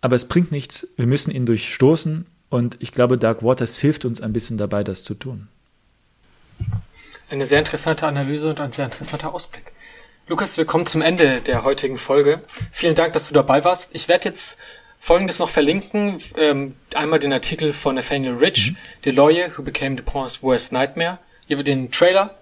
Aber 0.00 0.16
es 0.16 0.26
bringt 0.26 0.50
nichts, 0.50 0.88
wir 0.96 1.06
müssen 1.06 1.30
ihn 1.30 1.46
durchstoßen 1.46 2.26
und 2.48 2.76
ich 2.80 2.92
glaube, 2.92 3.18
Dark 3.18 3.42
Waters 3.42 3.78
hilft 3.78 4.04
uns 4.04 4.20
ein 4.20 4.32
bisschen 4.32 4.58
dabei, 4.58 4.82
das 4.82 5.04
zu 5.04 5.14
tun. 5.14 5.48
Eine 7.30 7.46
sehr 7.46 7.60
interessante 7.60 8.06
Analyse 8.06 8.50
und 8.50 8.60
ein 8.60 8.72
sehr 8.72 8.86
interessanter 8.86 9.32
Ausblick. 9.32 9.72
Lukas, 10.30 10.56
wir 10.56 10.64
kommen 10.64 10.86
zum 10.86 11.02
Ende 11.02 11.40
der 11.40 11.64
heutigen 11.64 11.98
Folge. 11.98 12.40
Vielen 12.70 12.94
Dank, 12.94 13.14
dass 13.14 13.26
du 13.26 13.34
dabei 13.34 13.64
warst. 13.64 13.92
Ich 13.96 14.06
werde 14.06 14.28
jetzt 14.28 14.60
Folgendes 15.00 15.40
noch 15.40 15.48
verlinken. 15.48 16.18
Ähm, 16.36 16.76
einmal 16.94 17.18
den 17.18 17.32
Artikel 17.32 17.72
von 17.72 17.96
Nathaniel 17.96 18.34
Rich, 18.34 18.70
mhm. 18.70 18.76
The 19.02 19.10
Lawyer 19.10 19.48
Who 19.56 19.64
Became 19.64 19.96
Dupont's 19.96 20.40
Worst 20.40 20.72
Nightmare. 20.72 21.18
Hier 21.48 21.60
den 21.64 21.90
Trailer 21.90 22.38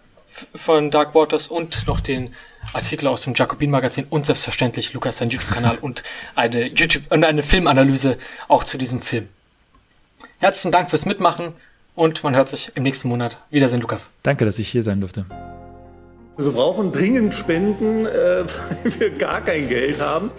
von 0.55 0.91
Dark 0.91 1.14
Waters 1.14 1.49
und 1.49 1.86
noch 1.86 2.01
den 2.01 2.34
Artikel 2.74 3.07
aus 3.07 3.22
dem 3.22 3.32
Jacobin 3.32 3.70
Magazin 3.70 4.05
und 4.11 4.26
selbstverständlich 4.26 4.93
Lukas 4.93 5.16
sein 5.16 5.30
YouTube-Kanal 5.30 5.78
und 5.80 6.03
eine 6.34 6.66
YouTube 6.66 7.05
und 7.09 7.24
eine 7.24 7.43
Filmanalyse 7.43 8.18
auch 8.49 8.64
zu 8.64 8.76
diesem 8.76 9.01
Film. 9.01 9.30
Herzlichen 10.41 10.72
Dank 10.72 10.91
fürs 10.91 11.07
Mitmachen 11.07 11.55
und 11.95 12.22
man 12.22 12.36
hört 12.36 12.51
sich 12.51 12.70
im 12.74 12.82
nächsten 12.82 13.09
Monat. 13.09 13.39
Wiedersehen, 13.49 13.80
Lukas. 13.80 14.12
Danke, 14.22 14.45
dass 14.45 14.59
ich 14.59 14.68
hier 14.68 14.82
sein 14.82 15.01
durfte. 15.01 15.24
Wir 16.41 16.53
brauchen 16.53 16.93
dringend 16.93 17.34
Spenden, 17.34 18.07
äh, 18.07 18.11
weil 18.84 19.01
wir 19.01 19.11
gar 19.11 19.41
kein 19.41 19.68
Geld 19.68 20.01
haben. 20.01 20.30